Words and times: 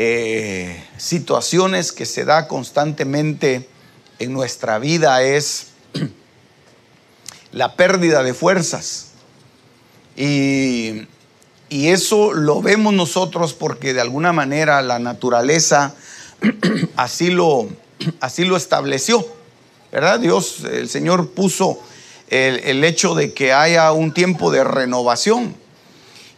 eh, 0.00 0.80
situaciones 0.96 1.90
que 1.90 2.06
se 2.06 2.24
da 2.24 2.46
constantemente 2.46 3.68
en 4.20 4.32
nuestra 4.32 4.78
vida 4.78 5.24
es 5.24 5.72
la 7.50 7.74
pérdida 7.74 8.22
de 8.22 8.32
fuerzas. 8.32 9.08
Y, 10.16 11.08
y 11.68 11.88
eso 11.88 12.32
lo 12.32 12.62
vemos 12.62 12.94
nosotros 12.94 13.54
porque 13.54 13.92
de 13.92 14.00
alguna 14.00 14.32
manera 14.32 14.82
la 14.82 15.00
naturaleza 15.00 15.96
así 16.96 17.30
lo, 17.30 17.68
así 18.20 18.44
lo 18.44 18.56
estableció. 18.56 19.26
¿Verdad? 19.90 20.20
Dios, 20.20 20.62
el 20.62 20.88
Señor 20.88 21.30
puso 21.30 21.82
el, 22.28 22.60
el 22.60 22.84
hecho 22.84 23.16
de 23.16 23.32
que 23.32 23.52
haya 23.52 23.90
un 23.90 24.14
tiempo 24.14 24.52
de 24.52 24.62
renovación. 24.62 25.56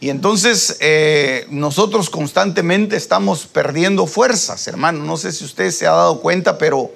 Y 0.00 0.08
entonces 0.08 0.78
eh, 0.80 1.46
nosotros 1.50 2.08
constantemente 2.08 2.96
estamos 2.96 3.46
perdiendo 3.46 4.06
fuerzas, 4.06 4.66
hermano. 4.66 5.04
No 5.04 5.18
sé 5.18 5.30
si 5.30 5.44
usted 5.44 5.70
se 5.70 5.86
ha 5.86 5.90
dado 5.90 6.22
cuenta, 6.22 6.56
pero 6.56 6.90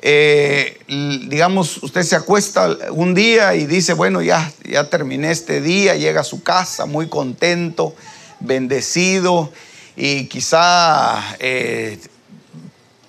eh, 0.00 0.80
digamos, 0.86 1.82
usted 1.82 2.02
se 2.02 2.16
acuesta 2.16 2.76
un 2.90 3.14
día 3.14 3.54
y 3.54 3.66
dice, 3.66 3.92
bueno, 3.92 4.22
ya, 4.22 4.50
ya 4.64 4.88
terminé 4.88 5.30
este 5.30 5.60
día, 5.60 5.96
llega 5.96 6.22
a 6.22 6.24
su 6.24 6.42
casa 6.42 6.86
muy 6.86 7.08
contento, 7.08 7.94
bendecido 8.40 9.52
y 9.94 10.26
quizá 10.26 11.36
eh, 11.38 11.98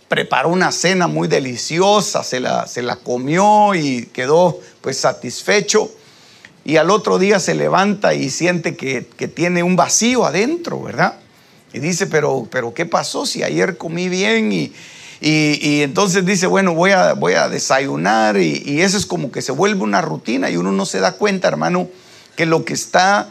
preparó 0.10 0.50
una 0.50 0.74
cena 0.74 1.08
muy 1.08 1.30
deliciosa, 1.30 2.22
se 2.22 2.42
la, 2.42 2.68
se 2.68 2.82
la 2.82 2.98
comió 2.98 3.76
y 3.76 4.08
quedó 4.08 4.60
pues 4.82 4.98
satisfecho 4.98 5.90
y 6.66 6.78
al 6.78 6.90
otro 6.90 7.20
día 7.20 7.40
se 7.40 7.54
levanta 7.54 8.16
y 8.16 8.32
siente 8.32 8.76
que, 8.76 9.06
que, 9.06 9.28
tiene 9.28 9.62
un 9.62 9.76
vacío 9.76 10.26
adentro, 10.26 10.82
¿verdad? 10.82 11.20
Y 11.72 11.80
dice, 11.80 12.08
pero, 12.08 12.48
pero 12.50 12.74
¿qué 12.74 12.88
pasó 12.88 13.28
si 13.28 13.44
ayer 13.44 13.78
comí 13.78 14.10
bien? 14.10 14.52
Y, 14.52 14.74
y, 15.22 15.82
entonces 15.84 16.26
dice, 16.26 16.48
bueno, 16.48 16.74
voy 16.74 16.90
a, 16.90 17.14
voy 17.14 17.34
a 17.34 17.50
desayunar 17.50 18.38
y, 18.38 18.64
y, 18.66 18.82
eso 18.82 18.98
es 18.98 19.06
como 19.06 19.32
que 19.32 19.44
se 19.44 19.52
vuelve 19.52 19.84
una 19.84 20.02
rutina 20.02 20.50
y 20.50 20.58
uno 20.58 20.72
no 20.72 20.88
se 20.88 21.00
da 21.00 21.12
cuenta, 21.12 21.48
hermano, 21.48 21.88
que 22.36 22.48
lo 22.48 22.66
que 22.66 22.74
está 22.74 23.30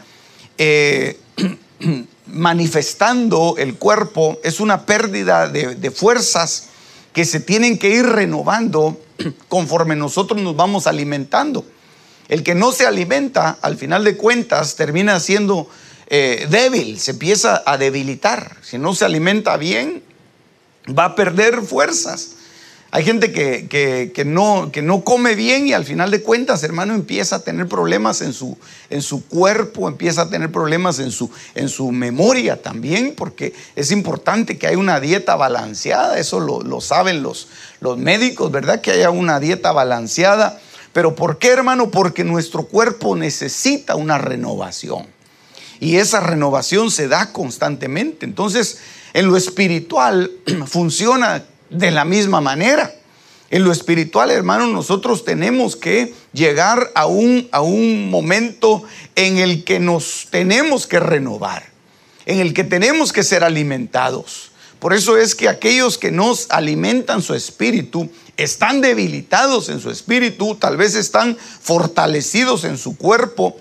eh, 0.57 1.19
manifestando 2.27 3.55
el 3.57 3.75
cuerpo 3.75 4.39
es 4.45 4.61
una 4.61 4.85
pérdida 4.85 5.49
de, 5.49 5.75
de 5.75 5.91
fuerzas 5.91 6.69
que 7.11 7.25
se 7.25 7.41
tienen 7.41 7.77
que 7.77 7.89
ir 7.89 8.05
renovando 8.05 8.97
conforme 9.49 9.97
nosotros 9.97 10.41
nos 10.41 10.55
vamos 10.55 10.87
alimentando. 10.87 11.65
El 12.27 12.43
que 12.43 12.55
no 12.55 12.71
se 12.71 12.85
alimenta, 12.85 13.57
al 13.61 13.77
final 13.77 14.03
de 14.03 14.17
cuentas, 14.17 14.75
termina 14.75 15.19
siendo 15.19 15.69
eh, 16.07 16.47
débil, 16.49 16.99
se 16.99 17.11
empieza 17.11 17.63
a 17.65 17.77
debilitar. 17.77 18.57
Si 18.61 18.77
no 18.77 18.95
se 18.95 19.05
alimenta 19.05 19.57
bien, 19.57 20.03
va 20.87 21.05
a 21.05 21.15
perder 21.15 21.61
fuerzas. 21.61 22.31
Hay 22.91 23.03
gente 23.03 23.33
que, 23.33 23.67
que, 23.67 24.13
que, 24.15 24.23
no, 24.23 24.69
que 24.71 24.81
no 24.81 25.03
come 25.03 25.35
bien 25.35 25.67
y 25.67 25.73
al 25.73 25.83
final 25.83 26.11
de 26.11 26.21
cuentas, 26.21 26.63
hermano, 26.63 26.93
empieza 26.93 27.37
a 27.37 27.39
tener 27.39 27.67
problemas 27.67 28.21
en 28.21 28.31
su, 28.31 28.57
en 28.89 29.01
su 29.01 29.27
cuerpo, 29.27 29.89
empieza 29.89 30.21
a 30.21 30.29
tener 30.29 30.49
problemas 30.49 30.99
en 30.99 31.11
su, 31.11 31.29
en 31.55 31.67
su 31.67 31.91
memoria 31.91 32.61
también, 32.61 33.13
porque 33.17 33.53
es 33.75 33.91
importante 33.91 34.57
que 34.57 34.67
haya 34.67 34.77
una 34.77 35.01
dieta 35.01 35.35
balanceada, 35.35 36.17
eso 36.19 36.39
lo, 36.39 36.61
lo 36.61 36.79
saben 36.79 37.21
los, 37.21 37.49
los 37.81 37.97
médicos, 37.97 38.49
¿verdad? 38.49 38.79
Que 38.79 38.91
haya 38.91 39.09
una 39.09 39.41
dieta 39.41 39.73
balanceada. 39.73 40.61
Pero 40.95 41.13
¿por 41.13 41.39
qué, 41.39 41.49
hermano? 41.49 41.91
Porque 41.91 42.23
nuestro 42.23 42.67
cuerpo 42.67 43.17
necesita 43.17 43.97
una 43.97 44.17
renovación. 44.17 45.05
Y 45.81 45.97
esa 45.97 46.21
renovación 46.21 46.89
se 46.89 47.09
da 47.09 47.33
constantemente. 47.33 48.25
Entonces, 48.25 48.77
en 49.13 49.27
lo 49.27 49.35
espiritual 49.35 50.31
funciona 50.67 51.43
de 51.69 51.91
la 51.91 52.05
misma 52.05 52.39
manera. 52.39 52.95
En 53.49 53.65
lo 53.65 53.73
espiritual, 53.73 54.31
hermano, 54.31 54.67
nosotros 54.67 55.25
tenemos 55.25 55.75
que 55.75 56.13
llegar 56.31 56.93
a 56.95 57.07
un, 57.07 57.49
a 57.51 57.59
un 57.59 58.09
momento 58.09 58.83
en 59.15 59.39
el 59.39 59.65
que 59.65 59.81
nos 59.81 60.29
tenemos 60.31 60.87
que 60.87 61.01
renovar, 61.01 61.65
en 62.25 62.39
el 62.39 62.53
que 62.53 62.63
tenemos 62.63 63.11
que 63.11 63.23
ser 63.23 63.43
alimentados. 63.43 64.53
Por 64.85 64.93
eso 64.93 65.17
es 65.17 65.33
que 65.33 65.49
aquellos 65.49 65.97
que 65.97 66.11
nos 66.11 66.45
alimentan 66.51 67.23
su 67.23 67.33
espíritu 67.33 68.07
están 68.37 68.81
debilitados 68.81 69.69
en 69.69 69.79
su 69.79 69.89
espíritu, 69.89 70.53
tal 70.53 70.77
vez 70.77 70.93
están 70.93 71.35
fortalecidos 71.35 72.65
en 72.65 72.77
su 72.77 72.95
cuerpo, 72.95 73.57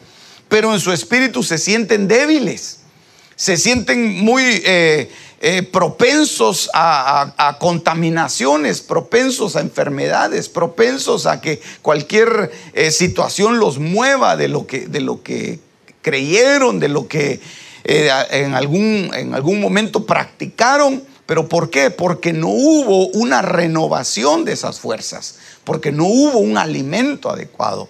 pero 0.51 0.75
en 0.75 0.81
su 0.81 0.93
espíritu 0.93 1.43
se 1.43 1.57
sienten 1.57 2.09
débiles, 2.09 2.81
se 3.37 3.57
sienten 3.57 4.23
muy 4.23 4.43
eh, 4.67 5.11
eh, 5.41 5.63
propensos 5.63 6.69
a, 6.75 7.57
contaminaciones, 7.59 8.83
propensos 8.83 9.57
a 9.57 9.63
enfermedades, 9.63 10.51
propensos 10.51 11.25
a 11.25 11.41
que 11.41 11.59
cualquier 11.81 12.53
eh, 12.75 12.91
situación 12.91 13.59
los 13.59 13.79
mueva 13.79 14.37
de 14.37 14.49
lo 14.49 14.67
que, 14.67 14.89
de 14.89 15.01
lo 15.01 15.23
que 15.23 15.59
creyeron, 16.03 16.81
de 16.81 16.89
lo 16.89 17.09
que 17.09 17.41
en, 17.85 18.55
algún, 18.55 19.11
en 19.15 19.33
algún 19.33 19.59
momento 19.59 20.05
practicaron. 20.05 21.14
¿Pero 21.27 21.49
por 21.49 21.71
qué? 21.71 21.91
Porque 21.91 22.33
no 22.33 22.49
hubo 22.49 23.07
una 23.09 23.41
renovación 23.41 24.45
de 24.45 24.53
esas 24.53 24.81
fuerzas, 24.81 25.37
porque 25.65 25.91
no 25.91 26.05
hubo 26.05 26.39
un 26.39 26.59
alimento 26.59 27.31
adecuado. 27.31 27.89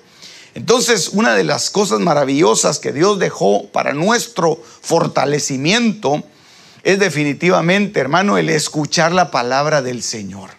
Entonces, 0.55 1.09
una 1.09 1.35
de 1.35 1.43
las 1.43 1.71
cosas 1.71 1.99
maravillosas 1.99 2.79
que 2.79 2.93
Dios 2.93 3.19
dejó 3.19 3.67
para 3.71 3.93
nuestro 3.93 4.63
fortalecimiento 4.83 6.23
es 6.85 7.01
definitivamente, 7.01 7.99
hermano, 7.99 8.39
el 8.39 8.51
escuchar 8.51 9.11
la 9.11 9.33
palabra 9.33 9.83
del 9.83 10.03
Señor. 10.03 10.51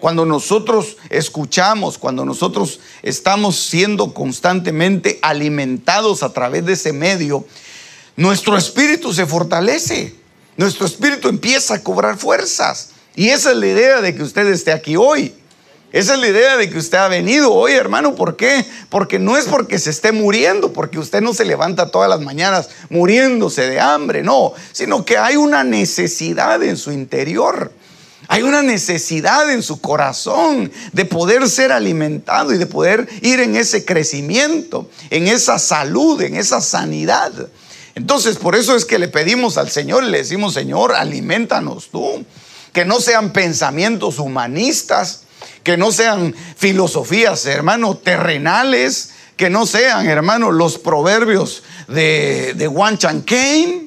Cuando 0.00 0.26
nosotros 0.26 0.96
escuchamos, 1.10 1.96
cuando 1.96 2.24
nosotros 2.24 2.80
estamos 3.02 3.56
siendo 3.56 4.12
constantemente 4.12 5.18
alimentados 5.22 6.22
a 6.22 6.32
través 6.32 6.66
de 6.66 6.72
ese 6.72 6.92
medio, 6.92 7.46
nuestro 8.16 8.56
espíritu 8.56 9.12
se 9.12 9.26
fortalece, 9.26 10.16
nuestro 10.56 10.86
espíritu 10.86 11.28
empieza 11.28 11.74
a 11.74 11.82
cobrar 11.82 12.16
fuerzas. 12.16 12.90
Y 13.14 13.28
esa 13.28 13.50
es 13.52 13.56
la 13.56 13.66
idea 13.66 14.00
de 14.00 14.14
que 14.14 14.22
usted 14.22 14.46
esté 14.46 14.72
aquí 14.72 14.96
hoy. 14.96 15.34
Esa 15.92 16.14
es 16.14 16.20
la 16.20 16.28
idea 16.28 16.56
de 16.56 16.68
que 16.68 16.78
usted 16.78 16.98
ha 16.98 17.08
venido 17.08 17.52
hoy, 17.54 17.72
hermano. 17.72 18.14
¿Por 18.14 18.36
qué? 18.36 18.66
Porque 18.90 19.18
no 19.18 19.36
es 19.36 19.46
porque 19.46 19.78
se 19.78 19.90
esté 19.90 20.12
muriendo, 20.12 20.72
porque 20.72 20.98
usted 20.98 21.22
no 21.22 21.32
se 21.32 21.44
levanta 21.44 21.90
todas 21.90 22.10
las 22.10 22.20
mañanas 22.20 22.68
muriéndose 22.90 23.66
de 23.68 23.80
hambre, 23.80 24.22
no, 24.22 24.52
sino 24.72 25.04
que 25.04 25.16
hay 25.16 25.36
una 25.36 25.64
necesidad 25.64 26.62
en 26.62 26.76
su 26.76 26.92
interior. 26.92 27.72
Hay 28.28 28.42
una 28.42 28.62
necesidad 28.62 29.50
en 29.50 29.62
su 29.62 29.80
corazón 29.80 30.72
de 30.92 31.04
poder 31.04 31.48
ser 31.48 31.70
alimentado 31.70 32.52
y 32.52 32.58
de 32.58 32.66
poder 32.66 33.08
ir 33.22 33.40
en 33.40 33.56
ese 33.56 33.84
crecimiento, 33.84 34.90
en 35.10 35.28
esa 35.28 35.58
salud, 35.58 36.20
en 36.20 36.34
esa 36.34 36.60
sanidad. 36.60 37.32
Entonces, 37.96 38.36
por 38.36 38.54
eso 38.54 38.76
es 38.76 38.84
que 38.84 38.98
le 38.98 39.08
pedimos 39.08 39.56
al 39.56 39.70
Señor, 39.70 40.04
le 40.04 40.18
decimos, 40.18 40.52
Señor, 40.52 40.94
alimentanos 40.94 41.88
tú. 41.90 42.24
Que 42.74 42.84
no 42.84 43.00
sean 43.00 43.32
pensamientos 43.32 44.18
humanistas, 44.18 45.22
que 45.64 45.78
no 45.78 45.90
sean 45.90 46.34
filosofías, 46.56 47.46
hermano, 47.46 47.96
terrenales, 47.96 49.12
que 49.38 49.48
no 49.48 49.64
sean, 49.64 50.06
hermano, 50.06 50.52
los 50.52 50.76
proverbios 50.76 51.62
de, 51.88 52.52
de 52.54 52.70
Chan 52.98 53.22
Kane, 53.22 53.86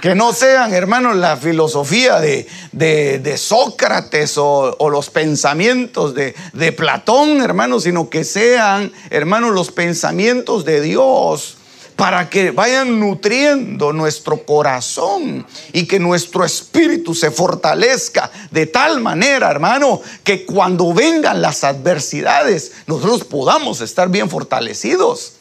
que 0.00 0.16
no 0.16 0.32
sean, 0.32 0.74
hermano, 0.74 1.14
la 1.14 1.36
filosofía 1.36 2.18
de, 2.18 2.48
de, 2.72 3.38
Sócrates 3.38 4.36
o, 4.36 4.74
o, 4.80 4.90
los 4.90 5.10
pensamientos 5.10 6.12
de, 6.16 6.34
de 6.54 6.72
Platón, 6.72 7.40
hermano, 7.40 7.78
sino 7.78 8.10
que 8.10 8.24
sean, 8.24 8.92
hermano, 9.10 9.50
los 9.50 9.70
pensamientos 9.70 10.64
de 10.64 10.80
Dios 10.80 11.58
para 11.96 12.28
que 12.28 12.50
vayan 12.50 12.98
nutriendo 12.98 13.92
nuestro 13.92 14.44
corazón 14.44 15.46
y 15.72 15.86
que 15.86 15.98
nuestro 15.98 16.44
espíritu 16.44 17.14
se 17.14 17.30
fortalezca 17.30 18.30
de 18.50 18.66
tal 18.66 19.00
manera, 19.00 19.50
hermano, 19.50 20.00
que 20.24 20.44
cuando 20.44 20.92
vengan 20.92 21.42
las 21.42 21.64
adversidades, 21.64 22.72
nosotros 22.86 23.24
podamos 23.24 23.80
estar 23.80 24.08
bien 24.08 24.28
fortalecidos. 24.28 25.34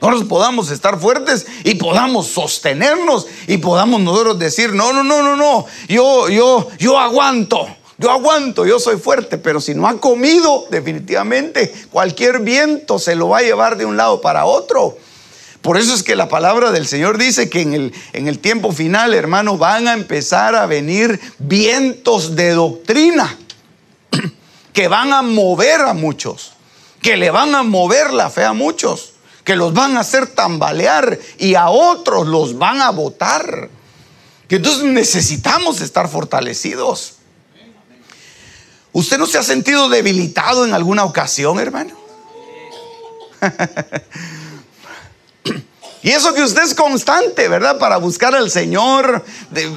Nosotros 0.00 0.28
podamos 0.28 0.70
estar 0.70 0.98
fuertes 0.98 1.46
y 1.62 1.76
podamos 1.76 2.26
sostenernos 2.26 3.28
y 3.46 3.58
podamos 3.58 4.00
nosotros 4.00 4.38
decir, 4.38 4.72
no, 4.72 4.92
no, 4.92 5.04
no, 5.04 5.22
no, 5.22 5.36
no, 5.36 5.64
yo, 5.88 6.28
yo, 6.28 6.68
yo 6.78 6.98
aguanto. 6.98 7.68
Yo 7.98 8.10
aguanto, 8.10 8.66
yo 8.66 8.80
soy 8.80 8.96
fuerte, 8.96 9.38
pero 9.38 9.60
si 9.60 9.76
no 9.76 9.86
ha 9.86 10.00
comido, 10.00 10.64
definitivamente 10.70 11.72
cualquier 11.92 12.40
viento 12.40 12.98
se 12.98 13.14
lo 13.14 13.28
va 13.28 13.38
a 13.38 13.42
llevar 13.42 13.76
de 13.76 13.84
un 13.84 13.96
lado 13.96 14.20
para 14.20 14.44
otro. 14.44 14.96
Por 15.62 15.78
eso 15.78 15.94
es 15.94 16.02
que 16.02 16.16
la 16.16 16.28
palabra 16.28 16.72
del 16.72 16.88
Señor 16.88 17.18
dice 17.18 17.48
que 17.48 17.60
en 17.60 17.72
el, 17.72 17.94
en 18.12 18.26
el 18.26 18.40
tiempo 18.40 18.72
final, 18.72 19.14
hermano, 19.14 19.56
van 19.56 19.86
a 19.86 19.92
empezar 19.92 20.56
a 20.56 20.66
venir 20.66 21.20
vientos 21.38 22.34
de 22.34 22.50
doctrina 22.50 23.38
que 24.72 24.88
van 24.88 25.12
a 25.12 25.22
mover 25.22 25.82
a 25.82 25.94
muchos, 25.94 26.54
que 27.00 27.16
le 27.16 27.30
van 27.30 27.54
a 27.54 27.62
mover 27.62 28.12
la 28.12 28.28
fe 28.28 28.44
a 28.44 28.52
muchos, 28.52 29.12
que 29.44 29.54
los 29.54 29.72
van 29.72 29.96
a 29.96 30.00
hacer 30.00 30.26
tambalear 30.26 31.16
y 31.38 31.54
a 31.54 31.68
otros 31.68 32.26
los 32.26 32.58
van 32.58 32.82
a 32.82 32.90
botar. 32.90 33.70
Que 34.48 34.56
entonces 34.56 34.82
necesitamos 34.82 35.80
estar 35.80 36.08
fortalecidos. 36.08 37.14
¿Usted 38.90 39.16
no 39.16 39.26
se 39.26 39.38
ha 39.38 39.44
sentido 39.44 39.88
debilitado 39.88 40.64
en 40.66 40.74
alguna 40.74 41.04
ocasión, 41.04 41.60
hermano? 41.60 41.96
Y 46.02 46.10
eso 46.10 46.34
que 46.34 46.42
usted 46.42 46.62
es 46.62 46.74
constante, 46.74 47.46
¿verdad? 47.46 47.78
Para 47.78 47.96
buscar 47.96 48.34
al 48.34 48.50
Señor, 48.50 49.24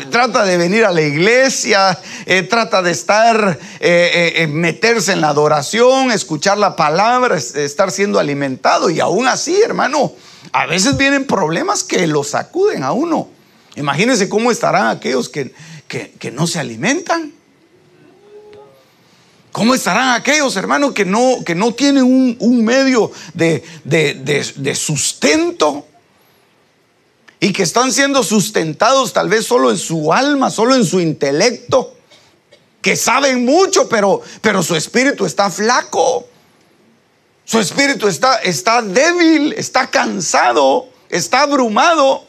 trata 0.10 0.44
de 0.44 0.58
venir 0.58 0.84
a 0.84 0.92
la 0.92 1.02
iglesia, 1.02 2.00
eh, 2.26 2.42
trata 2.42 2.82
de 2.82 2.92
estar, 2.92 3.60
eh, 3.80 4.34
eh, 4.36 4.48
meterse 4.48 5.12
en 5.12 5.22
la 5.22 5.30
adoración, 5.30 6.12
escuchar 6.12 6.58
la 6.58 6.76
palabra, 6.76 7.38
estar 7.38 7.92
siendo 7.92 8.18
alimentado. 8.18 8.90
Y 8.90 9.00
aún 9.00 9.28
así, 9.28 9.62
hermano, 9.62 10.14
a 10.52 10.66
veces 10.66 10.98
vienen 10.98 11.28
problemas 11.28 11.84
que 11.84 12.08
lo 12.08 12.24
sacuden 12.24 12.84
a 12.84 12.92
uno. 12.92 13.30
Imagínense 13.76 14.28
cómo 14.28 14.52
estarán 14.52 14.88
aquellos 14.88 15.30
que, 15.30 15.54
que 15.88 16.32
no 16.32 16.48
se 16.48 16.60
alimentan. 16.60 17.36
¿Cómo 19.56 19.74
estarán 19.74 20.10
aquellos 20.10 20.54
hermanos 20.58 20.92
que 20.92 21.06
no, 21.06 21.42
que 21.46 21.56
no 21.56 21.74
tienen 21.74 22.04
un, 22.04 22.66
medio 22.66 23.10
de, 23.34 23.64
de, 23.86 24.76
sustento? 24.76 25.88
Y 27.40 27.52
que 27.52 27.64
están 27.64 27.92
siendo 27.92 28.24
sustentados 28.24 29.14
tal 29.14 29.30
vez 29.30 29.46
solo 29.46 29.72
en 29.72 29.78
su 29.78 30.14
alma, 30.14 30.50
solo 30.50 30.76
en 30.76 30.86
su 30.86 31.00
intelecto. 31.00 31.96
Que 32.82 32.96
saben 32.96 33.46
mucho, 33.46 33.90
pero, 33.90 34.22
pero 34.42 34.64
su 34.64 34.76
espíritu 34.76 35.26
está 35.26 35.50
flaco. 35.50 36.28
Su 37.44 37.60
espíritu 37.60 38.08
está, 38.08 38.38
está 38.40 38.82
débil, 38.82 39.54
está 39.54 39.90
cansado, 39.90 40.88
está 41.10 41.42
abrumado. 41.42 42.26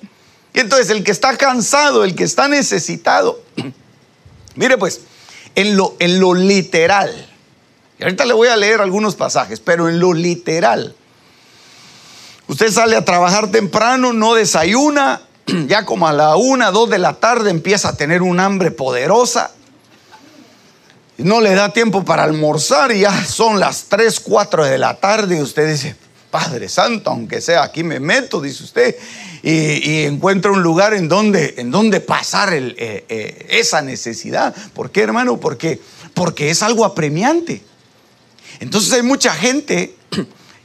Y 0.52 0.60
entonces 0.60 0.90
el 0.90 1.04
que 1.04 1.12
está 1.12 1.36
cansado, 1.36 2.04
el 2.04 2.14
que 2.14 2.24
está 2.24 2.48
necesitado. 2.48 3.40
Mire 4.54 4.76
pues, 4.78 5.02
en 5.54 5.76
lo, 5.76 5.96
en 5.98 6.20
lo 6.20 6.34
literal. 6.34 7.28
Y 7.98 8.02
ahorita 8.02 8.24
le 8.26 8.34
voy 8.34 8.48
a 8.48 8.56
leer 8.56 8.80
algunos 8.80 9.16
pasajes, 9.16 9.60
pero 9.60 9.88
en 9.88 9.98
lo 9.98 10.12
literal. 10.12 10.94
Usted 12.48 12.70
sale 12.70 12.96
a 12.96 13.04
trabajar 13.04 13.50
temprano, 13.50 14.12
no 14.12 14.34
desayuna, 14.34 15.20
ya 15.66 15.84
como 15.84 16.06
a 16.06 16.12
la 16.12 16.36
una, 16.36 16.70
dos 16.70 16.88
de 16.88 16.98
la 16.98 17.14
tarde 17.14 17.50
empieza 17.50 17.90
a 17.90 17.96
tener 17.96 18.22
un 18.22 18.38
hambre 18.38 18.70
poderosa. 18.70 19.50
No 21.18 21.40
le 21.40 21.54
da 21.54 21.72
tiempo 21.72 22.04
para 22.04 22.22
almorzar 22.22 22.92
y 22.92 23.00
ya 23.00 23.24
son 23.24 23.58
las 23.58 23.84
tres, 23.84 24.20
cuatro 24.20 24.64
de 24.64 24.78
la 24.78 24.94
tarde 24.94 25.38
y 25.38 25.40
usted 25.40 25.68
dice, 25.68 25.96
Padre 26.30 26.68
Santo, 26.68 27.10
aunque 27.10 27.40
sea 27.40 27.62
aquí 27.62 27.82
me 27.82 27.98
meto, 27.98 28.40
dice 28.40 28.62
usted, 28.62 28.96
y, 29.42 30.04
encuentra 30.04 30.52
un 30.52 30.62
lugar 30.62 30.92
en 30.94 31.08
donde, 31.08 31.54
en 31.56 31.70
donde 31.70 32.00
pasar 32.00 32.52
eh, 32.52 32.74
eh, 32.76 33.46
esa 33.50 33.80
necesidad. 33.80 34.54
¿Por 34.74 34.90
qué, 34.90 35.02
hermano? 35.02 35.38
Porque, 35.38 35.80
porque 36.14 36.50
es 36.50 36.62
algo 36.62 36.84
apremiante. 36.84 37.62
Entonces 38.60 38.92
hay 38.92 39.02
mucha 39.02 39.34
gente 39.34 39.95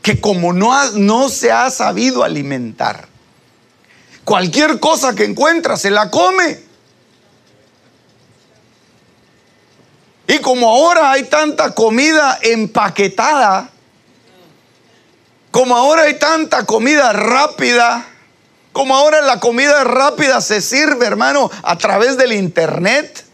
que 0.01 0.19
como 0.19 0.53
no, 0.53 0.92
no 0.94 1.30
se 1.30 1.51
ha 1.51 1.69
sabido 1.69 2.24
alimentar, 2.24 3.07
cualquier 4.24 4.80
cosa 4.80 5.13
que 5.15 5.25
encuentra 5.25 5.77
se 5.77 5.92
la 5.92 6.09
come. 6.09 6.59
Y 10.27 10.39
como 10.39 10.69
ahora 10.69 11.12
hay 11.12 11.24
tanta 11.24 11.75
comida 11.75 12.39
empaquetada, 12.42 13.69
como 15.51 15.75
ahora 15.75 16.04
hay 16.04 16.18
tanta 16.18 16.65
comida 16.65 17.12
rápida, 17.12 18.07
como 18.71 18.95
ahora 18.95 19.21
la 19.21 19.39
comida 19.42 19.83
rápida 19.83 20.39
se 20.39 20.62
sirve, 20.62 21.06
hermano, 21.06 21.51
a 21.63 21.77
través 21.77 22.15
del 22.15 22.31
internet. 22.31 23.25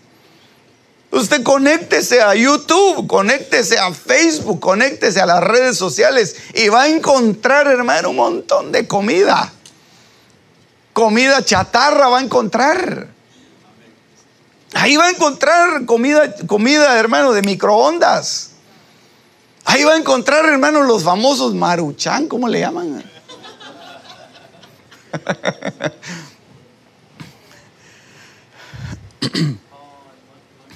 Usted 1.10 1.42
conéctese 1.42 2.22
a 2.22 2.36
YouTube, 2.36 3.08
conéctese 3.08 3.80
a 3.80 3.94
Facebook, 3.94 4.60
conéctese 4.60 5.22
a 5.22 5.26
las 5.26 5.42
redes 5.42 5.78
sociales 5.78 6.36
y 6.54 6.68
va 6.68 6.84
a 6.84 6.90
encontrar, 6.90 7.68
hermano, 7.68 8.10
un 8.10 8.18
montón 8.18 8.74
de 8.74 8.88
comida. 8.88 9.54
Comida 10.92 11.46
chatarra 11.46 12.10
va 12.10 12.20
a 12.20 12.22
encontrar. 12.22 13.08
Ahí 14.74 14.98
va 14.98 15.06
a 15.06 15.12
encontrar 15.12 15.86
comida, 15.86 16.36
comida, 16.46 17.00
hermano, 17.00 17.32
de 17.32 17.42
microondas. 17.42 18.52
Ahí 19.64 19.86
va 19.86 19.94
a 19.94 19.98
encontrar, 19.98 20.46
hermano, 20.46 20.84
los 20.84 21.04
famosos 21.04 21.54
maruchan, 21.54 22.28
¿cómo 22.28 22.50
le 22.50 22.60
llaman? 22.60 23.02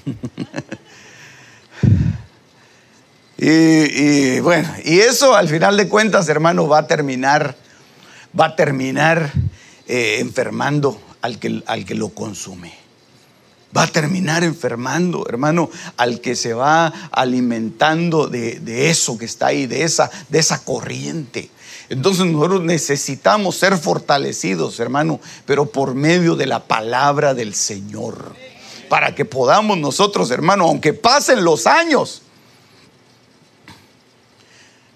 y, 3.37 4.39
bueno, 4.39 4.69
y 4.83 4.99
eso 4.99 5.35
al 5.35 5.49
final 5.49 5.77
de 5.77 5.87
cuentas, 5.87 6.29
hermano, 6.29 6.67
va 6.67 6.79
a 6.79 6.87
terminar, 6.87 7.55
va 8.37 8.47
a 8.47 8.55
terminar 8.55 9.31
eh, 9.87 10.17
enfermando 10.19 10.99
al 11.21 11.39
que, 11.39 11.63
al 11.65 11.85
que 11.85 11.95
lo 11.95 12.09
consume. 12.09 12.73
Va 13.75 13.83
a 13.83 13.87
terminar 13.87 14.43
enfermando, 14.43 15.25
hermano, 15.29 15.69
al 15.95 16.19
que 16.19 16.35
se 16.35 16.53
va 16.53 16.87
alimentando 17.11 18.27
de, 18.27 18.59
de 18.59 18.89
eso 18.89 19.17
que 19.17 19.25
está 19.25 19.47
ahí, 19.47 19.65
de 19.65 19.83
esa, 19.83 20.11
de 20.27 20.39
esa 20.39 20.65
corriente. 20.65 21.49
Entonces 21.87 22.25
nosotros 22.25 22.63
necesitamos 22.63 23.57
ser 23.57 23.77
fortalecidos, 23.77 24.79
hermano, 24.79 25.19
pero 25.45 25.65
por 25.65 25.95
medio 25.95 26.35
de 26.35 26.47
la 26.47 26.63
palabra 26.63 27.33
del 27.33 27.53
Señor. 27.53 28.35
Para 28.91 29.15
que 29.15 29.23
podamos 29.23 29.77
nosotros, 29.77 30.29
hermano, 30.31 30.65
aunque 30.65 30.91
pasen 30.91 31.45
los 31.45 31.65
años, 31.65 32.23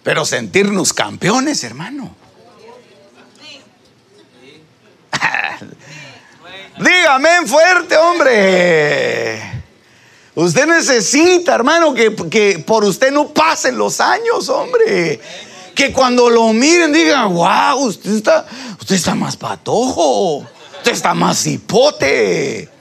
pero 0.04 0.26
sentirnos 0.26 0.92
campeones, 0.92 1.64
hermano. 1.64 2.14
Dígame 6.78 7.48
fuerte, 7.48 7.96
hombre. 7.96 9.64
Usted 10.36 10.68
necesita, 10.68 11.56
hermano, 11.56 11.94
que, 11.94 12.14
que, 12.30 12.60
por 12.68 12.84
usted 12.84 13.14
no 13.14 13.30
pasen 13.30 13.78
los 13.78 14.02
años, 14.02 14.50
hombre 14.50 15.22
que 15.74 15.94
cuando 15.94 16.30
lo 16.30 16.52
miren 16.52 16.92
digan, 16.92 17.34
wow, 17.34 17.78
usted 17.78 18.16
está, 18.16 18.46
usted 18.78 18.96
está 18.96 19.16
más 19.16 19.38
patojo, 19.38 20.40
usted 20.80 20.92
está 20.92 21.14
más 21.14 21.48
hipote. 21.48 22.75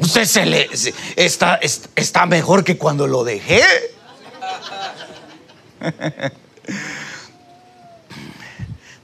Usted 0.00 0.24
se 0.24 0.46
le 0.46 0.68
está, 1.16 1.60
está 1.94 2.26
mejor 2.26 2.64
que 2.64 2.76
cuando 2.78 3.06
lo 3.06 3.22
dejé. 3.22 3.62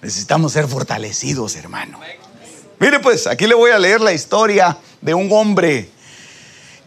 Necesitamos 0.02 0.52
ser 0.52 0.66
fortalecidos, 0.68 1.54
hermano. 1.56 2.00
Mire, 2.78 3.00
pues, 3.00 3.26
aquí 3.26 3.46
le 3.46 3.54
voy 3.54 3.70
a 3.70 3.78
leer 3.78 4.00
la 4.00 4.12
historia 4.12 4.78
de 5.00 5.14
un 5.14 5.30
hombre 5.32 5.90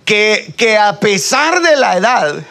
que, 0.06 0.54
que 0.58 0.78
a 0.78 1.00
pesar 1.00 1.62
de 1.62 1.76
la 1.76 1.98
edad, 1.98 2.44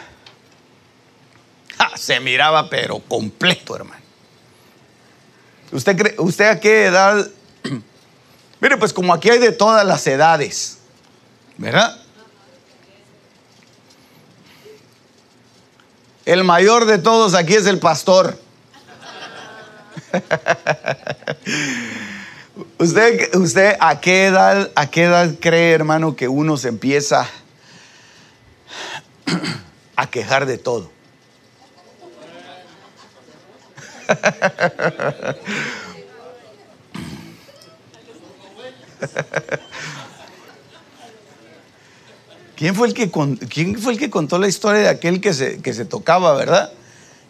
se 1.95 2.19
miraba 2.19 2.69
pero 2.69 2.99
completo, 2.99 3.75
hermano. 3.75 4.01
¿Usted, 5.71 5.97
cree, 5.97 6.15
¿Usted 6.17 6.45
a 6.45 6.59
qué 6.59 6.85
edad? 6.85 7.29
Mire, 8.61 8.77
pues 8.77 8.93
como 8.93 9.13
aquí 9.13 9.29
hay 9.29 9.39
de 9.39 9.51
todas 9.51 9.85
las 9.85 10.07
edades, 10.07 10.78
¿verdad? 11.59 11.95
El 16.25 16.43
mayor 16.45 16.85
de 16.85 16.97
todos 16.97 17.35
aquí 17.35 17.55
es 17.55 17.65
el 17.65 17.79
pastor. 17.79 18.39
¿Usted, 22.77 23.35
usted 23.35 23.75
a, 23.79 23.99
qué 23.99 24.27
edad, 24.27 24.71
a 24.75 24.89
qué 24.89 25.03
edad 25.03 25.35
cree, 25.39 25.73
hermano, 25.73 26.15
que 26.15 26.29
uno 26.29 26.55
se 26.55 26.69
empieza 26.69 27.27
a 29.95 30.09
quejar 30.09 30.45
de 30.45 30.57
todo? 30.57 30.89
¿Quién 42.59 42.75
fue, 42.75 42.89
el 42.89 42.93
que, 42.93 43.09
¿Quién 43.47 43.79
fue 43.79 43.93
el 43.93 43.97
que 43.97 44.09
contó 44.09 44.37
la 44.37 44.49
historia 44.49 44.81
de 44.81 44.89
aquel 44.89 45.21
que 45.21 45.33
se, 45.33 45.61
que 45.61 45.73
se 45.73 45.85
tocaba, 45.85 46.33
verdad? 46.33 46.73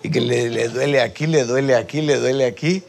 Y 0.02 0.10
que 0.10 0.22
le, 0.22 0.50
le, 0.50 0.70
duele 0.70 1.02
aquí, 1.02 1.28
le 1.28 1.44
duele 1.44 1.76
aquí, 1.76 2.02
le 2.02 2.18
duele 2.18 2.48
aquí. 2.48 2.82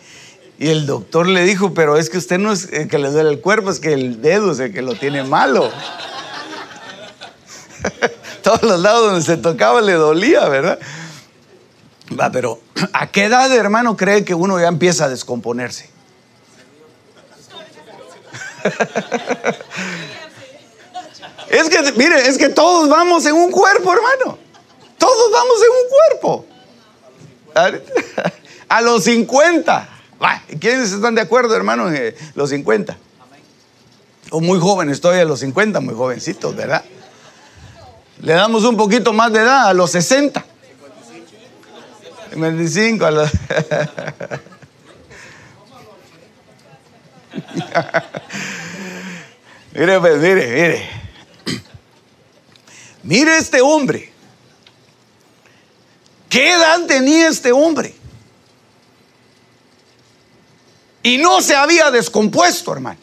Y 0.59 0.69
el 0.69 0.87
doctor 0.87 1.29
le 1.29 1.45
dijo, 1.45 1.75
pero 1.75 1.99
es 1.99 2.09
que 2.09 2.17
usted 2.17 2.39
no 2.39 2.51
es 2.51 2.73
el 2.73 2.89
que 2.89 2.99
le 2.99 3.11
duele 3.11 3.29
el 3.29 3.43
cuerpo, 3.43 3.71
es 3.71 3.79
que 3.79 3.93
el 3.93 4.23
dedo 4.23 4.53
es 4.53 4.59
el 4.59 4.73
que 4.73 4.81
lo 4.81 4.95
tiene 4.95 5.23
malo. 5.23 5.71
Todos 8.43 8.63
los 8.63 8.81
lados 8.81 9.11
donde 9.11 9.23
se 9.23 9.37
tocaba 9.37 9.83
le 9.83 9.93
dolía, 9.93 10.49
¿verdad? 10.49 10.79
Va, 12.19 12.33
pero 12.33 12.59
¿a 12.95 13.09
qué 13.09 13.25
edad, 13.25 13.55
hermano, 13.55 13.99
cree 13.99 14.25
que 14.25 14.33
uno 14.33 14.59
ya 14.59 14.69
empieza 14.69 15.05
a 15.05 15.09
descomponerse? 15.11 15.91
es 21.51 21.69
que, 21.69 21.83
mire, 21.93 22.29
es 22.29 22.39
que 22.39 22.49
todos 22.49 22.89
vamos 22.89 23.27
en 23.27 23.35
un 23.35 23.51
cuerpo, 23.51 23.93
hermano. 23.93 24.39
Todos 24.97 25.33
vamos 25.33 25.57
en 25.63 25.71
un 25.71 25.89
cuerpo. 25.91 26.47
A 28.69 28.81
los 28.81 29.05
50. 29.05 29.89
¿Quiénes 30.61 30.93
están 30.93 31.17
de 31.17 31.23
acuerdo, 31.23 31.57
hermano, 31.57 31.93
en 31.93 32.15
los 32.35 32.51
50? 32.51 32.97
O 34.31 34.41
muy 34.41 34.61
joven, 34.61 34.91
estoy 34.91 35.19
a 35.19 35.25
los 35.25 35.41
50, 35.41 35.81
muy 35.81 35.95
jovencitos, 35.95 36.55
¿verdad? 36.55 36.85
Le 38.21 38.35
damos 38.35 38.63
un 38.65 38.77
poquito 38.77 39.13
más 39.13 39.33
de 39.33 39.41
edad, 39.41 39.67
a 39.67 39.75
los 39.75 39.91
60. 39.91 40.45
25 42.37 43.05
a 43.05 43.11
los... 43.11 43.29
mire, 49.73 49.99
pues, 49.99 50.19
mire, 50.19 50.47
mire. 50.47 51.00
Mire 53.03 53.37
este 53.39 53.61
hombre. 53.61 54.13
¿Qué 56.29 56.53
edad 56.53 56.87
tenía 56.87 57.29
este 57.29 57.53
hombre? 57.53 57.95
Y 61.03 61.19
no 61.19 61.41
se 61.41 61.57
había 61.57 61.91
descompuesto, 61.91 62.73
hermano. 62.73 63.01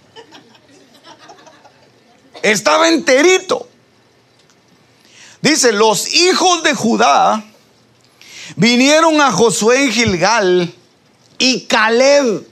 Estaba 2.42 2.88
enterito. 2.88 3.68
Dice, 5.42 5.72
los 5.72 6.14
hijos 6.14 6.64
de 6.64 6.74
Judá 6.74 7.44
vinieron 8.56 9.20
a 9.22 9.32
Josué 9.32 9.84
en 9.84 9.92
Gilgal 9.92 10.74
y 11.38 11.62
Caleb, 11.66 12.48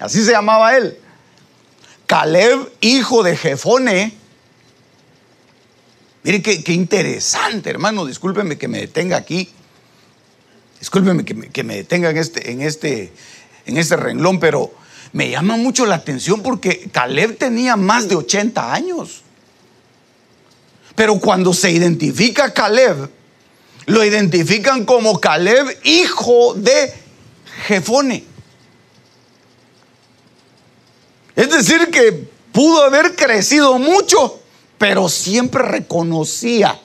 así 0.00 0.24
se 0.24 0.32
llamaba 0.32 0.76
él, 0.76 0.98
Caleb, 2.06 2.72
hijo 2.80 3.22
de 3.22 3.36
Jefone. 3.36 4.23
Mire 6.24 6.42
qué, 6.42 6.72
interesante, 6.72 7.70
hermano. 7.70 8.04
Discúlpeme 8.04 8.58
que 8.58 8.66
me 8.66 8.80
detenga 8.80 9.16
aquí. 9.16 9.48
Discúlpeme 10.80 11.24
que 11.24 11.34
me, 11.34 11.50
que 11.50 11.62
detenga 11.62 12.10
en 12.10 12.16
este, 12.16 12.50
en 12.50 12.60
este 12.62 13.12
en 13.66 13.76
este 13.76 13.96
renglón, 13.96 14.38
pero 14.40 14.72
me 15.12 15.30
llama 15.30 15.56
mucho 15.56 15.86
la 15.86 15.96
atención 15.96 16.42
porque 16.42 16.88
Caleb 16.92 17.38
tenía 17.38 17.76
más 17.76 18.08
de 18.08 18.16
80 18.16 18.72
años. 18.72 19.22
Pero 20.94 21.18
cuando 21.18 21.52
se 21.52 21.70
identifica 21.70 22.52
Caleb, 22.52 23.10
lo 23.86 24.04
identifican 24.04 24.84
como 24.84 25.20
Caleb, 25.20 25.78
hijo 25.84 26.54
de 26.54 26.92
Jefone. 27.66 28.24
Es 31.36 31.50
decir, 31.50 31.90
que 31.90 32.28
pudo 32.52 32.84
haber 32.84 33.16
crecido 33.16 33.78
mucho, 33.78 34.40
pero 34.78 35.08
siempre 35.08 35.62
reconocía 35.62 36.78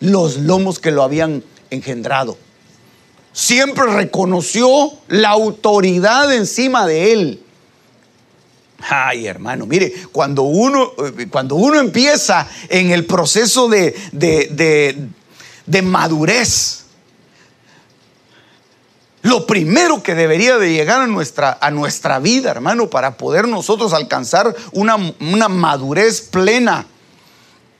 los 0.00 0.36
lomos 0.36 0.78
que 0.78 0.90
lo 0.90 1.02
habían 1.02 1.44
engendrado 1.70 2.36
siempre 3.32 3.86
reconoció 3.86 4.92
la 5.08 5.30
autoridad 5.30 6.32
encima 6.34 6.86
de 6.86 7.12
él. 7.12 7.42
Ay, 8.88 9.26
hermano, 9.26 9.64
mire, 9.64 9.92
cuando 10.10 10.42
uno, 10.42 10.92
cuando 11.30 11.54
uno 11.54 11.78
empieza 11.78 12.48
en 12.68 12.90
el 12.90 13.06
proceso 13.06 13.68
de, 13.68 13.94
de, 14.12 15.82
madurez, 15.82 16.81
lo 19.22 19.46
primero 19.46 20.02
que 20.02 20.14
debería 20.14 20.58
de 20.58 20.72
llegar 20.72 21.00
a 21.00 21.06
nuestra, 21.06 21.58
a 21.60 21.70
nuestra 21.70 22.18
vida, 22.18 22.50
hermano, 22.50 22.90
para 22.90 23.16
poder 23.16 23.48
nosotros 23.48 23.92
alcanzar 23.92 24.54
una, 24.72 24.96
una 25.20 25.48
madurez 25.48 26.20
plena, 26.20 26.86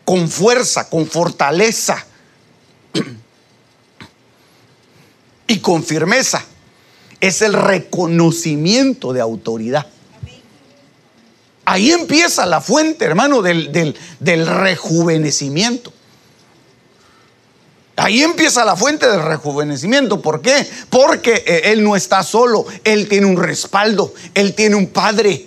con 0.04 0.28
fuerza, 0.28 0.88
con 0.88 1.06
fortaleza, 1.06 2.06
y 5.52 5.58
con 5.58 5.84
firmeza. 5.84 6.44
Es 7.20 7.42
el 7.42 7.52
reconocimiento 7.52 9.12
de 9.12 9.20
autoridad. 9.20 9.86
Ahí 11.64 11.92
empieza 11.92 12.46
la 12.46 12.60
fuente, 12.60 13.04
hermano, 13.04 13.42
del, 13.42 13.70
del, 14.18 14.46
rejuvenecimiento. 14.46 15.92
Ahí 17.96 18.22
empieza 18.22 18.64
la 18.64 18.76
fuente 18.76 19.06
del 19.06 19.22
rejuvenecimiento. 19.22 20.22
¿Por 20.22 20.40
qué? 20.40 20.66
Porque 20.88 21.44
eh, 21.46 21.72
Él 21.72 21.84
no 21.84 21.94
está 21.94 22.22
solo, 22.22 22.64
Él 22.84 23.08
tiene 23.08 23.26
un 23.26 23.36
respaldo, 23.36 24.14
Él 24.34 24.54
tiene 24.54 24.76
un 24.76 24.86
padre. 24.86 25.46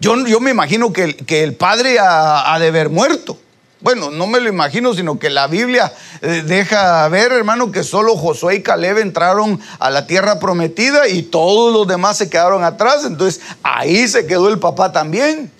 Yo, 0.00 0.26
yo 0.26 0.40
me 0.40 0.50
imagino 0.50 0.92
que, 0.92 1.16
que 1.16 1.42
el 1.42 1.54
padre 1.54 1.98
ha, 1.98 2.54
ha 2.54 2.58
de 2.58 2.68
haber 2.68 2.90
muerto. 2.90 3.38
Bueno, 3.80 4.10
no 4.10 4.26
me 4.26 4.40
lo 4.40 4.48
imagino, 4.48 4.92
sino 4.92 5.20
que 5.20 5.30
la 5.30 5.46
Biblia 5.46 5.92
eh, 6.20 6.42
deja 6.44 7.06
ver, 7.08 7.30
hermano, 7.30 7.70
que 7.70 7.84
solo 7.84 8.16
Josué 8.16 8.56
y 8.56 8.62
Caleb 8.62 8.98
entraron 8.98 9.60
a 9.78 9.88
la 9.90 10.06
tierra 10.06 10.40
prometida 10.40 11.06
y 11.06 11.22
todos 11.22 11.72
los 11.72 11.86
demás 11.86 12.16
se 12.16 12.28
quedaron 12.28 12.64
atrás. 12.64 13.04
Entonces 13.04 13.40
ahí 13.62 14.08
se 14.08 14.26
quedó 14.26 14.48
el 14.48 14.58
papá 14.58 14.90
también. 14.90 15.52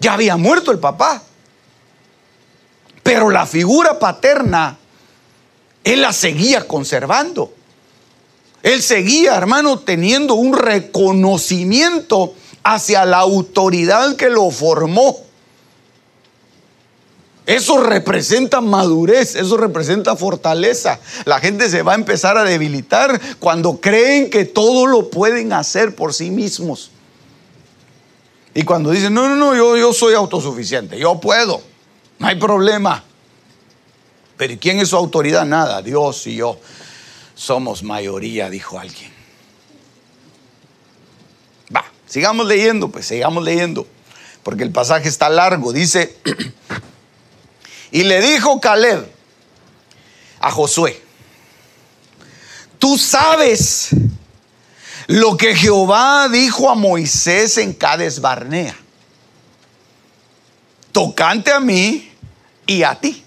Ya 0.00 0.14
había 0.14 0.36
muerto 0.36 0.72
el 0.72 0.80
papá. 0.80 1.22
Pero 3.04 3.30
la 3.30 3.46
figura 3.46 4.00
paterna, 4.00 4.76
él 5.86 6.02
la 6.02 6.12
seguía 6.12 6.66
conservando. 6.66 7.54
Él 8.64 8.82
seguía, 8.82 9.36
hermano, 9.36 9.78
teniendo 9.78 10.34
un 10.34 10.52
reconocimiento 10.52 12.34
hacia 12.64 13.04
la 13.04 13.18
autoridad 13.18 14.16
que 14.16 14.28
lo 14.28 14.50
formó. 14.50 15.16
Eso 17.46 17.80
representa 17.84 18.60
madurez, 18.60 19.36
eso 19.36 19.56
representa 19.56 20.16
fortaleza. 20.16 20.98
La 21.24 21.38
gente 21.38 21.70
se 21.70 21.82
va 21.82 21.92
a 21.92 21.94
empezar 21.94 22.36
a 22.36 22.42
debilitar 22.42 23.20
cuando 23.38 23.80
creen 23.80 24.28
que 24.28 24.44
todo 24.44 24.86
lo 24.86 25.08
pueden 25.08 25.52
hacer 25.52 25.94
por 25.94 26.12
sí 26.12 26.32
mismos. 26.32 26.90
Y 28.54 28.64
cuando 28.64 28.90
dicen, 28.90 29.14
no, 29.14 29.28
no, 29.28 29.36
no, 29.36 29.54
yo, 29.54 29.76
yo 29.76 29.92
soy 29.92 30.14
autosuficiente, 30.14 30.98
yo 30.98 31.20
puedo, 31.20 31.62
no 32.18 32.26
hay 32.26 32.34
problema. 32.34 33.04
Pero 34.36 34.52
¿y 34.52 34.58
quién 34.58 34.80
es 34.80 34.88
su 34.88 34.96
autoridad? 34.96 35.44
Nada, 35.44 35.82
Dios 35.82 36.26
y 36.26 36.36
yo 36.36 36.60
somos 37.34 37.82
mayoría, 37.82 38.50
dijo 38.50 38.78
alguien. 38.78 39.12
Va, 41.74 41.84
sigamos 42.06 42.46
leyendo, 42.46 42.88
pues 42.88 43.06
sigamos 43.06 43.44
leyendo, 43.44 43.86
porque 44.42 44.62
el 44.62 44.70
pasaje 44.70 45.08
está 45.08 45.28
largo. 45.28 45.72
Dice... 45.72 46.16
Y 47.90 48.02
le 48.02 48.20
dijo 48.20 48.60
Caleb 48.60 49.08
a 50.40 50.50
Josué, 50.50 51.00
tú 52.78 52.98
sabes 52.98 53.90
lo 55.06 55.36
que 55.36 55.54
Jehová 55.54 56.28
dijo 56.28 56.68
a 56.68 56.74
Moisés 56.74 57.58
en 57.58 57.72
Cades 57.72 58.20
Barnea, 58.20 58.76
tocante 60.92 61.52
a 61.52 61.60
mí 61.60 62.10
y 62.66 62.82
a 62.82 62.94
ti. 62.96 63.25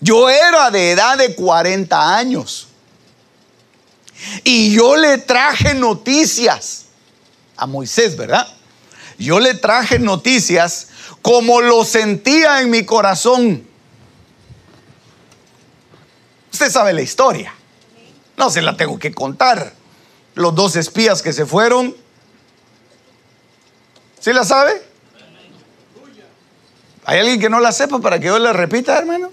Yo 0.00 0.28
era 0.28 0.70
de 0.70 0.92
edad 0.92 1.16
de 1.16 1.34
40 1.34 2.16
años 2.16 2.68
y 4.44 4.74
yo 4.74 4.96
le 4.96 5.18
traje 5.18 5.74
noticias 5.74 6.86
a 7.56 7.66
Moisés, 7.66 8.16
¿verdad? 8.16 8.46
Yo 9.18 9.40
le 9.40 9.54
traje 9.54 9.98
noticias 9.98 10.88
como 11.22 11.60
lo 11.60 11.84
sentía 11.84 12.60
en 12.60 12.70
mi 12.70 12.84
corazón. 12.84 13.66
Usted 16.52 16.70
sabe 16.70 16.92
la 16.92 17.02
historia. 17.02 17.54
No 18.36 18.50
se 18.50 18.62
la 18.62 18.76
tengo 18.76 18.98
que 18.98 19.12
contar. 19.12 19.74
los 20.34 20.54
dos 20.54 20.76
espías 20.76 21.22
que 21.22 21.32
se 21.32 21.46
fueron. 21.46 21.96
¿Sí 24.20 24.34
la 24.34 24.44
sabe? 24.44 24.82
¿Hay 27.06 27.20
alguien 27.20 27.40
que 27.40 27.48
no 27.48 27.58
la 27.58 27.72
sepa 27.72 28.00
para 28.00 28.20
que 28.20 28.26
yo 28.26 28.38
la 28.38 28.52
repita, 28.52 28.98
hermano? 28.98 29.30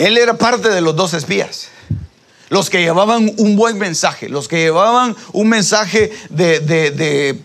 Él 0.00 0.16
era 0.16 0.32
parte 0.32 0.70
de 0.70 0.80
los 0.80 0.96
dos 0.96 1.12
espías. 1.12 1.68
Los 2.48 2.70
que 2.70 2.80
llevaban 2.80 3.34
un 3.36 3.54
buen 3.54 3.76
mensaje, 3.76 4.30
los 4.30 4.48
que 4.48 4.56
llevaban 4.56 5.14
un 5.34 5.46
mensaje 5.46 6.10
de, 6.30 7.38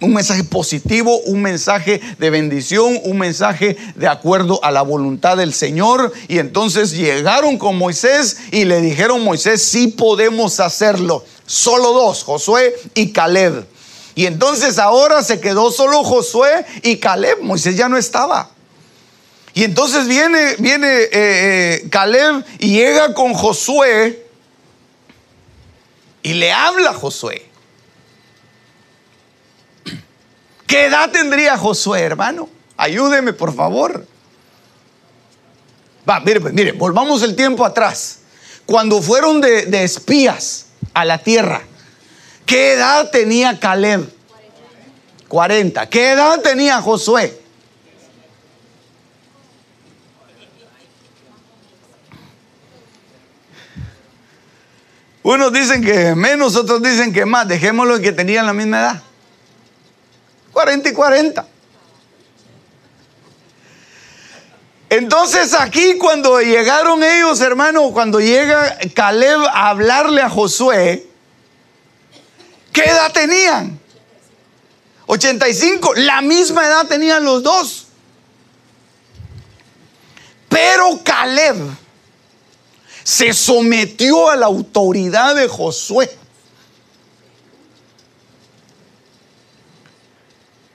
un 0.00 0.14
mensaje 0.14 0.44
positivo, 0.44 1.18
un 1.22 1.42
mensaje 1.42 2.00
de 2.16 2.30
bendición, 2.30 3.00
un 3.02 3.18
mensaje 3.18 3.76
de 3.96 4.06
acuerdo 4.06 4.60
a 4.62 4.70
la 4.70 4.82
voluntad 4.82 5.36
del 5.36 5.52
Señor. 5.52 6.12
Y 6.28 6.38
entonces 6.38 6.92
llegaron 6.92 7.58
con 7.58 7.76
Moisés 7.76 8.36
y 8.52 8.66
le 8.66 8.80
dijeron, 8.80 9.24
Moisés, 9.24 9.64
sí 9.64 9.88
podemos 9.88 10.60
hacerlo. 10.60 11.24
Solo 11.44 11.92
dos, 11.92 12.22
Josué 12.22 12.72
y 12.94 13.10
Caleb. 13.10 13.66
Y 14.14 14.26
entonces 14.26 14.78
ahora 14.78 15.24
se 15.24 15.40
quedó 15.40 15.72
solo 15.72 16.04
Josué 16.04 16.64
y 16.84 16.98
Caleb. 16.98 17.42
Moisés 17.42 17.76
ya 17.76 17.88
no 17.88 17.96
estaba. 17.96 18.50
Y 19.56 19.64
entonces 19.64 20.06
viene, 20.06 20.54
viene 20.58 20.86
eh, 20.86 21.10
eh, 21.12 21.88
Caleb 21.88 22.44
y 22.58 22.72
llega 22.72 23.14
con 23.14 23.32
Josué 23.32 24.28
y 26.22 26.34
le 26.34 26.52
habla 26.52 26.90
a 26.90 26.92
Josué. 26.92 27.42
¿Qué 30.66 30.84
edad 30.84 31.10
tendría 31.10 31.56
Josué, 31.56 32.02
hermano? 32.02 32.50
Ayúdeme, 32.76 33.32
por 33.32 33.56
favor. 33.56 34.06
Va, 36.06 36.20
mire, 36.20 36.42
pues, 36.42 36.52
mire, 36.52 36.72
volvamos 36.72 37.22
el 37.22 37.34
tiempo 37.34 37.64
atrás. 37.64 38.18
Cuando 38.66 39.00
fueron 39.00 39.40
de, 39.40 39.64
de 39.64 39.84
espías 39.84 40.66
a 40.92 41.06
la 41.06 41.16
tierra, 41.16 41.62
¿qué 42.44 42.74
edad 42.74 43.10
tenía 43.10 43.58
Caleb? 43.58 44.06
40. 45.28 45.88
¿Qué 45.88 46.10
edad 46.10 46.42
tenía 46.42 46.82
Josué? 46.82 47.45
Unos 55.26 55.52
dicen 55.52 55.82
que 55.82 56.14
menos, 56.14 56.54
otros 56.54 56.80
dicen 56.80 57.12
que 57.12 57.26
más. 57.26 57.48
Dejémoslo 57.48 57.96
en 57.96 58.02
que 58.02 58.12
tenían 58.12 58.46
la 58.46 58.52
misma 58.52 58.78
edad. 58.78 59.02
40 60.52 60.88
y 60.88 60.92
40. 60.92 61.46
Entonces 64.88 65.52
aquí 65.54 65.98
cuando 65.98 66.40
llegaron 66.40 67.02
ellos, 67.02 67.40
hermano, 67.40 67.90
cuando 67.90 68.20
llega 68.20 68.78
Caleb 68.94 69.40
a 69.52 69.70
hablarle 69.70 70.22
a 70.22 70.30
Josué, 70.30 71.08
¿qué 72.72 72.84
edad 72.84 73.10
tenían? 73.12 73.80
85, 75.06 75.94
la 75.96 76.20
misma 76.20 76.68
edad 76.68 76.86
tenían 76.86 77.24
los 77.24 77.42
dos. 77.42 77.88
Pero 80.48 81.00
Caleb 81.02 81.56
se 83.06 83.32
sometió 83.34 84.28
a 84.28 84.34
la 84.34 84.46
autoridad 84.46 85.36
de 85.36 85.46
Josué. 85.46 86.10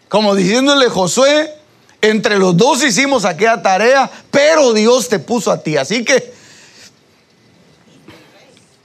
Como 0.07 0.33
diciéndole 0.33 0.87
Josué, 0.87 1.53
entre 1.99 2.39
los 2.39 2.55
dos 2.55 2.81
hicimos 2.85 3.25
aquella 3.25 3.61
tarea, 3.61 4.09
pero 4.31 4.71
Dios 4.71 5.09
te 5.09 5.19
puso 5.19 5.51
a 5.51 5.61
ti. 5.61 5.75
Así 5.75 6.05
que 6.05 6.33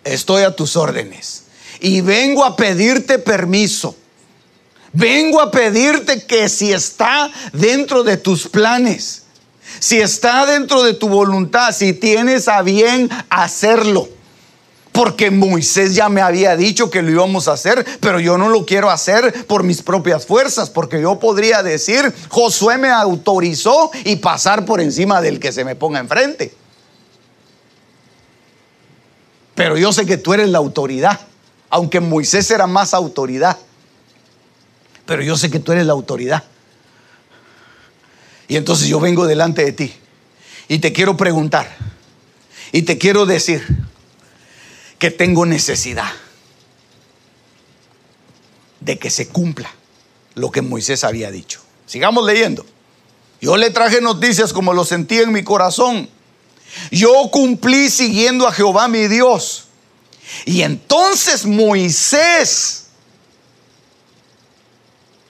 estoy 0.03 0.43
a 0.43 0.57
tus 0.57 0.75
órdenes. 0.75 1.45
Y 1.79 2.01
vengo 2.01 2.45
a 2.45 2.57
pedirte 2.57 3.21
permiso. 3.21 3.95
Vengo 4.93 5.41
a 5.41 5.53
pedirte 5.53 6.27
que 6.27 6.49
si 6.49 6.73
está 6.73 7.31
dentro 7.53 8.03
de 8.03 8.17
tus 8.17 8.49
planes, 8.49 9.26
si 9.79 10.01
está 10.01 10.47
dentro 10.47 10.83
de 10.83 10.95
tu 10.95 11.09
voluntad, 11.09 11.73
si 11.73 11.93
tienes 11.93 12.49
a 12.49 12.63
bien 12.63 13.09
hacerlo. 13.31 14.09
Porque 14.93 15.31
Moisés 15.31 15.95
ya 15.95 16.09
me 16.09 16.23
había 16.23 16.57
dicho 16.57 16.91
que 16.91 17.03
lo 17.03 17.11
íbamos 17.11 17.49
a 17.49 17.53
hacer, 17.53 17.85
pero 18.01 18.19
yo 18.19 18.39
no 18.39 18.49
lo 18.49 18.65
quiero 18.65 18.91
hacer 18.91 19.45
por 19.47 19.63
mis 19.63 19.83
propias 19.83 20.25
fuerzas, 20.25 20.71
porque 20.71 21.03
yo 21.03 21.19
podría 21.19 21.63
decir, 21.63 22.15
Josué 22.31 22.79
me 22.79 22.89
autorizó 22.89 23.91
y 24.05 24.17
pasar 24.17 24.65
por 24.65 24.81
encima 24.81 25.21
del 25.21 25.39
que 25.39 25.53
se 25.53 25.67
me 25.67 25.77
ponga 25.77 26.01
enfrente. 26.01 26.55
Pero 29.55 29.77
yo 29.77 29.93
sé 29.93 30.07
que 30.07 30.17
tú 30.17 30.33
eres 30.33 30.49
la 30.49 30.59
autoridad, 30.59 31.21
aunque 31.69 32.01
Moisés 32.01 32.51
era 32.51 32.67
más 32.67 32.95
autoridad. 32.95 33.59
Pero 35.05 35.23
yo 35.23 35.37
sé 35.37 35.51
que 35.51 35.61
tú 35.61 35.73
eres 35.73 35.87
la 35.87 35.93
autoridad. 35.93 36.45
Y 38.49 38.57
entonces 38.57 38.89
yo 38.89 39.01
vengo 39.01 39.27
delante 39.27 39.65
de 39.65 39.73
ti 39.73 39.93
y 40.69 40.79
te 40.79 40.93
quiero 40.93 41.17
preguntar 41.17 41.77
y 42.73 42.83
te 42.83 42.99
quiero 42.99 43.27
decir 43.27 43.67
que 44.99 45.11
tengo 45.11 45.47
necesidad 45.47 46.13
de 48.81 48.99
que 48.99 49.11
se 49.11 49.29
cumpla 49.29 49.71
lo 50.35 50.51
que 50.51 50.63
Moisés 50.63 51.03
había 51.05 51.31
dicho. 51.31 51.61
Sigamos 51.87 52.25
leyendo. 52.25 52.65
Yo 53.41 53.57
le 53.57 53.71
traje 53.71 54.01
noticias 54.01 54.53
como 54.53 54.73
lo 54.73 54.85
sentí 54.85 55.19
en 55.19 55.33
mi 55.33 55.43
corazón. 55.43 56.09
Yo 56.91 57.31
cumplí 57.31 57.91
siguiendo 57.91 58.47
a 58.47 58.53
Jehová 58.53 58.89
mi 58.89 59.09
Dios. 59.09 59.67
Y 60.45 60.63
entonces 60.63 61.47
Moisés, 61.47 62.87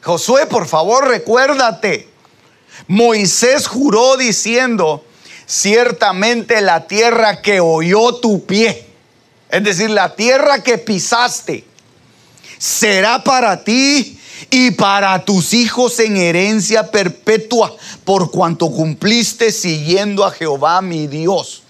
Josué, 0.02 0.46
por 0.46 0.66
favor, 0.66 1.08
recuérdate 1.08 2.08
Moisés 2.88 3.66
juró 3.66 4.16
diciendo, 4.16 5.04
ciertamente 5.46 6.60
la 6.60 6.86
tierra 6.86 7.42
que 7.42 7.60
oyó 7.60 8.16
tu 8.16 8.44
pie, 8.44 8.86
es 9.48 9.64
decir, 9.64 9.90
la 9.90 10.14
tierra 10.14 10.62
que 10.62 10.78
pisaste, 10.78 11.64
será 12.58 13.22
para 13.22 13.64
ti 13.64 14.18
y 14.50 14.72
para 14.72 15.24
tus 15.24 15.54
hijos 15.54 15.98
en 16.00 16.16
herencia 16.16 16.90
perpetua, 16.90 17.76
por 18.04 18.30
cuanto 18.30 18.70
cumpliste 18.70 19.52
siguiendo 19.52 20.24
a 20.24 20.30
Jehová 20.30 20.82
mi 20.82 21.06
Dios. 21.06 21.62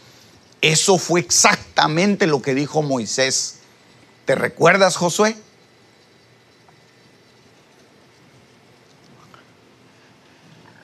Eso 0.61 0.99
fue 0.99 1.21
exactamente 1.21 2.27
lo 2.27 2.43
que 2.43 2.55
dijo 2.55 2.83
Moisés. 2.83 3.57
¿Te 4.25 4.35
recuerdas, 4.35 4.97
Josué? 4.97 5.37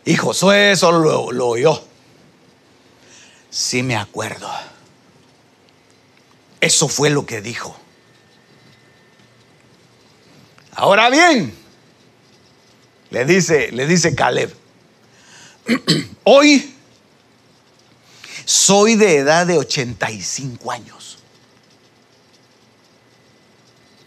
Y 0.05 0.17
Josué 0.17 0.75
solo 0.77 1.31
lo, 1.31 1.49
oyó. 1.49 1.83
Sí 3.51 3.83
me 3.83 3.97
acuerdo. 3.97 4.51
Eso 6.61 6.89
fue 6.89 7.11
lo 7.11 7.27
que 7.27 7.41
dijo. 7.41 7.77
Ahora 10.75 11.11
bien, 11.11 11.55
le 13.11 13.25
dice, 13.25 13.71
le 13.73 13.87
dice 13.87 14.15
Caleb, 14.15 14.53
hoy 16.25 16.75
soy 18.45 18.97
de 18.97 19.19
edad 19.19 19.47
de 19.47 19.59
85 19.59 20.73
años. 20.73 21.19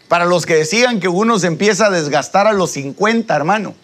Para 0.08 0.24
los 0.24 0.44
que 0.44 0.54
decían 0.54 1.00
que 1.00 1.08
uno 1.08 1.38
se 1.38 1.46
empieza 1.46 1.86
a 1.86 1.90
desgastar 1.90 2.46
a 2.46 2.52
los 2.52 2.72
50, 2.72 3.34
hermano. 3.34 3.74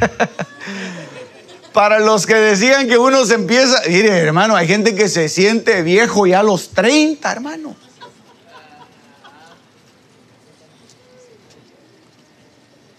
Para 1.72 1.98
los 1.98 2.26
que 2.26 2.34
decían 2.34 2.88
que 2.88 2.96
uno 2.96 3.24
se 3.26 3.34
empieza, 3.34 3.82
mire 3.86 4.08
hermano, 4.08 4.56
hay 4.56 4.66
gente 4.66 4.94
que 4.94 5.08
se 5.08 5.28
siente 5.28 5.82
viejo 5.82 6.26
ya 6.26 6.40
a 6.40 6.42
los 6.42 6.70
30, 6.70 7.30
hermano. 7.30 7.76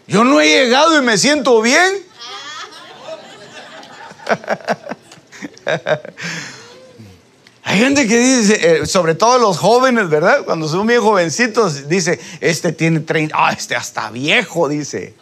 Yo 0.08 0.24
no 0.24 0.40
he 0.40 0.48
llegado 0.48 0.98
y 0.98 1.02
me 1.02 1.18
siento 1.18 1.62
bien. 1.62 1.94
Hay 7.64 7.80
gente 7.80 8.08
que 8.08 8.18
dice, 8.18 8.60
eh, 8.62 8.86
sobre 8.86 9.14
todo 9.14 9.38
los 9.40 9.58
jóvenes, 9.58 10.08
¿verdad? 10.08 10.46
Cuando 10.46 10.70
son 10.70 10.88
bien 10.88 11.02
jovencitos, 11.02 11.90
dice, 11.90 12.18
este 12.40 12.72
tiene 12.72 13.02
30, 13.02 13.36
ah, 13.38 13.52
este 13.52 13.76
hasta 13.76 14.10
viejo, 14.10 14.70
dice. 14.70 15.16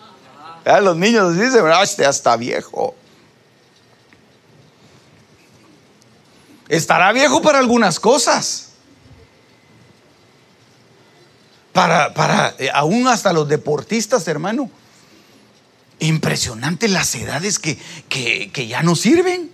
Los 0.66 0.98
niños 0.98 1.38
dicen, 1.38 1.64
ah, 1.68 1.84
este 1.84 2.06
hasta 2.06 2.36
viejo. 2.36 2.96
Estará 6.68 7.12
viejo 7.12 7.42
para 7.42 7.60
algunas 7.60 8.00
cosas. 8.00 8.70
Para, 11.72 12.14
para, 12.16 12.56
eh, 12.58 12.70
aún 12.74 13.08
hasta 13.08 13.32
los 13.32 13.48
deportistas, 13.48 14.28
hermano. 14.28 14.72
Impresionante 16.00 16.88
las 16.88 17.14
edades 17.14 17.60
que, 17.60 17.78
que, 18.10 18.50
que 18.52 18.66
ya 18.66 18.82
no 18.82 18.96
sirven. 18.96 19.52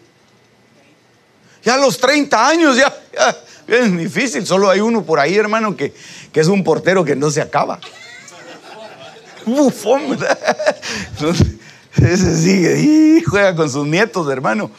Ya 1.63 1.75
a 1.75 1.77
los 1.77 1.97
30 1.97 2.47
años 2.47 2.77
ya, 2.77 2.95
es 3.67 3.97
difícil. 3.97 4.47
Solo 4.47 4.69
hay 4.69 4.79
uno 4.79 5.03
por 5.03 5.19
ahí, 5.19 5.35
hermano, 5.35 5.75
que, 5.75 5.93
que 6.31 6.39
es 6.39 6.47
un 6.47 6.63
portero 6.63 7.03
que 7.03 7.17
no 7.17 7.29
se 7.29 7.41
acaba. 7.41 7.81
Bufón, 9.45 10.17
Ese 11.97 12.37
sigue 12.37 12.79
y 12.79 13.21
juega 13.23 13.55
con 13.55 13.69
sus 13.69 13.85
nietos, 13.85 14.31
hermano. 14.31 14.71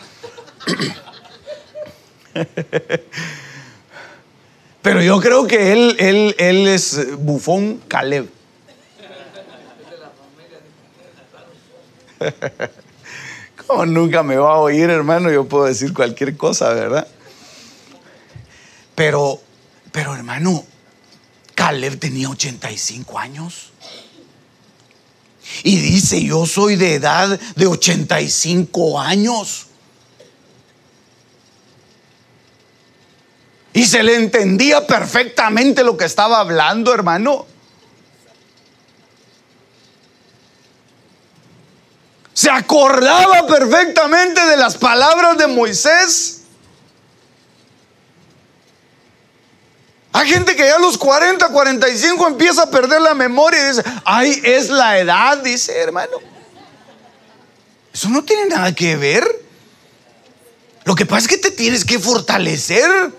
Pero 4.82 5.02
yo 5.02 5.20
creo 5.20 5.46
que 5.46 5.72
él, 5.72 5.96
él, 5.98 6.34
él 6.38 6.66
es 6.66 7.16
bufón 7.18 7.80
Caleb. 7.88 8.28
Como 13.66 13.86
nunca 13.86 14.22
me 14.22 14.36
va 14.36 14.54
a 14.54 14.58
oír, 14.58 14.90
hermano, 14.90 15.30
yo 15.30 15.46
puedo 15.46 15.64
decir 15.66 15.92
cualquier 15.94 16.36
cosa, 16.36 16.72
¿verdad? 16.72 17.06
Pero, 18.94 19.40
pero 19.92 20.14
hermano, 20.14 20.64
Caleb 21.54 21.98
tenía 21.98 22.28
85 22.28 23.18
años. 23.18 23.71
Y 25.62 25.76
dice, 25.76 26.22
yo 26.22 26.46
soy 26.46 26.76
de 26.76 26.94
edad 26.94 27.38
de 27.56 27.66
85 27.66 29.00
años. 29.00 29.66
Y 33.72 33.84
se 33.84 34.02
le 34.02 34.16
entendía 34.16 34.86
perfectamente 34.86 35.82
lo 35.82 35.96
que 35.96 36.04
estaba 36.04 36.40
hablando, 36.40 36.92
hermano. 36.92 37.46
Se 42.34 42.50
acordaba 42.50 43.46
perfectamente 43.46 44.44
de 44.44 44.56
las 44.56 44.76
palabras 44.76 45.38
de 45.38 45.46
Moisés. 45.46 46.41
Hay 50.12 50.28
gente 50.28 50.54
que 50.54 50.66
ya 50.66 50.76
a 50.76 50.78
los 50.78 50.98
40, 50.98 51.48
45 51.48 52.26
empieza 52.26 52.64
a 52.64 52.70
perder 52.70 53.00
la 53.00 53.14
memoria 53.14 53.64
y 53.64 53.68
dice, 53.68 53.82
ay, 54.04 54.40
es 54.44 54.68
la 54.68 54.98
edad, 54.98 55.38
dice 55.38 55.76
hermano. 55.78 56.18
Eso 57.92 58.08
no 58.10 58.22
tiene 58.22 58.46
nada 58.46 58.74
que 58.74 58.96
ver. 58.96 59.26
Lo 60.84 60.94
que 60.94 61.06
pasa 61.06 61.20
es 61.20 61.28
que 61.28 61.38
te 61.38 61.50
tienes 61.50 61.84
que 61.84 61.98
fortalecer. 61.98 63.12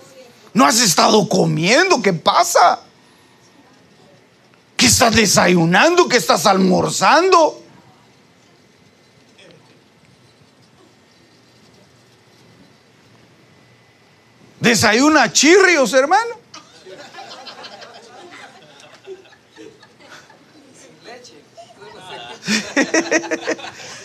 No 0.52 0.64
has 0.66 0.80
estado 0.80 1.28
comiendo, 1.28 2.00
¿qué 2.00 2.12
pasa? 2.12 2.80
¿Qué 4.76 4.86
estás 4.86 5.14
desayunando? 5.16 6.08
¿Qué 6.08 6.16
estás 6.16 6.46
almorzando? 6.46 7.60
Desayuna 14.60 15.32
chirrios, 15.32 15.92
hermano. 15.92 16.43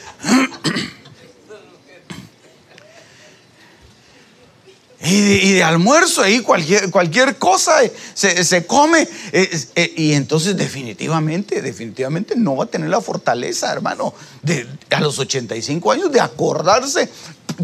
Y 5.01 5.53
de, 5.53 5.63
almuerzo 5.63 6.21
ahí 6.21 6.41
cualquier, 6.41 6.91
cualquier 6.91 7.37
cosa 7.37 7.83
eh, 7.83 7.93
se, 8.13 8.65
come. 8.65 9.07
Eh, 9.31 9.67
eh, 9.75 9.93
y 9.95 10.13
entonces 10.13 10.57
definitivamente, 10.57 11.61
definitivamente 11.61 12.35
no 12.35 12.57
va 12.57 12.65
a 12.65 12.67
tener 12.67 12.89
la 12.89 12.99
fortaleza, 12.99 13.71
hermano, 13.71 14.13
de, 14.41 14.67
a 14.89 14.99
los 14.99 15.17
85 15.17 15.91
años 15.93 16.11
de 16.11 16.19
acordarse 16.19 17.09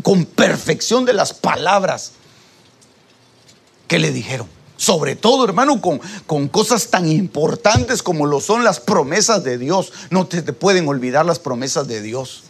con 0.01 0.23
perfección 0.23 1.03
de 1.03 1.11
las 1.11 1.33
palabras 1.33 2.13
que 3.89 3.99
le 3.99 4.11
dijeron. 4.11 4.54
Sobre 4.77 5.15
todo, 5.15 5.45
hermano, 5.45 5.81
con, 5.81 6.01
con, 6.25 6.47
cosas 6.47 6.87
tan 6.89 7.09
importantes 7.09 8.03
como 8.03 8.25
lo 8.25 8.41
son 8.41 8.63
las 8.63 8.79
promesas 8.79 9.43
de 9.43 9.57
Dios. 9.57 9.93
No 10.09 10.27
te, 10.27 10.41
te 10.41 10.53
pueden 10.53 10.87
olvidar 10.87 11.25
las 11.25 11.39
promesas 11.39 11.87
de 11.87 12.01
Dios. 12.01 12.43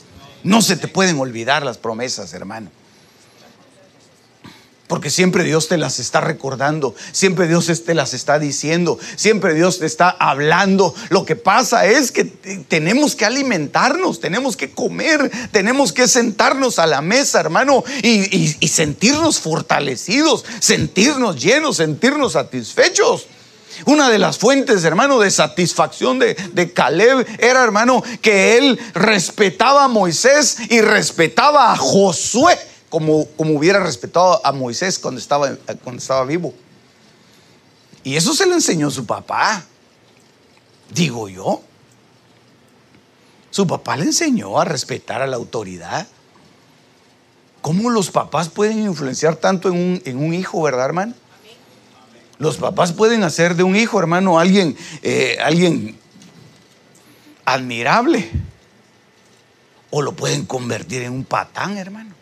No 0.43 0.61
se 0.61 0.75
te 0.75 0.87
pueden 0.87 1.19
olvidar 1.19 1.63
las 1.63 1.77
promesas, 1.77 2.33
hermano. 2.33 2.69
Porque 4.87 5.09
siempre 5.09 5.43
Dios 5.43 5.67
te 5.67 5.77
las 5.77 5.99
está 5.99 6.21
recordando, 6.21 6.93
siempre 7.11 7.47
Dios 7.47 7.65
te 7.83 7.95
las 7.95 8.13
está 8.13 8.37
diciendo, 8.37 8.99
siempre 9.15 9.55
Dios 9.55 9.79
te 9.79 9.87
está 9.87 10.09
hablando. 10.11 10.93
Lo 11.09 11.25
que 11.25 11.35
pasa 11.35 11.87
es 11.87 12.11
que 12.11 12.23
tenemos 12.23 13.15
que 13.15 13.25
alimentarnos, 13.25 14.19
tenemos 14.19 14.55
que 14.55 14.69
comer, 14.69 15.31
tenemos 15.51 15.91
que 15.91 16.07
sentarnos 16.07 16.77
a 16.77 16.85
la 16.85 17.01
mesa, 17.01 17.39
hermano, 17.39 17.83
y, 18.03 18.67
sentirnos 18.67 19.39
fortalecidos, 19.39 20.45
sentirnos 20.59 21.41
llenos, 21.41 21.77
sentirnos 21.77 22.33
satisfechos. 22.33 23.25
Una 23.85 24.09
de 24.11 24.19
las 24.19 24.37
fuentes, 24.37 24.83
hermano, 24.83 25.19
de 25.19 25.31
satisfacción 25.31 26.19
de, 26.19 26.71
Caleb 26.73 27.25
era, 27.39 27.63
hermano, 27.63 28.03
que 28.21 28.57
él 28.59 28.79
respetaba 28.93 29.85
a 29.85 29.87
Moisés 29.87 30.57
y 30.69 30.81
respetaba 30.81 31.73
a 31.73 31.75
Josué 31.75 32.55
como, 32.89 33.27
hubiera 33.37 33.79
respetado 33.79 34.45
a 34.45 34.51
Moisés 34.51 34.99
cuando 34.99 35.19
estaba, 35.19 35.55
cuando 35.83 36.01
estaba 36.01 36.25
vivo. 36.25 36.53
Y 38.03 38.15
eso 38.15 38.33
se 38.33 38.45
le 38.45 38.53
enseñó 38.53 38.91
su 38.91 39.05
papá, 39.05 39.63
digo 40.91 41.27
yo. 41.27 41.61
Su 43.49 43.65
papá 43.65 43.97
le 43.97 44.03
enseñó 44.03 44.59
a 44.59 44.65
respetar 44.65 45.21
a 45.21 45.27
la 45.27 45.37
autoridad. 45.37 46.07
¿Cómo 47.61 47.89
los 47.89 48.11
papás 48.11 48.49
pueden 48.49 48.79
influenciar 48.79 49.37
tanto 49.37 49.69
en 49.69 49.75
un, 49.75 50.01
en 50.05 50.17
un 50.17 50.33
hijo, 50.33 50.61
verdad, 50.61 50.85
hermano? 50.85 51.13
Los 52.37 52.57
papás 52.57 52.91
pueden 52.91 53.23
hacer 53.23 53.55
de 53.55 53.63
un 53.63 53.75
hijo, 53.75 53.97
hermano, 53.97 54.39
alguien, 54.39 54.77
eh, 55.01 55.37
alguien 55.41 55.97
admirable. 57.45 58.29
O 59.89 60.01
lo 60.01 60.11
pueden 60.11 60.45
convertir 60.45 61.03
en 61.03 61.13
un 61.13 61.23
patán, 61.23 61.77
hermano. 61.77 62.13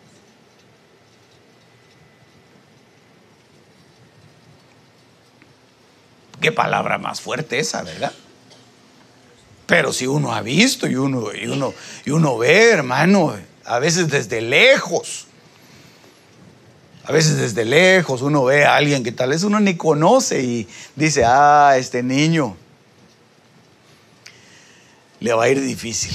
Qué 6.43 6.51
palabra 6.51 6.97
más 6.97 7.21
fuerte 7.21 7.57
esa, 7.57 7.83
¿verdad? 7.83 8.11
Pero 9.65 9.93
si 9.93 10.07
uno 10.07 10.35
ha 10.35 10.41
visto 10.41 10.87
y 10.87 10.95
uno, 10.95 11.33
y 11.33 11.47
uno, 11.47 11.73
y 12.03 12.09
uno 12.09 12.37
ve, 12.37 12.71
hermano, 12.71 13.33
a 13.63 13.79
veces 13.79 14.09
desde 14.09 14.41
lejos, 14.41 15.27
a 17.05 17.13
veces 17.13 17.37
desde 17.37 17.63
lejos 17.63 18.21
uno 18.21 18.43
ve 18.43 18.65
a 18.65 18.75
alguien 18.75 19.05
que 19.05 19.13
tal 19.13 19.29
vez 19.29 19.43
uno 19.43 19.61
ni 19.61 19.77
conoce 19.77 20.41
y 20.43 20.67
dice, 20.97 21.23
ah, 21.25 21.75
este 21.77 22.03
niño 22.03 22.57
le 25.21 25.31
va 25.31 25.45
a 25.45 25.49
ir 25.49 25.61
difícil. 25.61 26.13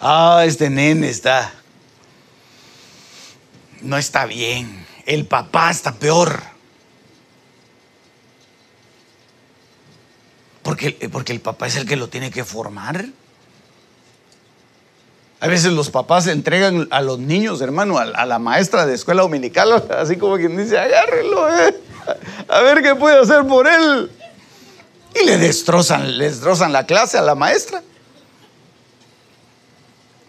Ah, 0.00 0.44
este 0.46 0.70
nene 0.70 1.10
está, 1.10 1.52
no 3.82 3.98
está 3.98 4.24
bien 4.24 4.90
el 5.06 5.26
papá 5.26 5.70
está 5.70 5.92
peor. 5.92 6.42
Porque, 10.62 11.08
porque 11.10 11.32
el 11.32 11.40
papá 11.40 11.66
es 11.66 11.76
el 11.76 11.86
que 11.86 11.96
lo 11.96 12.08
tiene 12.08 12.30
que 12.30 12.44
formar. 12.44 13.06
A 15.40 15.48
veces 15.48 15.72
los 15.72 15.90
papás 15.90 16.28
entregan 16.28 16.86
a 16.92 17.00
los 17.00 17.18
niños, 17.18 17.60
hermano, 17.60 17.98
a, 17.98 18.26
la 18.26 18.38
maestra 18.38 18.86
de 18.86 18.94
escuela 18.94 19.22
dominical, 19.22 19.84
así 19.90 20.16
como 20.16 20.36
quien 20.36 20.56
dice, 20.56 20.78
agárrelo, 20.78 21.52
eh, 21.52 21.80
a 22.48 22.60
ver 22.60 22.80
qué 22.80 22.94
puede 22.94 23.18
hacer 23.18 23.44
por 23.44 23.66
él. 23.66 24.08
Y 25.20 25.26
le 25.26 25.38
destrozan, 25.38 26.16
le 26.16 26.30
destrozan 26.30 26.72
la 26.72 26.86
clase 26.86 27.18
a 27.18 27.22
la 27.22 27.34
maestra. 27.34 27.82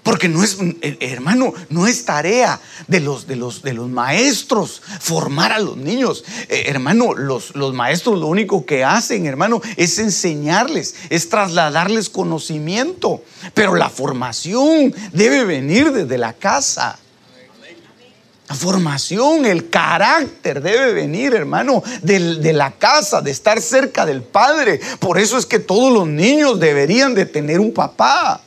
Porque 0.04 0.28
no 0.28 0.44
es, 0.44 0.58
eh, 0.82 0.98
hermano, 1.00 1.54
no 1.70 1.88
es 1.88 2.04
tarea 2.04 2.60
de 2.88 3.00
los, 3.00 3.26
de 3.26 3.38
los, 3.38 3.62
de 3.62 3.74
los 3.74 3.88
maestros 3.88 4.82
formar 5.00 5.54
a 5.54 5.60
los 5.60 5.78
niños. 5.78 6.26
Eh, 6.50 6.66
hermano, 6.68 7.13
los, 7.13 7.56
los 7.56 7.74
maestros 7.74 8.20
lo 8.20 8.28
único 8.28 8.66
que 8.66 8.84
hacen, 8.84 9.26
hermano, 9.26 9.62
es 9.78 9.98
enseñarles, 10.00 10.96
es 11.10 11.30
trasladarles 11.30 12.10
conocimiento. 12.10 13.24
Pero 13.54 13.76
la 13.76 13.89
formación 13.89 14.94
debe 15.13 15.46
venir 15.46 15.92
desde 15.94 16.18
la 16.18 16.34
casa. 16.34 17.00
La 18.50 18.56
formación, 18.56 19.46
el 19.46 19.70
carácter 19.70 20.62
debe 20.62 20.92
venir, 20.92 21.34
hermano, 21.34 21.82
de 22.02 22.52
la 22.52 22.72
casa, 22.72 23.22
de 23.22 23.32
estar 23.32 23.62
cerca 23.62 24.06
del 24.06 24.22
Padre. 24.22 24.82
Por 25.00 25.18
eso 25.18 25.38
es 25.38 25.46
que 25.46 25.60
todos 25.60 25.94
los 25.94 26.08
niños 26.08 26.60
deberían 26.60 27.16
de 27.16 27.26
tener 27.26 27.62
un 27.62 27.74
papá. 27.74 28.42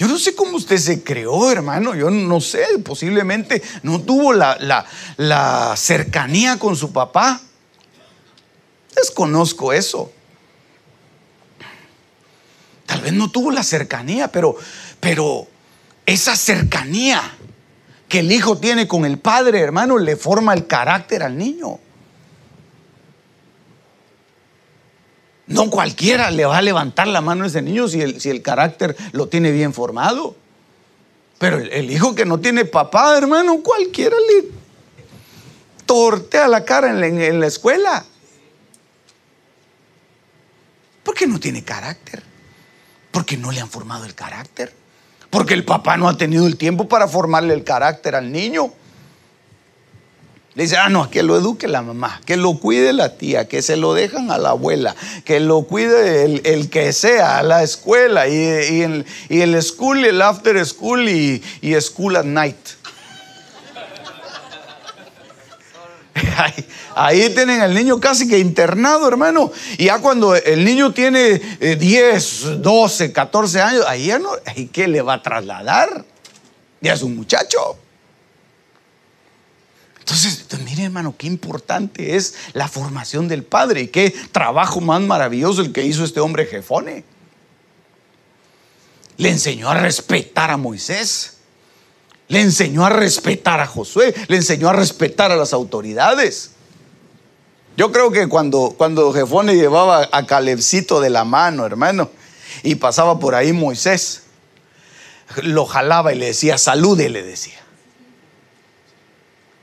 Yo 0.00 0.08
no 0.08 0.18
sé 0.18 0.34
cómo 0.34 0.56
usted 0.56 0.78
se 0.78 1.04
creó, 1.04 1.50
hermano. 1.50 1.94
Yo 1.94 2.08
no 2.08 2.40
sé, 2.40 2.64
posiblemente 2.82 3.62
no 3.82 4.00
tuvo 4.00 4.32
la, 4.32 5.76
cercanía 5.76 6.58
con 6.58 6.74
su 6.74 6.90
papá. 6.90 7.38
Desconozco 8.96 9.74
eso. 9.74 10.10
Tal 12.86 13.02
vez 13.02 13.12
no 13.12 13.30
tuvo 13.30 13.50
la 13.50 13.62
cercanía, 13.62 14.28
pero, 14.28 14.56
pero 15.00 15.46
esa 16.06 16.34
cercanía 16.34 17.20
que 18.08 18.20
el 18.20 18.32
hijo 18.32 18.56
tiene 18.56 18.88
con 18.88 19.04
el 19.04 19.18
padre, 19.18 19.60
hermano, 19.60 19.98
le 19.98 20.16
forma 20.16 20.54
el 20.54 20.66
carácter 20.66 21.22
al 21.22 21.36
niño. 21.36 21.78
No 25.50 25.68
cualquiera 25.68 26.30
le 26.30 26.44
va 26.44 26.58
a 26.58 26.62
levantar 26.62 27.08
la 27.08 27.20
mano 27.20 27.42
a 27.42 27.48
ese 27.48 27.60
niño 27.60 27.88
si 27.88 28.00
el, 28.00 28.20
si 28.20 28.30
el 28.30 28.40
carácter 28.40 28.96
lo 29.10 29.26
tiene 29.26 29.50
bien 29.50 29.74
formado. 29.74 30.36
Pero 31.38 31.58
el, 31.58 31.90
hijo 31.90 32.14
que 32.14 32.24
no 32.24 32.38
tiene 32.38 32.64
papá, 32.66 33.18
hermano, 33.18 33.60
cualquiera 33.60 34.14
le 34.14 34.48
tortea 35.86 36.46
la 36.46 36.64
cara 36.64 36.90
en 36.90 37.40
la, 37.40 37.46
escuela. 37.48 38.04
Porque 41.02 41.26
no 41.26 41.40
tiene 41.40 41.64
carácter. 41.64 42.22
Porque 43.10 43.36
no 43.36 43.50
le 43.50 43.60
han 43.60 43.70
formado 43.70 44.04
el 44.04 44.14
carácter. 44.14 44.72
Porque 45.30 45.54
el 45.54 45.64
papá 45.64 45.96
no 45.96 46.08
ha 46.08 46.16
tenido 46.16 46.46
el 46.46 46.56
tiempo 46.56 46.86
para 46.88 47.08
formarle 47.08 47.54
el 47.54 47.64
carácter 47.64 48.14
al 48.14 48.30
niño. 48.30 48.72
Le 50.54 50.64
dice, 50.64 50.76
ah, 50.76 50.88
no, 50.88 51.08
que 51.10 51.22
lo 51.22 51.36
eduque 51.36 51.68
la 51.68 51.80
mamá, 51.80 52.20
que 52.26 52.36
lo 52.36 52.58
cuide 52.58 52.92
la 52.92 53.16
tía, 53.16 53.46
que 53.46 53.62
se 53.62 53.76
lo 53.76 53.94
dejan 53.94 54.32
a 54.32 54.38
la 54.38 54.50
abuela, 54.50 54.96
que 55.24 55.38
lo 55.38 55.62
cuide 55.62 56.24
el, 56.24 56.70
que 56.70 56.92
sea, 56.92 57.38
a 57.38 57.44
la 57.44 57.62
escuela, 57.62 58.26
y, 58.26 58.34
el, 58.34 59.06
y, 59.28 59.42
el, 59.42 59.62
school, 59.62 60.04
el 60.04 60.20
after 60.20 60.66
school 60.66 61.08
y, 61.08 61.40
y 61.62 61.80
school 61.80 62.16
at 62.16 62.24
night. 62.24 62.56
Ahí, 66.96 67.30
tienen 67.30 67.60
al 67.60 67.72
niño 67.72 68.00
casi 68.00 68.28
que 68.28 68.38
internado, 68.38 69.06
hermano. 69.06 69.52
Y 69.78 69.84
ya 69.84 70.00
cuando 70.00 70.34
el 70.34 70.64
niño 70.64 70.92
tiene 70.92 71.38
10, 71.38 72.60
12, 72.60 73.12
14 73.12 73.60
años, 73.60 73.84
ahí 73.86 74.06
ya 74.06 74.18
no, 74.18 74.30
¿qué 74.72 74.88
le 74.88 75.00
va 75.00 75.14
a 75.14 75.22
trasladar? 75.22 76.04
Ya 76.80 76.94
es 76.94 77.02
un 77.02 77.16
muchacho. 77.16 77.78
Entonces, 80.00 80.46
mire 80.64 80.84
hermano, 80.84 81.14
qué 81.16 81.26
importante 81.26 82.16
es 82.16 82.34
la 82.52 82.68
formación 82.68 83.28
del 83.28 83.44
Padre 83.44 83.82
y 83.82 83.88
qué 83.88 84.14
trabajo 84.32 84.80
más 84.80 85.00
maravilloso 85.00 85.62
el 85.62 85.72
que 85.72 85.84
hizo 85.84 86.04
este 86.04 86.20
hombre 86.20 86.46
Jefone. 86.46 87.04
Le 89.16 89.28
enseñó 89.28 89.70
a 89.70 89.74
respetar 89.74 90.50
a 90.50 90.56
Moisés, 90.56 91.38
le 92.28 92.40
enseñó 92.40 92.86
a 92.86 92.90
respetar 92.90 93.60
a 93.60 93.66
Josué, 93.66 94.14
le 94.28 94.36
enseñó 94.36 94.68
a 94.68 94.72
respetar 94.72 95.30
a 95.30 95.36
las 95.36 95.52
autoridades. 95.52 96.52
Yo 97.76 97.92
creo 97.92 98.10
que 98.10 98.28
cuando, 98.28 98.74
cuando 98.76 99.12
Jefone 99.12 99.54
llevaba 99.54 100.08
a 100.10 100.26
Calebcito 100.26 101.00
de 101.00 101.10
la 101.10 101.24
mano, 101.24 101.66
hermano, 101.66 102.10
y 102.62 102.74
pasaba 102.76 103.18
por 103.18 103.34
ahí 103.34 103.52
Moisés, 103.52 104.22
lo 105.42 105.66
jalaba 105.66 106.12
y 106.12 106.18
le 106.18 106.26
decía, 106.26 106.58
salude, 106.58 107.08
le 107.08 107.22
decía. 107.22 107.60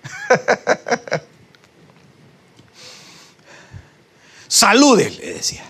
Salude, 4.48 5.10
le 5.12 5.34
decía. 5.34 5.64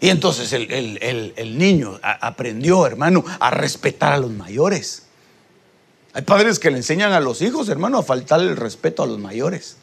Y 0.00 0.10
entonces 0.10 0.52
el, 0.52 1.58
niño 1.58 1.98
aprendió, 2.02 2.86
hermano, 2.86 3.24
a 3.40 3.50
respetar 3.50 4.12
a 4.12 4.18
los 4.18 4.30
mayores. 4.30 5.06
Hay 6.12 6.22
padres 6.22 6.58
que 6.58 6.70
le 6.70 6.78
enseñan 6.78 7.12
a 7.12 7.20
los 7.20 7.42
hijos, 7.42 7.68
hermano, 7.68 7.98
a 7.98 8.02
faltar 8.02 8.40
el 8.40 8.56
respeto 8.56 9.02
a 9.02 9.06
los 9.06 9.18
mayores. 9.18 9.76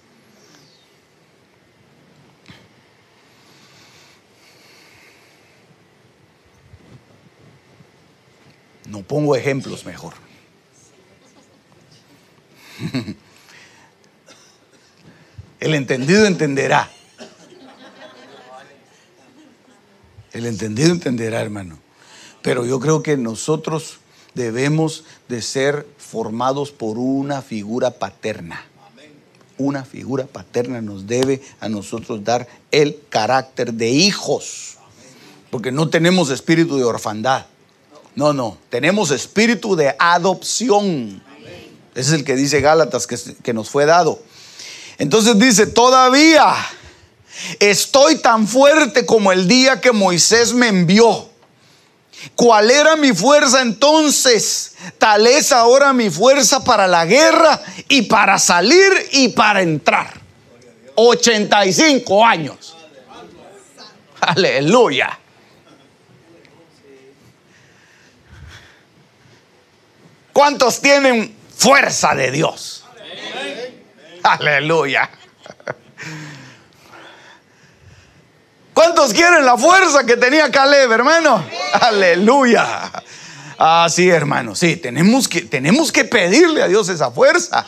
No 8.88 9.02
pongo 9.02 9.36
ejemplos 9.36 9.86
mejor. 9.86 10.25
El 15.60 15.74
entendido 15.74 16.26
entenderá. 16.26 16.90
El 20.32 20.46
entendido 20.46 20.92
entenderá, 20.92 21.42
hermano. 21.42 21.80
Pero 22.42 22.66
yo 22.66 22.80
creo 22.80 23.02
que 23.02 23.18
nosotros 23.18 24.00
debemos 24.34 25.06
de 25.30 25.42
ser 25.42 25.88
formados 25.98 26.72
por 26.72 26.98
una 26.98 27.42
figura 27.42 27.92
paterna. 27.92 28.66
Una 29.58 29.86
figura 29.86 30.26
paterna 30.26 30.82
nos 30.82 31.08
debe 31.08 31.42
a 31.62 31.70
nosotros 31.70 32.24
dar 32.24 32.48
el 32.72 33.00
carácter 33.10 33.74
de 33.74 33.90
hijos. 33.90 34.78
Porque 35.50 35.72
no 35.72 35.90
tenemos 35.90 36.30
espíritu 36.30 36.78
de 36.78 36.84
orfandad. 36.84 37.46
No, 38.14 38.34
no. 38.34 38.58
Tenemos 38.70 39.12
espíritu 39.12 39.76
de 39.76 39.96
adopción. 39.98 41.24
Ese 41.96 42.10
es 42.10 42.14
el 42.20 42.26
que 42.26 42.36
dice 42.36 42.60
Gálatas 42.60 43.08
que, 43.08 43.54
nos 43.54 43.70
fue 43.70 43.86
dado. 43.86 44.22
Entonces 44.98 45.40
dice, 45.40 45.66
todavía 45.66 46.54
estoy 47.60 48.18
tan 48.18 48.48
fuerte 48.50 49.06
como 49.06 49.32
el 49.32 49.48
día 49.48 49.80
que 49.80 49.94
Moisés 49.94 50.54
me 50.54 50.68
envió. 50.68 51.30
¿Cuál 52.36 52.70
era 52.70 52.98
mi 52.98 53.14
fuerza 53.14 53.62
entonces? 53.62 54.76
Tal 54.98 55.26
es 55.26 55.54
ahora 55.54 55.94
mi 55.94 56.10
fuerza 56.10 56.64
para 56.66 56.86
la 56.86 57.06
guerra 57.06 57.62
y 57.88 58.02
para 58.04 58.40
salir 58.40 58.92
y 59.14 59.30
para 59.30 59.62
entrar. 59.62 60.20
85 60.96 62.26
años. 62.26 62.76
Aleluya. 64.20 65.18
¿Cuántos 70.34 70.82
tienen 70.82 71.45
fuerza 71.56 72.16
de 72.16 72.32
Dios. 72.32 72.86
Aleluya. 74.24 75.10
¿Cuántos 78.74 79.14
quieren 79.14 79.46
la 79.46 79.58
fuerza 79.58 80.06
que 80.06 80.18
tenía 80.18 80.52
Caleb, 80.52 80.92
hermano? 80.92 81.46
Aleluya. 81.74 82.92
Ah, 83.58 83.88
sí, 83.90 84.10
hermano, 84.10 84.54
sí, 84.54 84.76
tenemos 84.76 85.30
que, 85.30 85.42
tenemos 85.44 85.92
que 85.92 86.04
pedirle 86.04 86.62
a 86.62 86.68
Dios 86.68 86.90
esa 86.90 87.10
fuerza. 87.10 87.66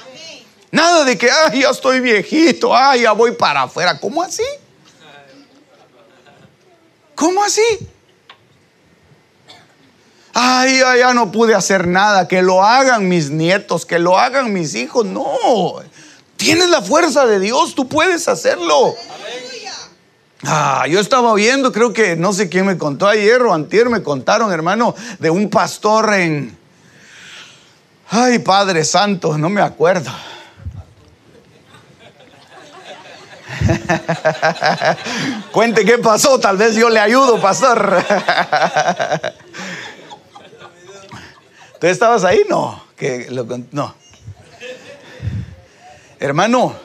Nada 0.70 1.06
de 1.06 1.18
que, 1.18 1.30
ay, 1.32 1.62
ya 1.62 1.70
estoy 1.70 2.02
viejito, 2.02 2.76
ay, 2.76 3.04
ya 3.04 3.14
voy 3.14 3.32
para 3.32 3.64
afuera. 3.64 3.98
¿Cómo 4.00 4.22
así? 4.22 4.44
¿Cómo 7.16 7.42
así? 7.44 7.88
Ay, 10.40 10.80
ya 11.00 11.16
no 11.16 11.32
pude 11.32 11.56
hacer 11.56 11.88
nada, 11.88 12.28
que 12.28 12.44
lo 12.44 12.64
hagan 12.64 13.08
mis 13.08 13.32
nietos, 13.32 13.88
que 13.88 13.98
lo 13.98 14.20
hagan 14.20 14.54
mis 14.54 14.76
hijos. 14.76 15.04
No, 15.04 15.26
tienes 16.36 16.70
la 16.70 16.84
fuerza 16.84 17.26
de 17.26 17.40
Dios, 17.40 17.74
tú 17.74 17.88
puedes 17.88 18.28
hacerlo. 18.28 18.96
Ah, 20.44 20.86
yo 20.88 21.00
estaba 21.00 21.34
viendo, 21.34 21.72
creo 21.72 21.92
que 21.92 22.16
no 22.16 22.34
sé 22.34 22.50
quién 22.50 22.68
me 22.68 22.78
contó 22.78 23.08
ayer 23.08 23.42
o 23.42 23.52
antier, 23.52 23.90
me 23.90 24.04
contaron, 24.04 24.52
hermano, 24.52 24.94
de 25.18 25.32
un 25.32 25.50
pastor 25.50 26.14
en... 26.14 26.56
Ay, 28.10 28.38
Padre 28.38 28.86
Santo, 28.86 29.38
no 29.40 29.50
me 29.50 29.62
acuerdo. 29.62 30.12
Cuente 35.52 35.84
qué 35.84 35.98
pasó, 35.98 36.40
tal 36.40 36.58
vez 36.58 36.76
yo 36.76 36.90
le 36.90 37.00
ayudo, 37.00 37.42
pastor. 37.42 38.06
¿Tú 41.80 41.88
estabas 41.88 42.24
ahí? 42.24 42.42
No. 42.50 42.84
Que 42.96 43.28
no. 43.72 43.96
Hermano, 46.20 46.76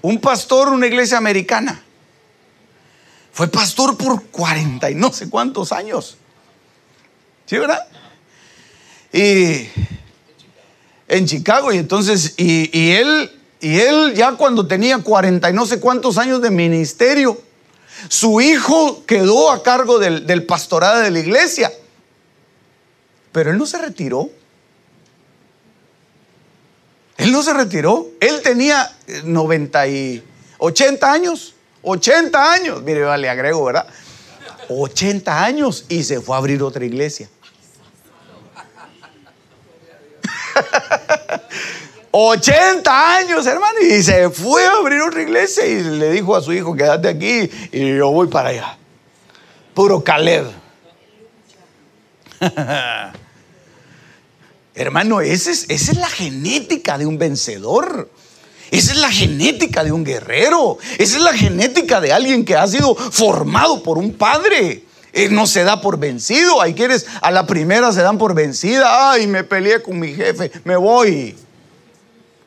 un 0.00 0.20
pastor, 0.20 0.68
una 0.68 0.86
iglesia 0.86 1.18
americana, 1.18 1.82
fue 3.32 3.48
pastor 3.48 3.96
por 3.96 4.24
40 4.26 4.90
y 4.90 4.94
no 4.94 5.12
sé 5.12 5.28
cuántos 5.28 5.72
años. 5.72 6.16
¿Sí, 7.44 7.58
verdad? 7.58 7.86
Y 9.12 9.68
en 11.08 11.26
Chicago, 11.26 11.72
y 11.72 11.78
entonces, 11.78 12.34
y, 12.38 12.92
él, 12.92 13.30
y 13.60 13.78
él 13.78 14.14
ya 14.14 14.32
cuando 14.32 14.66
tenía 14.66 14.98
40 14.98 15.50
y 15.50 15.52
no 15.52 15.66
sé 15.66 15.78
cuántos 15.78 16.16
años 16.16 16.40
de 16.40 16.50
ministerio, 16.50 17.40
su 18.08 18.40
hijo 18.40 19.04
quedó 19.04 19.50
a 19.50 19.62
cargo 19.62 19.98
del 19.98 20.46
pastorado 20.46 21.00
de 21.00 21.10
la 21.10 21.18
iglesia. 21.18 21.70
Pero 23.34 23.50
él 23.50 23.58
no 23.58 23.66
se 23.66 23.78
retiró. 23.78 24.30
Él 27.16 27.32
no 27.32 27.42
se 27.42 27.52
retiró. 27.52 28.06
Él 28.20 28.40
tenía 28.42 28.96
90 29.24 29.88
y 29.88 30.22
80 30.58 31.12
años. 31.12 31.56
80 31.82 32.52
años. 32.52 32.80
Mire, 32.84 33.18
le 33.18 33.28
agrego, 33.28 33.64
¿verdad? 33.64 33.88
80 34.68 35.44
años 35.44 35.84
y 35.88 36.04
se 36.04 36.20
fue 36.20 36.36
a 36.36 36.38
abrir 36.38 36.62
otra 36.62 36.84
iglesia. 36.84 37.28
80 42.12 43.16
años, 43.16 43.44
hermano, 43.48 43.80
y 43.80 44.00
se 44.00 44.30
fue 44.30 44.64
a 44.64 44.74
abrir 44.74 45.00
otra 45.02 45.22
iglesia 45.22 45.66
y 45.66 45.82
le 45.82 46.12
dijo 46.12 46.36
a 46.36 46.40
su 46.40 46.52
hijo, 46.52 46.76
quédate 46.76 47.08
aquí 47.08 47.50
y 47.72 47.96
yo 47.96 48.12
voy 48.12 48.28
para 48.28 48.50
allá. 48.50 48.78
Puro 49.74 50.04
Caleb. 50.04 50.46
Hermano, 54.74 55.20
esa 55.20 55.50
es, 55.50 55.66
esa 55.68 55.92
es 55.92 55.98
la 55.98 56.08
genética 56.08 56.98
de 56.98 57.06
un 57.06 57.16
vencedor. 57.18 58.10
Esa 58.70 58.92
es 58.92 58.98
la 58.98 59.10
genética 59.10 59.84
de 59.84 59.92
un 59.92 60.02
guerrero. 60.02 60.78
Esa 60.98 61.16
es 61.16 61.22
la 61.22 61.32
genética 61.32 62.00
de 62.00 62.12
alguien 62.12 62.44
que 62.44 62.56
ha 62.56 62.66
sido 62.66 62.94
formado 62.96 63.82
por 63.82 63.98
un 63.98 64.14
padre. 64.14 64.84
Él 65.12 65.32
no 65.32 65.46
se 65.46 65.62
da 65.62 65.80
por 65.80 65.98
vencido. 65.98 66.60
Ahí 66.60 66.74
quieres, 66.74 67.06
a 67.20 67.30
la 67.30 67.46
primera 67.46 67.92
se 67.92 68.02
dan 68.02 68.18
por 68.18 68.34
vencida. 68.34 69.12
Ay, 69.12 69.28
me 69.28 69.44
peleé 69.44 69.80
con 69.80 70.00
mi 70.00 70.12
jefe, 70.12 70.50
me 70.64 70.76
voy. 70.76 71.36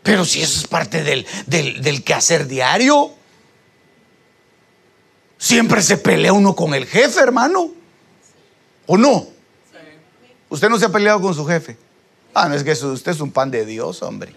Pero 0.04 0.26
si 0.26 0.42
eso 0.42 0.60
es 0.60 0.68
parte 0.68 1.04
del, 1.04 1.26
del, 1.46 1.82
del 1.82 2.04
quehacer 2.04 2.46
diario, 2.48 3.12
siempre 5.38 5.82
se 5.82 5.98
pelea 5.98 6.34
uno 6.34 6.56
con 6.56 6.74
el 6.74 6.86
jefe, 6.86 7.22
hermano. 7.22 7.72
¿O 8.86 8.98
no? 8.98 9.28
Usted 10.50 10.70
no 10.70 10.78
se 10.78 10.86
ha 10.86 10.90
peleado 10.90 11.22
con 11.22 11.34
su 11.34 11.46
jefe. 11.46 11.78
Ah, 12.34 12.48
no 12.48 12.56
es 12.56 12.64
que 12.64 12.72
usted 12.72 13.12
es 13.12 13.20
un 13.20 13.32
pan 13.32 13.50
de 13.52 13.66
Dios, 13.66 14.02
hombre. 14.04 14.36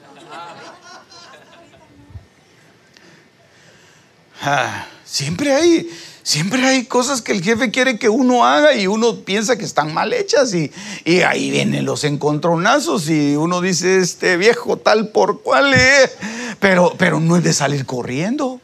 Ah, 4.42 4.86
siempre 5.04 5.52
hay, 5.54 5.90
siempre 6.22 6.64
hay 6.64 6.86
cosas 6.86 7.20
que 7.20 7.32
el 7.32 7.42
jefe 7.42 7.70
quiere 7.70 7.98
que 7.98 8.08
uno 8.08 8.46
haga 8.46 8.74
y 8.74 8.86
uno 8.86 9.16
piensa 9.16 9.58
que 9.58 9.66
están 9.66 9.92
mal 9.92 10.14
hechas 10.14 10.54
y, 10.54 10.72
y 11.04 11.20
ahí 11.20 11.50
vienen 11.50 11.84
los 11.84 12.04
encontronazos 12.04 13.10
y 13.10 13.36
uno 13.36 13.60
dice, 13.60 13.98
este 13.98 14.38
viejo 14.38 14.78
tal 14.78 15.08
por 15.08 15.42
cual 15.42 15.74
es. 15.74 16.16
Pero, 16.58 16.94
pero 16.96 17.20
no 17.20 17.36
es 17.36 17.44
de 17.44 17.52
salir 17.52 17.84
corriendo. 17.84 18.60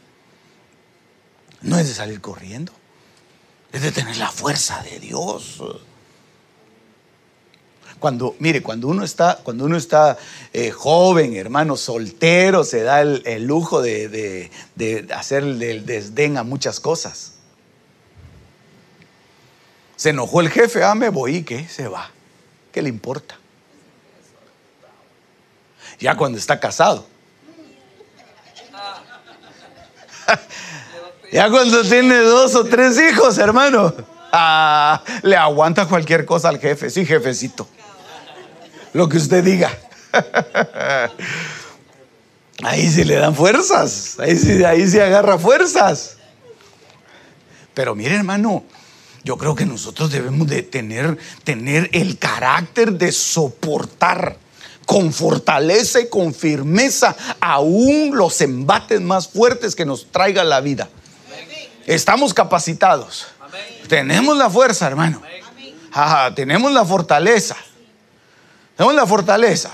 No 1.61 1.77
es 1.77 1.87
de 1.87 1.93
salir 1.93 2.21
corriendo. 2.21 2.71
Es 3.71 3.81
de 3.83 3.91
tener 3.91 4.17
la 4.17 4.31
fuerza 4.31 4.81
de 4.83 4.99
Dios. 4.99 5.61
Cuando, 7.99 8.35
mire, 8.39 8.61
cuando 8.61 8.87
uno 8.87 9.03
está, 9.03 9.39
cuando 9.41 9.65
uno 9.65 9.75
está 9.75 10.17
eh, 10.53 10.69
joven, 10.69 11.35
hermano, 11.35 11.75
soltero, 11.75 12.63
se 12.63 12.83
da 12.83 13.01
el, 13.01 13.43
lujo 13.45 13.81
de, 13.81 14.51
hacer 15.15 15.43
el 15.43 15.85
desdén 15.85 16.37
a 16.37 16.43
muchas 16.43 16.79
cosas. 16.79 17.33
Se 19.95 20.11
enojó 20.11 20.41
el 20.41 20.49
jefe, 20.49 20.83
ah, 20.83 20.93
me 20.93 21.09
voy, 21.09 21.43
¿qué? 21.43 21.67
Se 21.67 21.87
va. 21.87 22.11
¿Qué 22.71 22.83
le 22.83 22.89
importa? 22.89 23.39
Ya 25.99 26.15
cuando 26.15 26.37
está 26.37 26.59
casado. 26.59 27.07
ya 31.31 31.49
cuando 31.49 31.81
tiene 31.81 32.17
dos 32.19 32.53
o 32.53 32.63
tres 32.65 32.99
hijos, 32.99 33.39
hermano. 33.39 33.91
Ah, 34.31 35.01
le 35.23 35.35
aguanta 35.35 35.87
cualquier 35.87 36.25
cosa 36.25 36.49
al 36.49 36.59
jefe. 36.59 36.91
Sí, 36.91 37.03
jefecito 37.03 37.67
lo 38.97 39.07
que 39.07 39.17
usted 39.17 39.43
diga. 39.43 39.71
Ahí 42.63 42.89
sí 42.89 43.03
le 43.03 43.13
dan 43.13 43.35
fuerzas, 43.35 44.15
ahí 44.19 44.35
sí, 44.35 44.63
ahí 44.63 44.87
sí 44.87 44.99
agarra 44.99 45.37
fuerzas. 45.37 46.17
Pero 47.75 47.93
mire 47.93 48.15
hermano, 48.15 48.63
yo 49.23 49.37
creo 49.37 49.53
que 49.53 49.67
nosotros 49.67 50.11
debemos 50.11 50.47
de 50.47 50.63
tener, 50.63 51.19
tener 51.43 51.91
el 51.93 52.17
carácter 52.17 52.93
de 52.93 53.11
soportar 53.11 54.37
con 54.87 55.13
fortaleza 55.13 56.01
y 56.01 56.09
con 56.09 56.33
firmeza 56.33 57.15
aún 57.39 58.17
los 58.17 58.41
embates 58.41 58.99
más 58.99 59.27
fuertes 59.27 59.75
que 59.75 59.85
nos 59.85 60.11
traiga 60.11 60.43
la 60.43 60.59
vida. 60.59 60.89
Estamos 61.85 62.33
capacitados. 62.33 63.27
Tenemos 63.87 64.35
la 64.35 64.49
fuerza, 64.49 64.87
hermano. 64.87 65.21
tenemos 66.35 66.71
la 66.71 66.83
fortaleza. 66.83 67.55
Tenemos 68.77 68.95
la 68.95 69.07
fortaleza. 69.07 69.71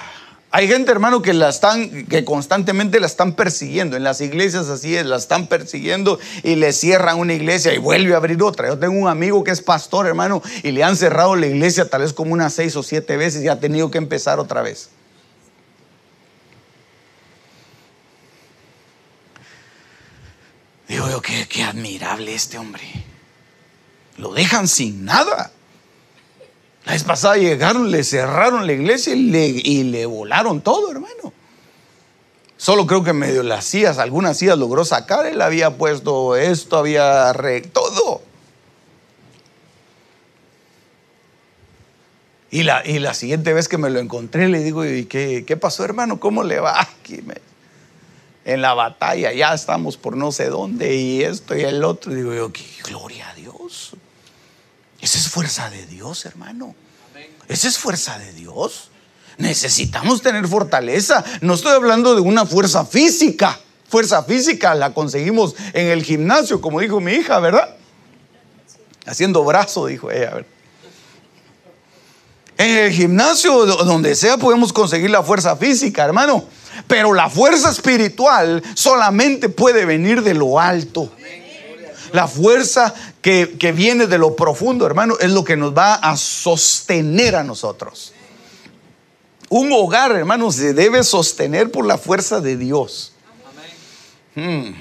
Hay 0.50 0.68
gente, 0.68 0.92
hermano, 0.92 1.22
que 1.22 1.34
la 1.34 1.50
están, 1.50 2.06
que 2.06 2.24
constantemente 2.24 3.00
la 3.00 3.08
están 3.08 3.34
persiguiendo. 3.34 3.98
En 3.98 4.04
las 4.04 4.22
iglesias 4.22 4.70
así 4.70 4.96
es, 4.96 5.06
la 5.06 5.18
están 5.18 5.48
persiguiendo 5.48 6.20
y 6.44 6.56
le 6.56 6.72
cierran 6.72 7.18
una 7.18 7.34
iglesia 7.34 7.74
y 7.74 7.80
vuelve 7.80 8.14
a 8.14 8.18
abrir 8.18 8.42
otra. 8.44 8.68
Yo 8.68 8.78
tengo 8.78 8.98
un 8.98 9.10
amigo 9.10 9.44
que 9.44 9.50
es 9.50 9.62
pastor, 9.62 10.06
hermano, 10.06 10.44
y 10.62 10.72
le 10.72 10.84
han 10.84 10.96
cerrado 10.96 11.36
la 11.36 11.48
iglesia 11.48 11.90
tal 11.90 12.02
vez 12.02 12.14
como 12.14 12.34
unas 12.34 12.54
seis 12.54 12.76
o 12.76 12.84
siete 12.84 13.18
veces 13.18 13.44
y 13.44 13.48
ha 13.48 13.60
tenido 13.60 13.90
que 13.90 13.98
empezar 13.98 14.40
otra 14.40 14.62
vez. 14.62 14.92
Digo 20.88 21.10
yo, 21.10 21.20
qué, 21.20 21.48
qué 21.50 21.64
admirable 21.64 22.36
este 22.36 22.60
hombre. 22.60 22.84
Lo 24.18 24.34
dejan 24.34 24.68
sin 24.68 25.04
nada. 25.04 25.52
La 26.86 26.94
vez 26.94 27.04
pasada 27.04 27.38
llegaron, 27.38 27.92
le 27.92 28.04
cerraron 28.04 28.68
la 28.68 28.74
iglesia 28.74 29.14
y 29.16 29.84
le, 29.84 30.06
volaron 30.06 30.62
todo, 30.62 30.92
hermano. 30.92 31.32
Solo 32.58 32.86
creo 32.88 33.04
que 33.04 33.14
medio 33.14 33.44
las 33.44 33.66
sillas, 33.66 33.98
algunas 33.98 34.38
sillas 34.38 34.58
logró 34.58 34.84
sacar. 34.84 35.26
Él 35.26 35.42
había 35.42 35.78
puesto 35.78 36.36
esto, 36.36 36.78
había 36.78 37.34
todo. 37.72 38.22
Y 42.52 42.64
la, 42.64 42.86
y 42.86 43.00
la 43.00 43.14
siguiente 43.14 43.54
vez 43.54 43.68
que 43.68 43.78
me 43.78 43.90
lo 43.90 44.00
encontré, 44.00 44.48
le 44.48 44.60
digo, 44.60 44.86
¿y 44.86 45.06
qué, 45.06 45.44
qué 45.48 45.58
pasó, 45.58 45.84
hermano? 45.84 46.20
¿Cómo 46.20 46.44
le 46.44 46.60
va 46.60 46.82
aquí? 46.82 47.24
en 48.46 48.62
la 48.62 48.74
batalla, 48.74 49.32
ya 49.32 49.54
estamos 49.54 49.96
por 49.96 50.18
no 50.18 50.32
sé 50.32 50.50
dónde, 50.50 50.96
y 50.96 51.24
esto 51.24 51.58
y 51.58 51.62
el 51.62 51.84
otro. 51.84 52.12
Y 52.12 52.16
digo 52.16 52.34
yo, 52.34 52.52
qué 52.52 52.66
gloria 52.84 53.30
a 53.30 53.34
Dios. 53.36 53.96
Esa 55.04 55.18
es 55.18 55.28
fuerza 55.28 55.70
de 55.70 55.86
Dios, 55.86 56.26
hermano. 56.26 56.74
Esa 57.50 57.68
es 57.68 57.78
fuerza 57.78 58.18
de 58.20 58.32
Dios. 58.32 58.90
Necesitamos 59.38 60.22
tener 60.22 60.48
fortaleza. 60.48 61.26
No 61.42 61.56
estoy 61.56 61.74
hablando 61.74 62.16
de 62.16 62.22
una 62.22 62.46
fuerza 62.46 62.86
física. 62.86 63.60
Fuerza 63.90 64.24
física 64.24 64.74
la 64.74 64.94
conseguimos 64.94 65.56
en 65.74 65.88
el 65.88 66.06
gimnasio, 66.06 66.62
como 66.62 66.80
dijo 66.80 67.02
mi 67.02 67.12
hija, 67.12 67.40
¿verdad? 67.40 67.76
Haciendo 69.06 69.44
brazo, 69.44 69.88
dijo 69.88 70.10
ella. 70.10 70.46
En 72.58 72.78
el 72.78 72.94
gimnasio, 72.94 73.66
donde 73.66 74.16
sea, 74.16 74.38
podemos 74.38 74.72
conseguir 74.72 75.10
la 75.10 75.22
fuerza 75.22 75.58
física, 75.58 76.06
hermano. 76.06 76.46
Pero 76.88 77.14
la 77.14 77.30
fuerza 77.30 77.72
espiritual 77.72 78.64
solamente 78.74 79.50
puede 79.50 79.84
venir 79.84 80.24
de 80.24 80.34
lo 80.34 80.62
alto. 80.62 81.12
La 82.14 82.28
fuerza 82.28 82.94
que, 83.22 83.46
viene 83.76 84.06
de 84.06 84.20
lo 84.20 84.36
profundo, 84.36 84.86
hermano, 84.86 85.16
es 85.20 85.32
lo 85.32 85.44
que 85.44 85.58
nos 85.58 85.76
va 85.76 85.96
a 85.96 86.16
sostener 86.16 87.36
a 87.36 87.44
nosotros. 87.44 88.14
Un 89.50 89.72
hogar, 89.72 90.12
hermano, 90.12 90.52
se 90.52 90.76
debe 90.76 91.04
sostener 91.04 91.72
por 91.72 91.88
la 91.88 91.98
fuerza 91.98 92.40
de 92.40 92.56
Dios. 92.56 93.14
Hmm. 94.36 94.74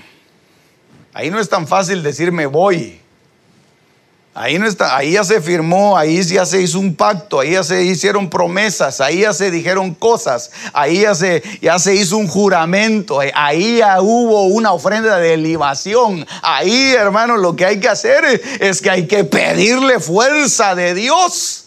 Ahí 1.14 1.30
no 1.30 1.40
es 1.40 1.48
tan 1.48 1.66
fácil 1.66 2.02
decir 2.02 2.32
me 2.32 2.44
voy. 2.44 3.01
Ahí, 4.34 4.58
no 4.58 4.66
está, 4.66 4.96
ahí 4.96 5.12
ya 5.12 5.24
se 5.24 5.42
firmó, 5.42 5.98
ahí 5.98 6.22
ya 6.22 6.46
se 6.46 6.62
hizo 6.62 6.78
un 6.78 6.94
pacto, 6.94 7.40
ahí 7.40 7.50
ya 7.50 7.62
se 7.62 7.84
hicieron 7.84 8.30
promesas, 8.30 9.02
ahí 9.02 9.20
ya 9.20 9.34
se 9.34 9.50
dijeron 9.50 9.94
cosas, 9.94 10.50
ahí 10.72 11.00
ya 11.00 11.14
se, 11.14 11.42
ya 11.60 11.78
se 11.78 11.94
hizo 11.94 12.16
un 12.16 12.28
juramento, 12.28 13.20
ahí 13.34 13.78
ya 13.78 14.00
hubo 14.00 14.44
una 14.44 14.72
ofrenda 14.72 15.18
de 15.18 15.36
libación. 15.36 16.26
Ahí, 16.40 16.94
hermano, 16.94 17.36
lo 17.36 17.54
que 17.54 17.66
hay 17.66 17.78
que 17.78 17.90
hacer 17.90 18.24
es 18.58 18.80
que 18.80 18.88
hay 18.88 19.06
que 19.06 19.24
pedirle 19.24 20.00
fuerza 20.00 20.74
de 20.74 20.94
Dios 20.94 21.66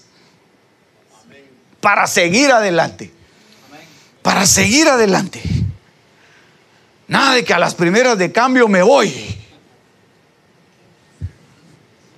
para 1.81 2.07
seguir 2.07 2.51
adelante. 2.51 3.11
Para 4.23 4.47
seguir 4.47 4.87
adelante. 4.89 5.39
Nada 7.07 7.35
de 7.35 7.43
que 7.43 7.53
a 7.53 7.59
las 7.59 7.75
primeras 7.75 8.17
de 8.17 8.31
cambio 8.31 8.67
me 8.67 8.81
voy. 8.81 9.24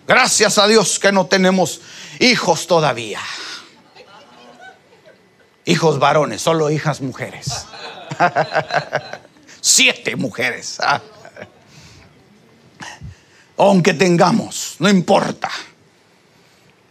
Gracias 0.08 0.58
a 0.58 0.68
Dios 0.68 1.00
que 1.00 1.12
no 1.12 1.26
tenemos 1.26 1.82
hijos 2.20 2.66
todavía. 2.66 3.20
Hijos 5.66 6.00
varones, 6.00 6.42
solo 6.42 6.70
hijas 6.70 7.02
mujeres. 7.02 7.66
Siete 9.62 10.16
mujeres. 10.16 10.78
Aunque 13.58 13.94
tengamos, 13.94 14.78
no 14.80 14.88
importa. 14.88 15.52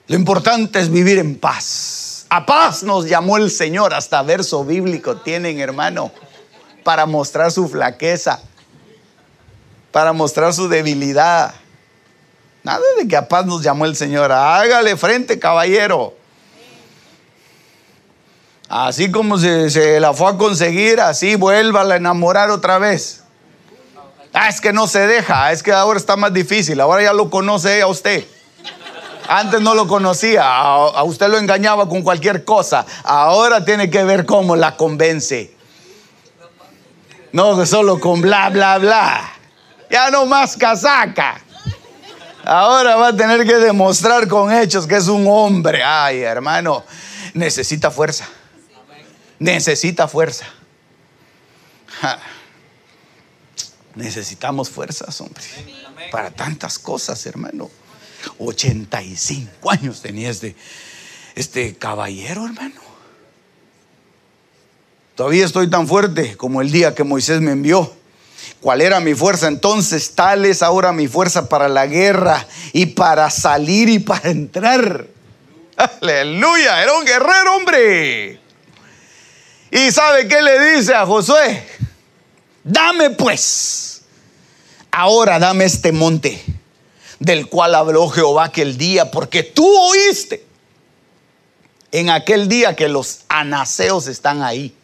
Lo 0.09 0.17
importante 0.17 0.79
es 0.79 0.91
vivir 0.91 1.19
en 1.19 1.39
paz. 1.39 2.27
A 2.29 2.45
paz 2.45 2.83
nos 2.83 3.07
llamó 3.07 3.39
el 3.39 3.51
Señor. 3.51 3.95
Hasta 3.95 4.23
verso 4.23 4.63
bíblico 4.63 5.17
tienen, 5.17 5.59
hermano, 5.59 6.13
para 6.85 7.07
mostrar 7.07 7.51
su 7.51 7.67
flaqueza, 7.67 8.43
para 9.91 10.13
mostrar 10.13 10.53
su 10.53 10.69
debilidad. 10.69 11.55
Nada 12.67 12.83
de 12.99 13.07
que 13.07 13.17
a 13.17 13.29
paz 13.29 13.47
nos 13.47 13.63
llamó 13.63 13.85
el 13.85 13.95
Señor. 13.95 14.33
Hágale 14.33 14.97
frente, 14.97 15.39
caballero. 15.39 16.15
Así 18.69 19.09
como 19.13 19.39
se, 19.39 20.01
la 20.01 20.13
fue 20.13 20.33
a 20.33 20.37
conseguir, 20.37 21.01
así 21.01 21.37
vuelva 21.37 21.83
a 21.83 21.95
enamorar 21.95 22.51
otra 22.51 22.79
vez. 22.79 23.23
Ah, 24.33 24.49
es 24.49 24.61
que 24.61 24.73
no 24.73 24.89
se 24.89 25.07
deja, 25.07 25.53
es 25.53 25.63
que 25.63 25.71
ahora 25.73 25.97
está 25.97 26.17
más 26.17 26.33
difícil, 26.33 26.81
ahora 26.81 27.05
ya 27.05 27.13
lo 27.13 27.31
conoce 27.31 27.83
a 27.83 27.87
usted. 27.87 28.27
Antes 29.29 29.61
no 29.61 29.77
lo 29.77 29.87
conocía, 29.87 30.43
a, 30.45 31.05
usted 31.05 31.29
lo 31.29 31.39
engañaba 31.39 31.89
con 31.89 32.03
cualquier 32.03 32.45
cosa. 32.45 32.85
Ahora 33.05 33.65
tiene 33.65 33.91
que 33.91 34.03
ver 34.03 34.27
cómo 34.27 34.57
la 34.57 34.77
convence. 34.77 35.55
No 37.31 37.65
solo 37.65 38.01
con 38.01 38.23
bla, 38.23 38.51
bla, 38.51 38.79
bla. 38.79 39.21
Ya 39.89 40.11
no 40.11 40.27
más 40.27 40.57
casaca. 40.57 41.46
Ahora 42.47 42.95
va 42.95 43.09
a 43.09 43.17
tener 43.17 43.45
que 43.45 43.57
demostrar 43.57 44.29
con 44.29 44.53
hechos 44.53 44.87
que 44.87 44.95
es 44.95 45.09
un 45.09 45.27
hombre. 45.27 45.83
Ay, 45.83 46.21
hermano, 46.21 46.85
necesita 47.35 47.91
fuerza. 47.91 48.29
Necesita 49.41 50.07
fuerza. 50.07 50.47
Necesitamos 53.97 54.71
fuerzas, 54.71 55.21
hombre. 55.21 55.43
Para 56.13 56.31
tantas 56.31 56.79
cosas, 56.79 57.27
hermano. 57.27 57.69
85 58.39 59.71
años 59.71 60.01
tenía 60.01 60.31
este, 60.31 60.55
este 61.35 61.75
caballero, 61.75 62.47
hermano. 62.47 62.81
Todavía 65.17 65.45
estoy 65.45 65.69
tan 65.69 65.89
fuerte 65.89 66.37
como 66.37 66.61
el 66.61 66.71
día 66.71 66.95
que 66.95 67.03
Moisés 67.03 67.41
me 67.41 67.51
envió. 67.51 67.96
¿Cuál 68.61 68.81
era 68.81 69.01
mi 69.01 69.15
fuerza 69.15 69.49
entonces? 69.49 70.15
Tal 70.15 70.45
es 70.45 70.63
ahora 70.63 70.93
mi 70.93 71.09
fuerza 71.09 71.49
para 71.49 71.69
la 71.69 71.87
guerra 71.87 72.47
y 72.73 72.87
para 72.87 73.31
salir 73.31 73.89
y 73.89 73.99
para 73.99 74.31
entrar. 74.31 75.07
Aleluya, 76.01 76.83
era 76.83 76.93
un 76.95 77.05
guerrero, 77.05 77.57
hombre. 77.57 78.41
¿Y 79.71 79.91
sabe 79.93 80.27
qué 80.27 80.43
le 80.43 80.77
dice 80.77 80.95
a 80.95 81.05
Josué? 81.05 81.67
Dame 82.65 83.11
pues, 83.11 84.03
ahora 84.91 85.39
dame 85.39 85.65
este 85.65 85.93
monte 85.93 86.43
del 87.19 87.49
cual 87.49 87.75
habló 87.75 88.09
Jehová 88.09 88.45
aquel 88.45 88.77
día, 88.77 89.11
porque 89.11 89.43
tú 89.43 89.67
oíste 89.67 90.45
en 91.93 92.11
aquel 92.11 92.49
día 92.49 92.75
que 92.75 92.89
los 92.89 93.21
anaseos 93.29 94.07
están 94.07 94.43
ahí. 94.43 94.75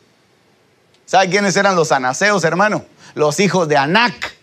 ¿Sabe 1.06 1.28
quiénes 1.28 1.56
eran 1.56 1.76
los 1.76 1.92
anaseos, 1.92 2.44
hermano? 2.44 2.84
Los 3.14 3.40
hijos 3.40 3.68
de 3.68 3.76
Anac. 3.76 4.34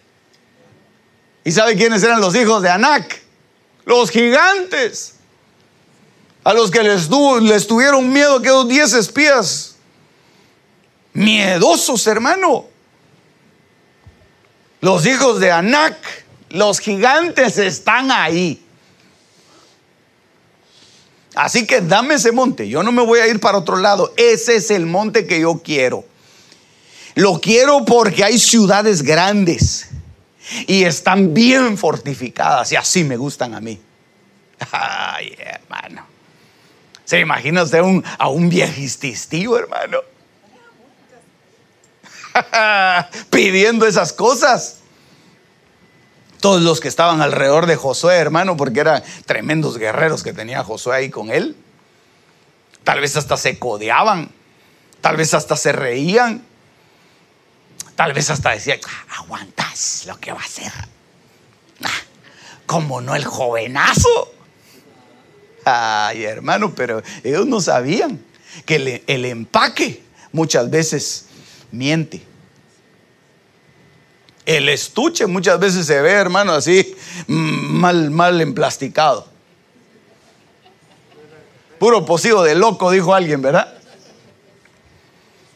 ¿Y 1.43 1.51
sabe 1.51 1.75
quiénes 1.75 2.03
eran 2.03 2.21
los 2.21 2.35
hijos 2.35 2.61
de 2.61 2.69
Anac? 2.69 3.21
Los 3.85 4.11
gigantes. 4.11 5.15
A 6.43 6.53
los 6.53 6.71
que 6.71 6.83
les, 6.83 7.07
tuvieron 7.67 8.11
miedo 8.11 8.37
aquellos 8.37 8.67
diez 8.67 8.93
espías. 8.93 9.75
Miedosos, 11.13 12.05
hermano. 12.07 12.67
Los 14.81 15.05
hijos 15.05 15.39
de 15.39 15.51
Anac 15.51 15.97
los 16.49 16.79
gigantes 16.79 17.57
están 17.57 18.11
ahí. 18.11 18.63
Así 21.35 21.65
que 21.65 21.81
dame 21.81 22.15
ese 22.15 22.31
monte. 22.31 22.67
Yo 22.67 22.83
no 22.83 22.91
me 22.91 23.03
voy 23.03 23.19
a 23.19 23.27
ir 23.27 23.39
para 23.39 23.59
otro 23.59 23.77
lado. 23.77 24.13
Ese 24.17 24.55
es 24.55 24.71
el 24.71 24.85
monte 24.85 25.27
que 25.27 25.39
yo 25.39 25.61
quiero. 25.63 26.03
Lo 27.15 27.39
quiero 27.39 27.85
porque 27.85 28.23
hay 28.23 28.37
ciudades 28.37 29.01
grandes 29.01 29.89
y 30.67 30.83
están 30.83 31.33
bien 31.33 31.77
fortificadas 31.77 32.71
y 32.71 32.75
así 32.75 33.03
me 33.03 33.17
gustan 33.17 33.53
a 33.53 33.59
mí. 33.59 33.79
Ay, 34.71 35.35
hermano. 35.37 36.05
¿Se 37.05 37.19
imagina 37.19 37.63
usted 37.63 37.81
a 38.17 38.29
un 38.29 38.49
viejistivo, 38.49 39.57
hermano? 39.57 39.99
Pidiendo 43.29 43.87
esas 43.87 44.13
cosas 44.13 44.79
todos 46.39 46.61
los 46.61 46.79
que 46.79 46.87
estaban 46.87 47.21
alrededor 47.21 47.65
de 47.65 47.75
Josué, 47.75 48.15
hermano, 48.15 48.55
porque 48.55 48.79
eran 48.79 49.03
tremendos 49.25 49.77
guerreros 49.77 50.23
que 50.23 50.33
tenía 50.33 50.63
Josué 50.63 50.95
ahí 50.95 51.09
con 51.09 51.31
él. 51.31 51.55
Tal 52.83 53.01
vez 53.01 53.17
hasta 53.17 53.35
se 53.37 53.59
codeaban, 53.59 54.31
tal 55.01 55.17
vez 55.17 55.33
hasta 55.33 55.57
se 55.57 55.71
reían, 55.71 56.45
tal 57.99 58.13
vez 58.13 58.29
hasta 58.29 58.51
decían, 58.51 58.79
ah, 58.87 59.17
aguantas 59.17 60.05
lo 60.07 60.17
que 60.21 60.31
va 60.31 60.39
a 60.39 60.45
hacer. 60.45 60.71
Ah, 61.83 62.01
como 62.65 63.01
no 63.01 63.13
el 63.13 63.25
jovenazo. 63.25 64.33
Ay, 65.65 66.23
hermano, 66.23 66.73
pero 66.73 67.03
ellos 67.25 67.45
no 67.45 67.59
sabían 67.59 68.23
que 68.65 69.03
el 69.05 69.25
empaque 69.25 70.01
muchas 70.31 70.69
veces 70.69 71.25
miente. 71.71 72.25
El 74.45 74.69
estuche 74.69 75.27
muchas 75.27 75.59
veces 75.59 75.85
se 75.85 76.01
ve, 76.01 76.11
hermano, 76.11 76.53
así 76.53 76.95
mal, 77.27 78.11
mal 78.11 78.39
emplasticado. 78.39 79.27
Puro 81.79 82.05
posivo 82.05 82.43
de 82.43 82.55
loco, 82.55 82.91
dijo 82.91 83.13
alguien, 83.13 83.41
¿verdad? 83.41 83.77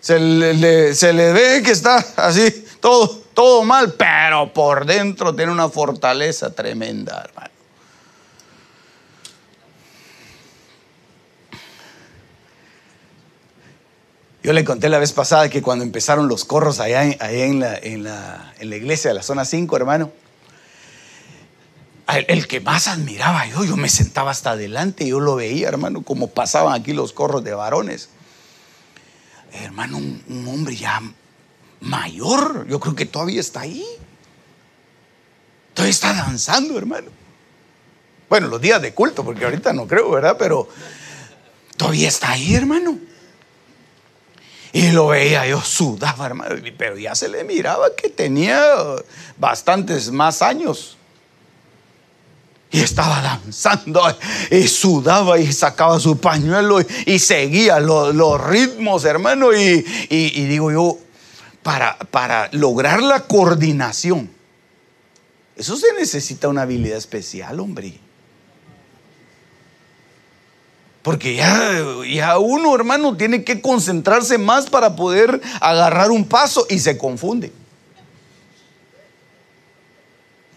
Se 0.04 0.20
le, 0.20 0.93
se 0.95 1.14
le 1.14 1.32
ve 1.32 1.64
que 1.64 1.72
está 1.72 1.95
así, 2.18 2.66
todo, 2.82 3.08
todo 3.34 3.64
mal, 3.64 3.93
pero 3.93 4.51
por 4.51 4.86
dentro 4.86 5.34
tiene 5.34 5.49
una 5.49 5.70
fortaleza 5.70 6.54
tremenda, 6.54 7.24
hermano. 7.24 7.54
Yo 14.43 14.51
le 14.51 14.66
conté 14.66 14.89
la 14.89 14.99
vez 14.99 15.14
pasada 15.14 15.47
que 15.47 15.62
cuando 15.62 15.86
empezaron 15.86 16.28
los 16.28 16.43
corros 16.43 16.82
allá, 16.82 17.06
en, 17.06 17.62
la, 17.62 17.78
en, 17.78 18.04
la, 18.04 18.54
iglesia 18.60 19.12
de 19.12 19.14
la 19.14 19.24
zona 19.24 19.45
5, 19.45 19.74
hermano, 19.78 20.12
el, 22.28 22.45
que 22.45 22.60
más 22.60 22.89
admiraba 22.89 23.47
yo, 23.47 23.64
yo 23.64 23.78
me 23.78 23.88
sentaba 23.88 24.32
hasta 24.32 24.51
adelante, 24.51 25.08
yo 25.08 25.22
lo 25.22 25.38
veía, 25.38 25.70
hermano, 25.70 26.01
como 26.01 26.28
pasaban 26.28 26.74
aquí 26.74 26.91
los 26.91 27.14
corros 27.14 27.45
de 27.45 27.54
varones. 27.54 28.10
Hermano, 29.54 29.97
un, 29.97 30.45
hombre 30.47 30.76
ya 30.76 31.01
mayor, 31.82 32.68
yo 32.68 32.80
creo 32.80 32.95
que 32.95 33.06
todavía 33.06 33.39
está 33.39 33.62
ahí. 33.62 33.86
Todavía 35.74 35.91
está 35.91 36.14
danzando, 36.14 36.78
hermano. 36.78 37.12
Bueno, 38.30 38.47
los 38.47 38.60
días 38.60 38.82
de 38.82 38.93
culto, 38.93 39.24
porque 39.24 39.45
ahorita 39.45 39.74
no 39.74 39.88
creo, 39.88 40.10
¿verdad? 40.10 40.36
Pero 40.39 40.68
todavía 41.78 42.08
está 42.08 42.32
ahí, 42.32 42.56
hermano. 42.56 42.97
Y 44.72 44.91
lo 44.91 45.08
veía, 45.08 45.45
yo 45.45 45.62
sudaba, 45.62 46.26
hermano, 46.26 46.56
pero 46.78 46.97
ya 46.97 47.14
se 47.14 47.30
le 47.30 47.43
miraba 47.43 47.95
que 47.95 48.10
tenía 48.10 48.60
bastantes 49.38 50.12
más 50.12 50.41
años. 50.41 50.97
Y 52.74 52.80
estaba 52.80 53.21
danzando 53.21 54.01
y 54.49 54.67
sudaba 54.67 55.38
y 55.38 55.53
sacaba 55.53 55.99
su 55.99 56.17
pañuelo 56.17 56.80
y, 57.05 57.19
seguía 57.19 57.80
los, 57.80 58.43
ritmos, 58.43 59.05
hermano. 59.05 59.53
Y, 59.53 59.84
digo 60.09 60.71
yo, 60.71 60.97
para, 61.61 61.99
para 61.99 62.49
lograr 62.51 63.03
la 63.03 63.19
coordinación, 63.28 64.28
eso 65.55 65.78
se 65.78 65.93
necesita 65.93 66.47
una 66.47 66.63
habilidad 66.63 66.97
especial, 66.97 67.59
hombre. 67.59 67.99
Porque 71.03 71.36
ya, 71.36 71.80
ya 72.11 72.39
uno, 72.39 72.74
hermano, 72.74 73.15
tiene 73.15 73.43
que 73.43 73.61
concentrarse 73.61 74.39
más 74.39 74.67
para 74.67 74.95
poder 74.95 75.39
agarrar 75.61 76.09
un 76.09 76.26
paso 76.26 76.65
y 76.71 76.80
se 76.80 76.97
confunde. 76.97 77.53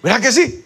¿Verdad 0.02 0.22
que 0.22 0.32
sí? 0.32 0.65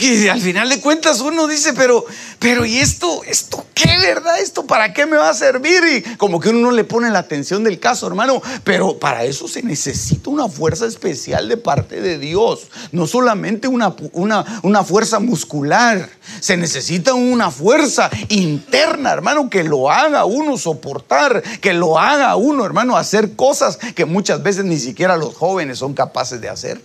Porque 0.00 0.30
al 0.30 0.40
final 0.40 0.68
de 0.70 0.80
cuentas 0.80 1.20
uno 1.20 1.46
dice, 1.46 1.74
pero, 1.74 2.06
pero 2.38 2.64
¿y 2.64 2.78
esto, 2.78 3.22
esto 3.26 3.66
qué, 3.74 3.98
verdad? 3.98 4.40
¿Esto 4.40 4.66
para 4.66 4.94
qué 4.94 5.04
me 5.04 5.18
va 5.18 5.28
a 5.28 5.34
servir? 5.34 5.82
Y 5.84 6.16
como 6.16 6.40
que 6.40 6.48
uno 6.48 6.60
no 6.60 6.70
le 6.70 6.84
pone 6.84 7.10
la 7.10 7.18
atención 7.18 7.62
del 7.64 7.78
caso, 7.78 8.06
hermano. 8.06 8.40
Pero 8.64 8.98
para 8.98 9.24
eso 9.24 9.46
se 9.46 9.62
necesita 9.62 10.30
una 10.30 10.48
fuerza 10.48 10.86
especial 10.86 11.48
de 11.48 11.58
parte 11.58 12.00
de 12.00 12.18
Dios. 12.18 12.68
No 12.92 13.06
solamente 13.06 13.68
una, 13.68 13.94
una, 14.12 14.60
una 14.62 14.84
fuerza 14.84 15.20
muscular. 15.20 16.08
Se 16.40 16.56
necesita 16.56 17.12
una 17.12 17.50
fuerza 17.50 18.08
interna, 18.28 19.12
hermano, 19.12 19.50
que 19.50 19.64
lo 19.64 19.90
haga 19.90 20.24
uno 20.24 20.56
soportar, 20.56 21.42
que 21.60 21.74
lo 21.74 21.98
haga 21.98 22.36
uno, 22.36 22.64
hermano, 22.64 22.96
hacer 22.96 23.36
cosas 23.36 23.76
que 23.76 24.06
muchas 24.06 24.42
veces 24.42 24.64
ni 24.64 24.78
siquiera 24.78 25.18
los 25.18 25.34
jóvenes 25.34 25.78
son 25.78 25.92
capaces 25.92 26.40
de 26.40 26.48
hacer. 26.48 26.80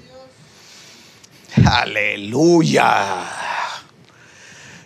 Aleluya. 1.63 3.29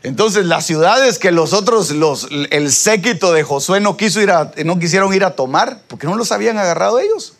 Entonces 0.04 0.46
las 0.46 0.66
ciudades 0.66 1.20
que 1.20 1.32
los 1.32 1.54
otros, 1.54 1.92
los, 1.92 2.28
el 2.52 2.72
séquito 2.72 3.34
de 3.34 3.44
Josué 3.44 3.80
no, 3.80 3.98
quiso 3.98 4.22
ir 4.22 4.32
a, 4.32 4.52
no 4.66 4.80
quisieron 4.80 5.14
ir 5.14 5.24
a 5.24 5.36
tomar, 5.36 5.82
porque 5.88 6.08
no 6.08 6.16
los 6.16 6.32
habían 6.32 6.58
agarrado 6.58 7.00
ellos. 7.00 7.34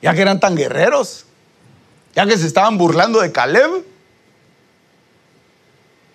Ya 0.00 0.14
que 0.14 0.20
eran 0.20 0.40
tan 0.40 0.56
guerreros, 0.56 1.26
ya 2.14 2.26
que 2.26 2.36
se 2.36 2.46
estaban 2.46 2.78
burlando 2.78 3.20
de 3.20 3.32
Caleb. 3.32 3.84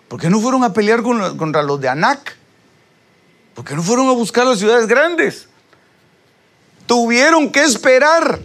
¿Por 0.08 0.20
qué 0.20 0.30
no 0.30 0.40
fueron 0.40 0.64
a 0.64 0.74
pelear 0.74 1.02
contra 1.04 1.64
los 1.64 1.82
de 1.82 1.90
Anac? 1.90 2.38
¿Por 3.54 3.66
qué 3.66 3.76
no 3.76 3.84
fueron 3.84 4.08
a 4.08 4.12
buscar 4.12 4.46
las 4.46 4.60
ciudades 4.60 4.88
grandes? 4.88 5.48
tuvieron 6.88 7.52
que 7.52 7.64
esperar 7.64 8.40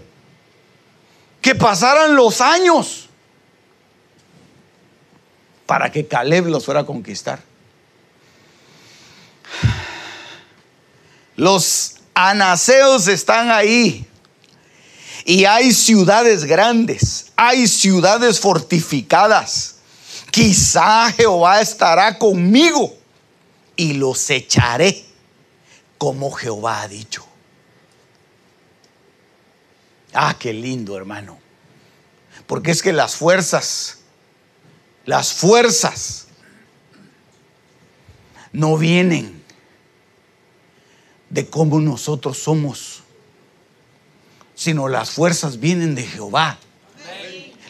que 1.43 1.55
pasaran 1.57 2.15
los 2.15 2.41
años 2.41 3.09
para 5.67 5.91
que 5.91 6.07
Caleb 6.07 6.47
los 6.47 6.65
fuera 6.65 6.81
a 6.81 6.87
conquistar. 6.87 7.41
Los 11.37 11.97
anaseos 12.15 13.09
están 13.09 13.51
ahí. 13.51 14.07
Y 15.25 15.45
hay 15.45 15.73
ciudades 15.73 16.45
grandes, 16.45 17.33
hay 17.37 17.67
ciudades 17.69 18.41
fortificadas. 18.41 19.77
Quizá 20.31 21.13
Jehová 21.13 21.61
estará 21.61 22.19
conmigo 22.19 22.97
y 23.77 23.95
los 23.95 24.29
echaré 24.31 25.05
como 25.99 26.31
Jehová 26.33 26.83
ha 26.83 26.89
dicho. 26.89 27.32
Ah, 30.13 30.37
qué 30.39 30.53
lindo, 30.53 30.97
hermano. 30.97 31.39
Porque 32.47 32.71
es 32.71 32.83
que 32.83 32.93
las 32.93 33.17
fuerzas, 33.17 34.01
las 35.05 35.33
fuerzas 35.33 36.27
no 38.53 38.77
vienen 38.77 39.43
de 41.31 41.49
cómo 41.49 41.81
nosotros 41.81 42.39
somos, 42.39 43.03
sino 44.55 44.89
las 44.89 45.11
fuerzas 45.11 45.59
vienen 45.59 45.95
de 45.95 46.03
Jehová. 46.03 46.59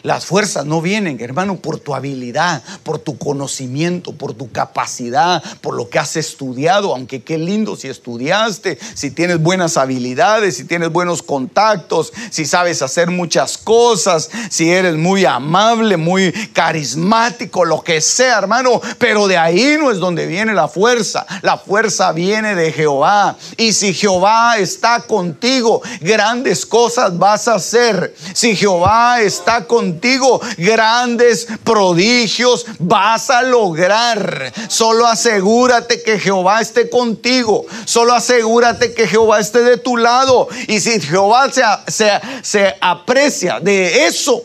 Las 0.03 0.25
fuerzas 0.25 0.65
no 0.65 0.81
vienen, 0.81 1.17
hermano, 1.21 1.55
por 1.55 1.79
tu 1.79 1.95
habilidad, 1.95 2.61
por 2.83 2.99
tu 2.99 3.17
conocimiento, 3.17 4.11
por 4.11 4.33
tu 4.33 4.51
capacidad, 4.51 5.41
por 5.61 5.75
lo 5.75 5.87
que 5.87 5.97
has 5.97 6.17
estudiado, 6.17 6.93
aunque 6.93 7.23
qué 7.23 7.37
lindo 7.37 7.77
si 7.77 7.87
estudiaste, 7.87 8.77
si 8.95 9.11
tienes 9.11 9.41
buenas 9.41 9.77
habilidades, 9.77 10.57
si 10.57 10.65
tienes 10.65 10.91
buenos 10.91 11.23
contactos, 11.23 12.11
si 12.31 12.45
sabes 12.45 12.81
hacer 12.81 13.11
muchas 13.11 13.57
cosas, 13.57 14.29
si 14.49 14.69
eres 14.69 14.97
muy 14.97 15.23
amable, 15.23 15.95
muy 15.95 16.33
carismático, 16.51 17.63
lo 17.63 17.81
que 17.81 18.01
sea, 18.01 18.39
hermano, 18.39 18.81
pero 18.97 19.25
de 19.27 19.37
ahí 19.37 19.77
no 19.79 19.89
es 19.89 19.99
donde 19.99 20.27
viene 20.27 20.53
la 20.53 20.67
fuerza. 20.67 21.25
La 21.43 21.57
fuerza 21.57 22.11
viene 22.11 22.55
de 22.55 22.73
Jehová. 22.73 23.37
Y 23.55 23.71
si 23.71 23.93
Jehová 23.93 24.57
está 24.57 24.99
contigo, 24.99 25.81
grandes 26.01 26.65
cosas 26.65 27.17
vas 27.17 27.47
a 27.47 27.55
hacer. 27.55 28.13
Si 28.33 28.53
Jehová 28.57 29.21
está 29.21 29.63
contigo, 29.63 29.92
contigo, 29.93 30.41
grandes 30.57 31.47
prodigios 31.63 32.65
vas 32.79 33.29
a 33.29 33.43
lograr. 33.43 34.51
Solo 34.67 35.05
asegúrate 35.05 36.01
que 36.01 36.19
Jehová 36.19 36.61
esté 36.61 36.89
contigo. 36.89 37.65
Solo 37.85 38.13
asegúrate 38.13 38.93
que 38.93 39.07
Jehová 39.07 39.39
esté 39.39 39.61
de 39.61 39.77
tu 39.77 39.97
lado. 39.97 40.47
Y 40.67 40.79
si 40.79 40.99
Jehová 40.99 41.51
se, 41.87 42.11
se 42.41 42.75
aprecia 42.81 43.59
de 43.59 44.05
eso, 44.05 44.41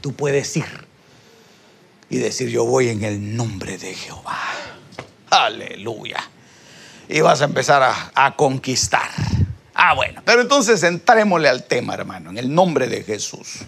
tú 0.00 0.12
puedes 0.12 0.56
ir 0.56 0.84
y 2.10 2.18
decir, 2.18 2.48
yo 2.48 2.64
voy 2.64 2.90
en 2.90 3.02
el 3.02 3.36
nombre 3.36 3.78
de 3.78 3.94
Jehová. 3.94 4.38
Aleluya. 5.30 6.22
Y 7.08 7.20
vas 7.20 7.40
a 7.40 7.44
empezar 7.44 7.82
a, 7.82 8.12
a, 8.14 8.36
conquistar. 8.36 9.08
Ah, 9.74 9.94
bueno, 9.94 10.22
pero 10.24 10.40
entonces 10.40 10.82
entrémosle 10.82 11.48
al 11.48 11.64
tema, 11.64 11.94
hermano, 11.94 12.30
en 12.30 12.38
el 12.38 12.54
nombre 12.54 12.86
de 12.86 13.02
Jesús. 13.02 13.64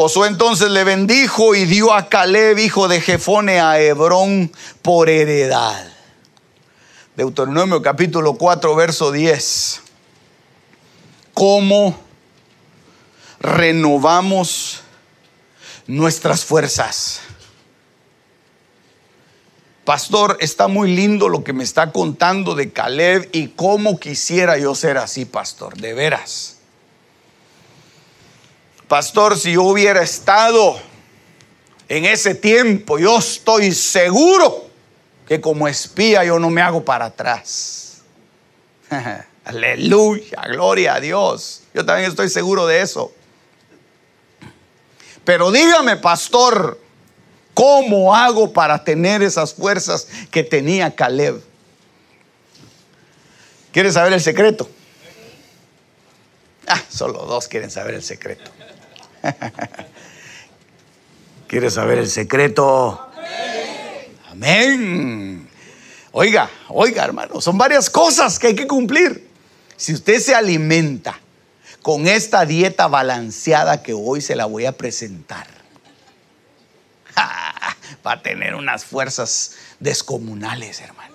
Josué 0.00 0.28
entonces 0.28 0.70
le 0.70 0.84
bendijo 0.84 1.56
y 1.56 1.64
dio 1.64 1.92
a 1.92 2.08
Caleb, 2.08 2.56
hijo 2.58 2.86
de 2.86 3.00
Jefone, 3.00 3.58
a 3.58 3.80
Hebrón 3.80 4.52
por 4.80 5.08
heredad. 5.08 5.88
Deuteronomio 7.16 7.82
capítulo 7.82 8.34
4, 8.34 8.76
verso 8.76 9.10
10. 9.10 9.80
¿Cómo 11.34 11.98
renovamos 13.40 14.82
nuestras 15.88 16.44
fuerzas? 16.44 17.22
Pastor, 19.84 20.38
está 20.38 20.68
muy 20.68 20.94
lindo 20.94 21.28
lo 21.28 21.42
que 21.42 21.52
me 21.52 21.64
está 21.64 21.90
contando 21.90 22.54
de 22.54 22.70
Caleb 22.70 23.30
y 23.32 23.48
cómo 23.48 23.98
quisiera 23.98 24.58
yo 24.58 24.76
ser 24.76 24.96
así, 24.96 25.24
pastor, 25.24 25.76
de 25.76 25.92
veras. 25.92 26.57
Pastor, 28.88 29.38
si 29.38 29.52
yo 29.52 29.64
hubiera 29.64 30.02
estado 30.02 30.80
en 31.88 32.06
ese 32.06 32.34
tiempo, 32.34 32.98
yo 32.98 33.18
estoy 33.18 33.72
seguro 33.72 34.66
que 35.26 35.42
como 35.42 35.68
espía 35.68 36.24
yo 36.24 36.38
no 36.38 36.48
me 36.48 36.62
hago 36.62 36.82
para 36.82 37.04
atrás. 37.04 38.00
Aleluya, 39.44 40.42
gloria 40.48 40.94
a 40.94 41.00
Dios. 41.00 41.64
Yo 41.74 41.84
también 41.84 42.08
estoy 42.08 42.30
seguro 42.30 42.66
de 42.66 42.80
eso. 42.80 43.12
Pero 45.22 45.52
dígame, 45.52 45.96
pastor, 45.96 46.80
¿cómo 47.52 48.16
hago 48.16 48.54
para 48.54 48.82
tener 48.82 49.22
esas 49.22 49.52
fuerzas 49.52 50.08
que 50.30 50.42
tenía 50.42 50.94
Caleb? 50.94 51.42
¿Quieres 53.70 53.94
saber 53.94 54.14
el 54.14 54.22
secreto? 54.22 54.68
Ah, 56.66 56.82
solo 56.88 57.26
dos 57.26 57.48
quieren 57.48 57.70
saber 57.70 57.94
el 57.94 58.02
secreto. 58.02 58.50
¿Quieres 61.48 61.74
saber 61.74 61.98
el 61.98 62.08
secreto? 62.08 63.08
Amén. 64.30 65.48
Oiga, 66.12 66.48
oiga, 66.68 67.04
hermano, 67.04 67.40
son 67.40 67.58
varias 67.58 67.90
cosas 67.90 68.38
que 68.38 68.48
hay 68.48 68.54
que 68.54 68.66
cumplir. 68.66 69.28
Si 69.76 69.94
usted 69.94 70.20
se 70.20 70.34
alimenta 70.34 71.18
con 71.82 72.06
esta 72.06 72.44
dieta 72.44 72.88
balanceada 72.88 73.82
que 73.82 73.94
hoy 73.94 74.20
se 74.20 74.36
la 74.36 74.46
voy 74.46 74.66
a 74.66 74.72
presentar, 74.72 75.46
va 78.06 78.12
a 78.12 78.22
tener 78.22 78.54
unas 78.54 78.84
fuerzas 78.84 79.56
descomunales, 79.80 80.80
hermano. 80.80 81.08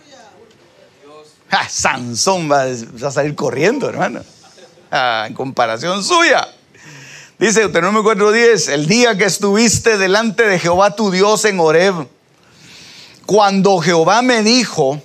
Sansón 1.70 2.51
va, 2.51 2.64
a 2.64 3.12
salir 3.12 3.36
corriendo, 3.36 3.88
hermano. 3.88 4.22
en 4.91 5.34
comparación 5.34 6.04
suya. 6.04 6.47
Dice 7.44 7.60
Deuteronomio 7.60 8.04
4:10, 8.04 8.70
el 8.70 8.88
día 8.88 9.18
que 9.18 9.26
estuviste 9.26 9.98
delante 9.98 10.48
de 10.48 10.60
Jehová 10.60 10.96
tu 10.96 11.12
Dios 11.12 11.44
en 11.44 11.60
Horeb, 11.60 12.08
cuando 13.26 13.80
Jehová 13.80 14.22
me 14.22 14.44
dijo, 14.44 15.02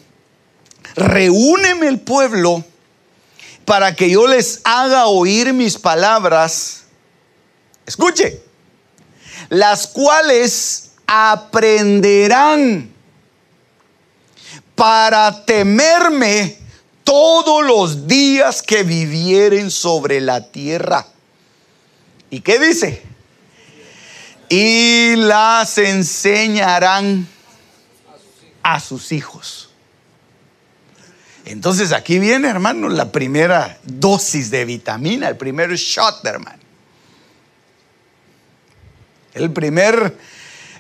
reúneme 0.95 1.89
el 1.89 1.99
pueblo 1.99 2.65
para 3.65 3.97
que 3.97 4.09
yo 4.09 4.29
les 4.29 4.61
haga 4.63 5.07
oír 5.07 5.53
mis 5.53 5.79
palabras, 5.79 6.85
escuche, 7.85 8.41
las 9.49 9.89
cuales 9.89 10.93
aprenderán 11.09 12.89
para 14.77 15.45
temerme 15.45 16.57
todos 17.03 17.67
los 17.67 18.07
días 18.07 18.63
que 18.63 18.85
vivieren 18.85 19.73
sobre 19.73 20.21
la 20.21 20.53
tierra 20.53 21.05
¿Y 22.31 22.41
qué 22.41 22.59
dice? 22.59 23.03
Y 24.49 25.17
las 25.17 25.79
enseñarán 25.79 27.27
a 28.63 28.81
sus 28.81 29.13
hijos. 29.13 29.71
Entonces 31.45 31.93
aquí 31.93 32.19
viene, 32.19 32.49
hermano, 32.49 32.91
la 32.91 33.11
primera 33.11 33.79
dosis 33.83 34.51
de 34.51 34.67
vitamina, 34.67 35.29
el 35.29 35.37
primer 35.37 35.75
shot, 35.75 36.25
hermano. 36.27 36.59
El 39.33 39.51
primer, 39.53 40.17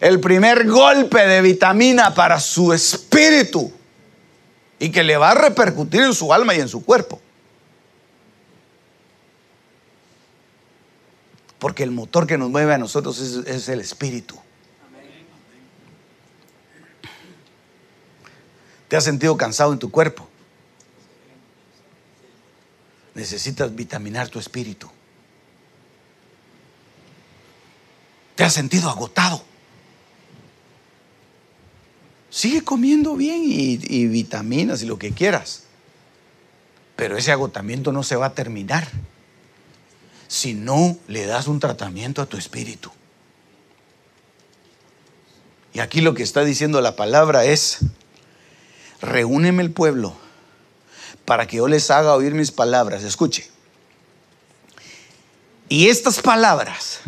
el 0.00 0.20
primer 0.20 0.66
golpe 0.66 1.26
de 1.26 1.40
vitamina 1.40 2.14
para 2.14 2.38
su 2.40 2.72
espíritu 2.74 3.72
y 4.78 4.90
que 4.90 5.02
le 5.02 5.16
va 5.16 5.30
a 5.30 5.34
repercutir 5.34 6.02
en 6.02 6.12
su 6.12 6.32
alma 6.34 6.54
y 6.54 6.60
en 6.60 6.68
su 6.68 6.84
cuerpo. 6.84 7.20
Porque 11.58 11.82
el 11.82 11.90
motor 11.90 12.26
que 12.26 12.38
nos 12.38 12.50
mueve 12.50 12.74
a 12.74 12.78
nosotros 12.78 13.18
es, 13.20 13.68
el 13.68 13.80
espíritu. 13.80 14.36
¿Te 18.86 18.96
has 18.96 19.04
sentido 19.04 19.36
cansado 19.36 19.72
en 19.72 19.78
tu 19.78 19.90
cuerpo? 19.90 20.28
Necesitas 23.14 23.74
vitaminar 23.74 24.28
tu 24.28 24.38
espíritu. 24.38 24.88
¿Te 28.36 28.44
has 28.44 28.52
sentido 28.52 28.88
agotado? 28.88 29.42
Sigue 32.30 32.62
comiendo 32.62 33.16
bien 33.16 33.42
y, 33.44 33.80
y, 33.82 34.06
vitaminas 34.06 34.82
y 34.82 34.86
lo 34.86 34.96
que 34.96 35.10
quieras. 35.10 35.64
Pero 36.94 37.16
ese 37.16 37.32
agotamiento 37.32 37.90
no 37.90 38.04
se 38.04 38.14
va 38.14 38.26
a 38.26 38.34
terminar 38.34 38.88
si 40.28 40.54
no 40.54 40.96
le 41.08 41.26
das 41.26 41.48
un 41.48 41.58
tratamiento 41.58 42.22
a 42.22 42.26
tu 42.26 42.36
espíritu. 42.36 42.92
Y 45.72 45.80
aquí 45.80 46.00
lo 46.00 46.14
que 46.14 46.22
está 46.22 46.44
diciendo 46.44 46.80
la 46.80 46.96
palabra 46.96 47.44
es, 47.44 47.78
reúneme 49.00 49.62
el 49.62 49.72
pueblo 49.72 50.14
para 51.24 51.46
que 51.46 51.56
yo 51.56 51.68
les 51.68 51.90
haga 51.90 52.14
oír 52.14 52.34
mis 52.34 52.50
palabras. 52.50 53.02
Escuche. 53.02 53.50
Y 55.68 55.88
estas 55.88 56.20
palabras 56.20 57.00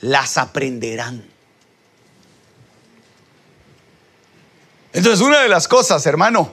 las 0.00 0.38
aprenderán. 0.38 1.24
Entonces, 4.92 5.20
una 5.20 5.40
de 5.40 5.48
las 5.48 5.68
cosas, 5.68 6.06
hermano, 6.06 6.52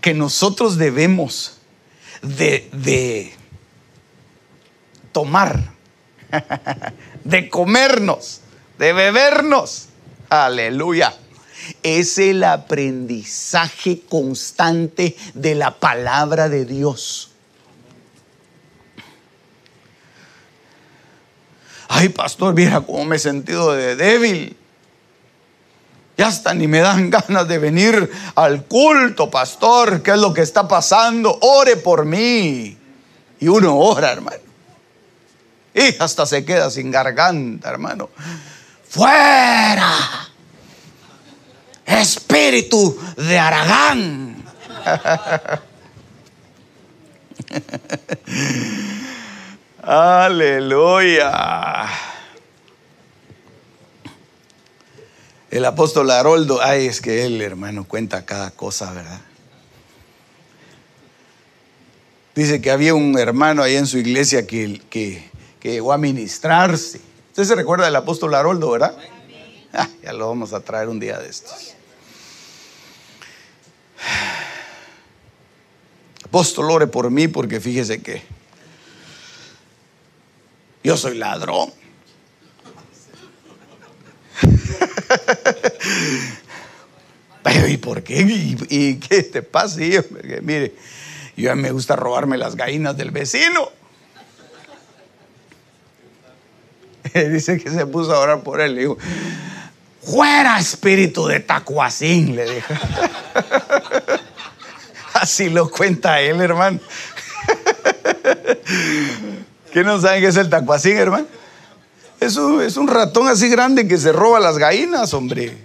que 0.00 0.14
nosotros 0.14 0.76
debemos 0.76 1.58
de, 2.22 2.68
de 2.72 3.34
tomar, 5.12 5.72
de 7.24 7.48
comernos, 7.48 8.40
de 8.78 8.92
bebernos, 8.92 9.88
aleluya, 10.28 11.14
es 11.82 12.18
el 12.18 12.42
aprendizaje 12.44 14.02
constante 14.08 15.16
de 15.34 15.54
la 15.54 15.78
palabra 15.78 16.48
de 16.48 16.64
Dios. 16.64 17.30
Ay, 21.88 22.08
pastor, 22.08 22.54
mira 22.54 22.80
cómo 22.80 23.04
me 23.04 23.16
he 23.16 23.18
sentido 23.18 23.72
de 23.72 23.96
débil. 23.96 24.56
Ya 26.16 26.28
hasta 26.28 26.54
ni 26.54 26.66
me 26.66 26.80
dan 26.80 27.10
ganas 27.10 27.46
de 27.48 27.58
venir 27.58 28.10
al 28.34 28.64
culto, 28.64 29.30
pastor. 29.30 30.02
¿Qué 30.02 30.12
es 30.12 30.18
lo 30.18 30.32
que 30.32 30.42
está 30.42 30.66
pasando? 30.66 31.38
Ore 31.42 31.76
por 31.76 32.04
mí. 32.04 32.76
Y 33.40 33.48
uno 33.48 33.78
ora, 33.78 34.12
hermano. 34.12 34.41
Y 35.74 35.96
hasta 35.98 36.26
se 36.26 36.44
queda 36.44 36.70
sin 36.70 36.90
garganta, 36.90 37.70
hermano. 37.70 38.10
Fuera. 38.88 40.28
Espíritu 41.86 42.98
de 43.16 43.38
Aragán. 43.38 44.44
Aleluya. 49.82 51.32
El 55.50 55.64
apóstol 55.66 56.10
Haroldo, 56.10 56.60
ay, 56.62 56.86
es 56.86 57.00
que 57.02 57.26
él, 57.26 57.42
hermano, 57.42 57.84
cuenta 57.84 58.24
cada 58.24 58.50
cosa, 58.52 58.90
¿verdad? 58.92 59.20
Dice 62.34 62.62
que 62.62 62.70
había 62.70 62.94
un 62.94 63.18
hermano 63.18 63.62
ahí 63.62 63.76
en 63.76 63.86
su 63.86 63.98
iglesia 63.98 64.46
que, 64.46 64.80
que, 64.88 65.30
llegó 65.70 65.92
a 65.92 65.98
ministrarse. 65.98 67.00
Usted 67.28 67.44
se 67.44 67.54
recuerda 67.54 67.84
del 67.84 67.96
apóstol 67.96 68.34
Haroldo, 68.34 68.70
¿verdad? 68.70 68.96
Ah, 69.72 69.88
ya 70.02 70.12
lo 70.12 70.28
vamos 70.28 70.52
a 70.52 70.60
traer 70.60 70.88
un 70.88 71.00
día 71.00 71.18
de 71.18 71.28
estos. 71.28 71.74
Apóstol, 76.24 76.70
ore 76.70 76.86
por 76.86 77.10
mí 77.10 77.28
porque 77.28 77.60
fíjese 77.60 78.02
que 78.02 78.22
yo 80.84 80.96
soy 80.96 81.16
ladrón. 81.16 81.72
Pero 87.42 87.68
¿y 87.68 87.76
por 87.76 88.02
qué? 88.02 88.22
¿Y, 88.68 88.96
qué 88.96 89.22
te 89.22 89.42
pasa? 89.42 89.80
mire, 90.42 90.74
yo 91.36 91.52
a 91.52 91.54
mí 91.54 91.62
me 91.62 91.70
gusta 91.70 91.96
robarme 91.96 92.38
las 92.38 92.56
gallinas 92.56 92.96
del 92.96 93.10
vecino. 93.10 93.81
Dice 97.14 97.58
que 97.58 97.70
se 97.70 97.86
puso 97.86 98.14
a 98.14 98.20
orar 98.20 98.42
por 98.42 98.60
él. 98.60 98.74
Le 98.74 98.82
dijo, 98.82 98.98
fuera 100.02 100.58
espíritu 100.58 101.26
de 101.26 101.40
tacuacín, 101.40 102.36
le 102.36 102.54
dijo. 102.54 102.74
Así 105.14 105.48
lo 105.50 105.70
cuenta 105.70 106.20
él, 106.20 106.40
hermano. 106.40 106.80
¿Qué 109.72 109.84
no 109.84 110.00
saben 110.00 110.20
qué 110.20 110.28
es 110.28 110.36
el 110.36 110.50
tacuacín, 110.50 110.96
hermano? 110.96 111.26
Es 112.20 112.36
un, 112.36 112.88
ratón 112.88 113.26
así 113.26 113.48
grande 113.48 113.88
que 113.88 113.98
se 113.98 114.12
roba 114.12 114.38
las 114.38 114.56
gallinas, 114.56 115.12
hombre. 115.12 115.58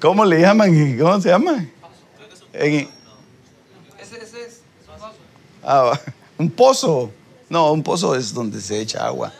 ¿Cómo 0.00 0.24
le 0.24 0.40
llaman? 0.40 0.98
¿Cómo 0.98 1.20
se 1.20 1.28
llama? 1.28 1.64
Es 2.52 2.88
ah, 5.64 5.98
un 6.38 6.50
pozo. 6.50 7.12
No, 7.48 7.72
un 7.72 7.82
pozo 7.82 8.14
es 8.14 8.34
donde 8.34 8.60
se 8.60 8.80
echa 8.80 9.06
agua. 9.06 9.32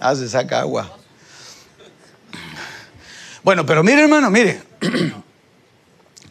Ah, 0.00 0.14
se 0.14 0.28
saca 0.28 0.60
agua. 0.60 0.96
Bueno, 3.42 3.64
pero 3.66 3.82
mire, 3.82 4.02
hermano, 4.02 4.30
mire. 4.30 4.62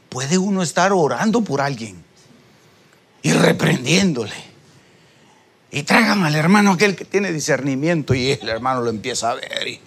Puede 0.10 0.38
uno 0.38 0.64
estar 0.64 0.94
orando 0.94 1.42
por 1.42 1.62
alguien 1.62 2.04
y 3.22 3.34
reprendiéndole. 3.34 4.46
Y 5.72 5.84
tráigame 5.84 6.28
al 6.28 6.36
hermano 6.36 6.72
aquel 6.72 6.96
que 6.96 7.04
tiene 7.04 7.34
discernimiento 7.34 8.14
y 8.14 8.32
el 8.32 8.48
hermano 8.48 8.82
lo 8.82 8.90
empieza 8.90 9.32
a 9.32 9.36
ver 9.36 9.68
y 9.68 9.82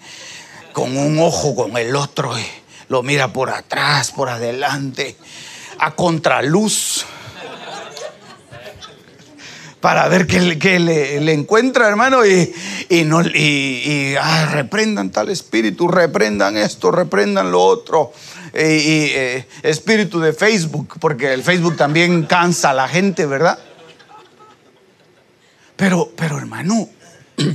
con 0.73 0.95
un 0.95 1.17
ojo 1.17 1.55
con 1.55 1.75
el 1.77 1.95
otro 1.95 2.35
lo 2.89 3.03
mira 3.03 3.31
por 3.31 3.49
atrás, 3.49 4.11
por 4.11 4.29
adelante, 4.29 5.15
a 5.77 5.95
contraluz 5.95 7.05
para 9.81 10.07
ver 10.09 10.27
qué, 10.27 10.79
le, 10.79 11.33
encuentra, 11.33 11.87
hermano, 11.87 12.25
y, 12.25 12.53
no, 13.05 13.21
y, 13.21 14.15
ah, 14.19 14.49
reprendan 14.51 15.09
tal 15.09 15.29
espíritu, 15.29 15.87
reprendan 15.87 16.57
esto, 16.57 16.91
reprendan 16.91 17.51
lo 17.51 17.63
otro. 17.63 18.11
Y, 18.53 18.57
eh, 18.57 19.47
espíritu 19.63 20.19
de 20.19 20.33
Facebook, 20.33 20.97
porque 20.99 21.33
el 21.33 21.43
Facebook 21.43 21.77
también 21.77 22.23
cansa 22.25 22.71
a 22.71 22.73
la 22.73 22.87
gente, 22.89 23.25
¿verdad? 23.25 23.57
Pero, 25.77 26.11
pero 26.13 26.37
hermano, 26.37 26.89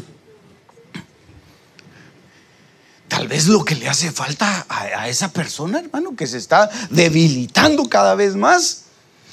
tal 3.08 3.28
vez 3.28 3.48
lo 3.48 3.66
que 3.66 3.74
le 3.74 3.86
hace 3.88 4.10
falta 4.12 4.64
a 4.68 5.08
esa 5.10 5.30
persona, 5.30 5.80
hermano, 5.80 6.16
que 6.16 6.26
se 6.26 6.38
está 6.38 6.70
debilitando 6.88 7.86
cada 7.90 8.14
vez 8.14 8.34
más, 8.34 8.84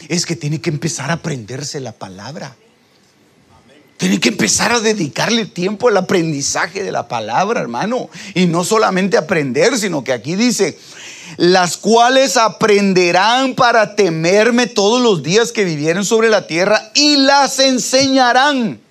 es 0.09 0.25
que 0.25 0.35
tiene 0.35 0.59
que 0.59 0.69
empezar 0.69 1.09
a 1.09 1.13
aprenderse 1.13 1.79
la 1.79 1.93
palabra. 1.93 2.57
Tiene 4.01 4.19
que 4.19 4.29
empezar 4.29 4.71
a 4.71 4.79
dedicarle 4.79 5.45
tiempo 5.45 5.87
al 5.87 5.95
aprendizaje 5.95 6.81
de 6.81 6.91
la 6.91 7.07
palabra, 7.07 7.61
hermano. 7.61 8.09
Y 8.33 8.47
no 8.47 8.63
solamente 8.63 9.15
aprender, 9.15 9.77
sino 9.77 10.03
que 10.03 10.11
aquí 10.11 10.35
dice, 10.35 10.75
las 11.37 11.77
cuales 11.77 12.35
aprenderán 12.35 13.53
para 13.53 13.95
temerme 13.95 14.65
todos 14.65 15.03
los 15.03 15.21
días 15.21 15.51
que 15.51 15.65
vivieren 15.65 16.03
sobre 16.03 16.29
la 16.29 16.47
tierra 16.47 16.91
y 16.95 17.17
las 17.17 17.59
enseñarán 17.59 18.81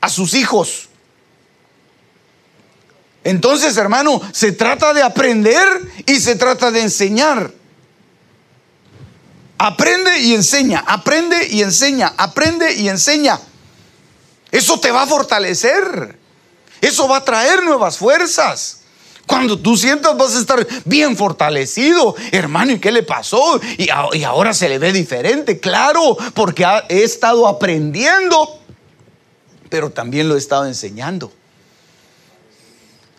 a 0.00 0.08
sus 0.08 0.32
hijos. 0.32 0.88
Entonces, 3.24 3.76
hermano, 3.76 4.22
se 4.32 4.52
trata 4.52 4.94
de 4.94 5.02
aprender 5.02 5.66
y 6.06 6.18
se 6.18 6.34
trata 6.34 6.70
de 6.70 6.80
enseñar. 6.80 7.52
Aprende 9.58 10.18
y 10.20 10.32
enseña, 10.32 10.82
aprende 10.86 11.46
y 11.50 11.60
enseña, 11.60 12.14
aprende 12.16 12.72
y 12.72 12.88
enseña. 12.88 13.38
Eso 14.50 14.80
te 14.80 14.90
va 14.90 15.02
a 15.02 15.06
fortalecer. 15.06 16.18
Eso 16.80 17.08
va 17.08 17.18
a 17.18 17.24
traer 17.24 17.62
nuevas 17.62 17.98
fuerzas. 17.98 18.78
Cuando 19.26 19.58
tú 19.58 19.76
sientas 19.76 20.16
vas 20.16 20.34
a 20.34 20.40
estar 20.40 20.66
bien 20.86 21.16
fortalecido. 21.16 22.16
Hermano, 22.32 22.72
¿y 22.72 22.78
qué 22.78 22.90
le 22.90 23.02
pasó? 23.02 23.60
Y, 23.76 23.90
ahora 23.90 24.54
se 24.54 24.68
le 24.68 24.78
ve 24.78 24.92
diferente. 24.92 25.60
Claro, 25.60 26.16
porque 26.34 26.66
he 26.88 27.02
estado 27.02 27.46
aprendiendo, 27.46 28.58
pero 29.68 29.90
también 29.90 30.28
lo 30.28 30.34
he 30.34 30.38
estado 30.38 30.66
enseñando. 30.66 31.30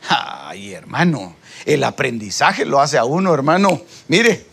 Ay, 0.09 0.73
hermano, 0.73 1.35
el 1.65 1.83
aprendizaje 1.83 2.65
lo 2.65 2.81
hace 2.81 2.97
a 2.97 3.05
uno, 3.05 3.31
hermano. 3.31 3.81
Mire, 4.07 4.47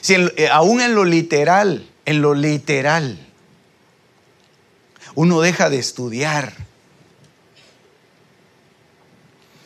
si 0.00 0.14
eh, 0.14 0.48
aún 0.50 0.80
en 0.80 0.96
lo 0.96 1.04
literal, 1.04 1.88
en 2.04 2.20
lo 2.20 2.34
literal, 2.34 3.31
uno 5.14 5.40
deja 5.40 5.70
de 5.70 5.78
estudiar. 5.78 6.54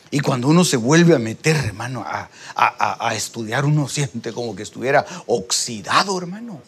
Y 0.09 0.19
cuando 0.21 0.47
uno 0.47 0.63
se 0.63 0.77
vuelve 0.77 1.15
a 1.15 1.19
meter, 1.19 1.55
hermano, 1.57 2.05
a, 2.05 3.15
estudiar, 3.15 3.65
uno 3.65 3.87
siente 3.89 4.31
como 4.31 4.55
que 4.55 4.63
estuviera 4.63 5.05
oxidado, 5.25 6.17
hermano. 6.17 6.61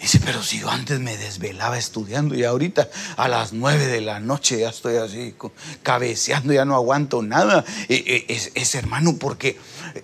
Dice, 0.00 0.20
pero 0.24 0.44
si 0.44 0.60
yo 0.60 0.70
antes 0.70 1.00
me 1.00 1.16
desvelaba 1.16 1.76
estudiando 1.76 2.36
y 2.36 2.44
ahorita 2.44 2.88
a 3.16 3.26
las 3.26 3.52
nueve 3.52 3.86
de 3.86 4.00
la 4.00 4.20
noche 4.20 4.60
ya 4.60 4.68
estoy 4.68 4.96
así 4.96 5.34
cabeceando, 5.82 6.52
ya 6.52 6.64
no 6.64 6.76
aguanto 6.76 7.20
nada. 7.20 7.64
Es, 7.88 8.74
hermano 8.76 9.16
porque 9.18 9.58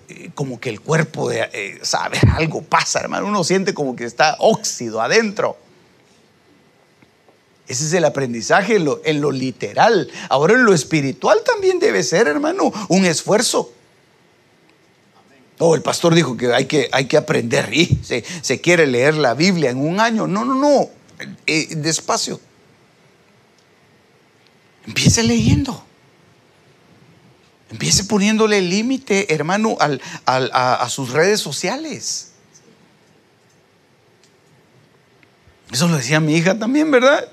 eh, 0.09 0.31
como 0.33 0.59
que 0.59 0.69
el 0.69 0.81
cuerpo, 0.81 1.31
eh, 1.31 1.79
sabe, 1.81 2.19
algo 2.35 2.61
pasa, 2.61 2.99
hermano. 2.99 3.27
Uno 3.27 3.43
siente 3.43 3.73
como 3.73 3.95
que 3.95 4.05
está 4.05 4.35
óxido 4.39 5.01
adentro. 5.01 5.57
Ese 7.67 7.85
es 7.85 7.93
el 7.93 8.05
aprendizaje 8.05 8.75
en 8.75 8.85
lo, 8.85 9.01
en 9.03 9.21
lo 9.21 9.31
literal. 9.31 10.09
Ahora 10.29 10.53
en 10.53 10.65
lo 10.65 10.73
espiritual 10.73 11.39
también 11.43 11.79
debe 11.79 12.03
ser, 12.03 12.27
hermano, 12.27 12.71
un 12.89 13.05
esfuerzo. 13.05 13.71
Oh, 15.57 15.73
el 15.73 15.81
pastor 15.81 16.13
dijo 16.13 16.35
que 16.35 16.53
hay 16.53 16.65
que, 16.65 16.89
hay 16.91 17.05
que 17.05 17.17
aprender 17.17 17.73
y 17.73 17.99
se, 18.03 18.23
se, 18.41 18.59
quiere 18.59 18.85
leer 18.85 19.15
la 19.15 19.33
Biblia 19.33 19.69
en 19.69 19.77
un 19.77 19.99
año. 19.99 20.27
No, 20.27 20.43
no, 20.43 20.53
no. 20.53 20.89
Eh, 21.47 21.75
despacio. 21.77 22.39
Empiece 24.85 25.23
leyendo. 25.23 25.84
Empiece 27.71 28.03
poniéndole 28.03 28.61
límite, 28.61 29.33
hermano, 29.33 29.77
al, 29.79 30.01
a, 30.25 30.75
a 30.75 30.89
sus 30.89 31.11
redes 31.11 31.39
sociales. 31.39 32.31
Eso 35.71 35.87
lo 35.87 35.97
decía 35.97 36.19
mi 36.19 36.35
hija 36.35 36.57
también, 36.57 36.91
¿verdad? 36.91 37.27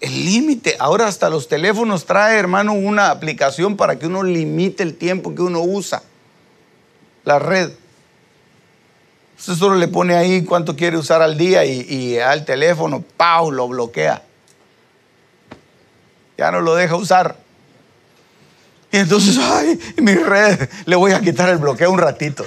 El 0.00 0.24
límite. 0.24 0.76
Ahora 0.78 1.06
hasta 1.06 1.30
los 1.30 1.46
teléfonos 1.46 2.06
trae, 2.06 2.38
hermano, 2.38 2.72
una 2.72 3.10
aplicación 3.10 3.76
para 3.76 3.98
que 3.98 4.06
uno 4.06 4.22
limite 4.22 4.82
el 4.82 4.96
tiempo 4.96 5.34
que 5.34 5.42
uno 5.42 5.60
usa. 5.60 6.02
La 7.24 7.38
red. 7.38 7.70
Usted 9.38 9.54
solo 9.54 9.76
le 9.76 9.88
pone 9.88 10.14
ahí 10.14 10.44
cuánto 10.44 10.74
quiere 10.74 10.96
usar 10.96 11.20
al 11.20 11.36
día 11.36 11.64
y, 11.64 12.18
al 12.18 12.44
teléfono, 12.44 13.04
¡pau! 13.16 13.50
lo 13.50 13.68
bloquea. 13.68 14.22
Ya 16.38 16.50
no 16.50 16.60
lo 16.60 16.74
deja 16.74 16.96
usar. 16.96 17.36
Entonces, 18.96 19.36
ay, 19.38 19.78
mi 19.98 20.14
red, 20.14 20.70
le 20.86 20.96
voy 20.96 21.12
a 21.12 21.20
quitar 21.20 21.50
el 21.50 21.58
bloqueo 21.58 21.90
un 21.90 21.98
ratito. 21.98 22.46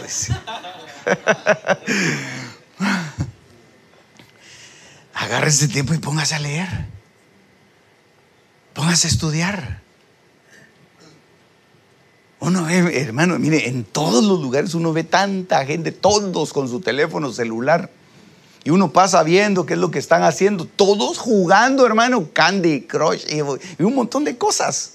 Agarre 5.14 5.50
ese 5.50 5.68
tiempo 5.68 5.94
y 5.94 6.00
póngase 6.00 6.34
a 6.34 6.40
leer. 6.40 6.88
Póngase 8.74 9.06
a 9.08 9.12
estudiar. 9.12 9.82
Uno 12.40 12.64
ve, 12.64 13.00
hermano, 13.00 13.38
mire, 13.38 13.68
en 13.68 13.84
todos 13.84 14.24
los 14.24 14.42
lugares 14.42 14.74
uno 14.74 14.92
ve 14.92 15.04
tanta 15.04 15.64
gente, 15.68 15.92
todos 15.92 16.52
con 16.52 16.68
su 16.68 16.80
teléfono 16.82 17.32
celular. 17.32 17.92
Y 18.64 18.72
uno 18.72 18.92
pasa 18.92 19.22
viendo 19.22 19.68
qué 19.68 19.74
es 19.74 19.80
lo 19.80 19.92
que 19.92 20.00
están 20.00 20.24
haciendo. 20.24 20.66
Todos 20.66 21.20
jugando, 21.20 21.86
hermano, 21.86 22.28
Candy 22.34 22.88
Crush 22.88 23.26
y 23.30 23.84
un 23.84 23.94
montón 23.94 24.24
de 24.24 24.36
cosas 24.36 24.94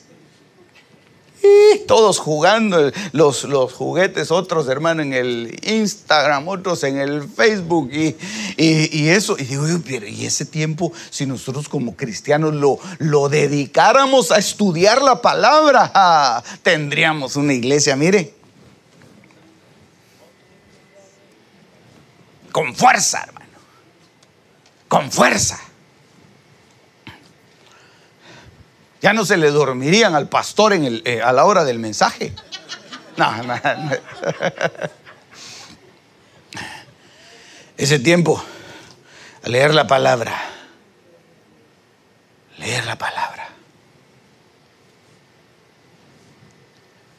todos 1.87 2.19
jugando 2.19 2.91
los, 3.13 3.45
los 3.45 3.73
juguetes, 3.73 4.31
otros 4.31 4.69
hermano 4.69 5.03
en 5.03 5.13
el 5.13 5.59
Instagram, 5.63 6.49
otros 6.49 6.83
en 6.85 6.99
el 6.99 7.29
Facebook 7.29 7.91
y, 7.93 8.17
y, 8.57 9.09
eso. 9.09 9.37
Y 9.39 9.45
digo, 9.45 9.67
y 9.67 10.27
ese 10.27 10.47
tiempo, 10.47 10.93
si 11.11 11.27
nosotros 11.27 11.69
como 11.69 11.97
cristianos 11.97 12.55
lo, 12.55 12.79
lo 12.99 13.29
dedicáramos 13.29 14.31
a 14.31 14.39
estudiar 14.39 15.03
la 15.03 15.21
palabra, 15.21 16.43
tendríamos 16.63 17.37
una 17.37 17.53
iglesia, 17.53 17.97
mire. 17.97 18.35
Con 22.53 22.75
fuerza, 22.75 23.25
hermano. 23.25 23.47
Con 24.87 25.11
fuerza. 25.11 25.64
Ya 29.05 29.13
no 29.13 29.27
se 29.27 29.37
le 29.37 29.51
dormirían 29.51 30.15
al 30.15 30.31
pastor 30.31 30.73
eh, 30.73 31.21
a 31.23 31.31
la 31.35 31.45
hora 31.45 31.63
del 31.65 31.79
mensaje. 31.79 32.33
No, 33.19 33.37
no, 33.43 33.55
no. 33.55 33.91
Ese 37.77 37.99
tiempo, 37.99 38.43
a 39.43 39.49
leer 39.51 39.75
la 39.75 39.87
palabra. 39.87 40.35
Leer 42.57 42.87
la 42.87 42.97
palabra. 42.97 43.51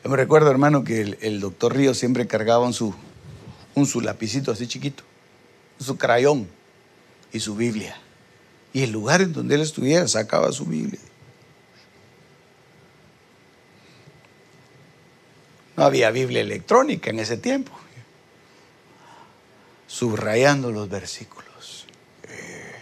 Yo 0.04 0.10
me 0.10 0.18
recuerdo, 0.18 0.50
hermano, 0.50 0.84
que 0.84 1.02
el, 1.22 1.40
doctor 1.40 1.76
Río 1.76 1.94
siempre 1.94 2.26
cargaba 2.26 2.66
un 2.66 2.74
su, 2.74 2.96
un 3.76 3.86
su 3.86 4.02
lapicito 4.02 4.52
así 4.52 4.66
chiquito, 4.66 5.04
su 5.80 6.00
crayón 6.00 6.50
y 7.32 7.42
su 7.42 7.56
Biblia. 7.56 7.96
Y 8.74 8.82
el 8.82 8.92
lugar 8.92 9.22
en 9.22 9.34
donde 9.34 9.54
él 9.54 9.62
estuviera 9.62 10.08
sacaba 10.08 10.52
su 10.52 10.66
Biblia. 10.66 11.00
No 15.78 15.84
había 15.84 16.12
Biblia 16.12 16.42
electrónica 16.42 17.10
en 17.10 17.20
ese 17.20 17.38
tiempo. 17.38 17.72
Subrayando 19.88 20.72
los 20.72 20.90
versículos. 20.90 21.86
Eh, 22.24 22.76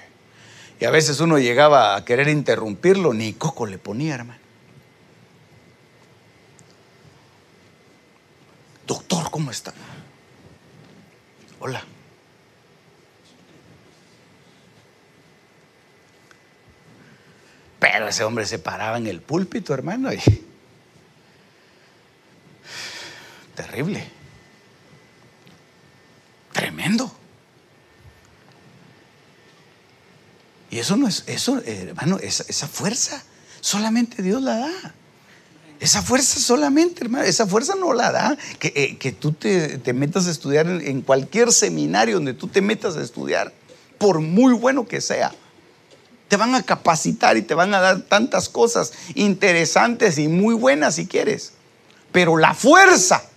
y 0.80 0.86
a 0.86 0.92
veces 0.92 1.20
uno 1.20 1.38
llegaba 1.40 1.96
a 1.96 2.06
querer 2.06 2.28
interrumpirlo, 2.28 3.14
ni 3.14 3.34
coco 3.34 3.66
le 3.66 3.78
ponía, 3.78 4.16
hermano. 4.16 4.40
Doctor, 8.86 9.32
¿cómo 9.32 9.52
está? 9.52 9.74
Hola. 11.60 11.84
Pero 17.80 18.08
ese 18.08 18.24
hombre 18.24 18.46
se 18.46 18.60
paraba 18.60 18.98
en 18.98 19.08
el 19.08 19.22
púlpito, 19.22 19.74
hermano, 19.74 20.14
y 20.14 20.20
Terrible. 23.56 24.04
Tremendo. 26.52 27.12
Y 30.70 30.80
eso 30.80 30.98
no 30.98 31.08
es, 31.08 31.24
eso, 31.28 31.62
hermano, 31.66 32.18
esa, 32.18 32.68
fuerza 32.68 33.24
solamente 33.62 34.24
Dios 34.24 34.42
la 34.42 34.58
da. 34.58 34.94
Esa 35.80 36.02
fuerza 36.02 36.40
solamente, 36.40 37.04
hermano, 37.04 37.26
esa 37.26 37.46
fuerza 37.46 37.76
no 37.76 37.94
la 37.94 38.12
da 38.12 38.38
que, 38.58 38.74
eh, 38.76 38.98
que 38.98 39.12
tú 39.12 39.34
te, 39.34 39.80
metas 39.94 40.26
a 40.28 40.32
estudiar 40.32 40.66
en, 40.68 40.82
en, 40.82 41.02
cualquier 41.02 41.52
seminario 41.52 42.16
donde 42.16 42.34
tú 42.34 42.48
te 42.48 42.62
metas 42.62 42.96
a 42.96 43.04
estudiar, 43.04 43.54
por 44.00 44.20
muy 44.20 44.54
bueno 44.54 44.88
que 44.88 45.02
sea. 45.02 45.32
Te 46.28 46.38
van 46.38 46.56
a 46.56 46.64
capacitar 46.64 47.38
y 47.38 47.44
te 47.44 47.54
van 47.54 47.74
a 47.76 47.80
dar 47.80 48.02
tantas 48.02 48.50
cosas 48.50 48.94
interesantes 49.14 50.18
y 50.18 50.28
muy 50.28 50.56
buenas 50.56 50.96
si 50.96 51.06
quieres. 51.06 51.52
Pero 52.12 52.38
la 52.38 52.56
fuerza 52.56 53.30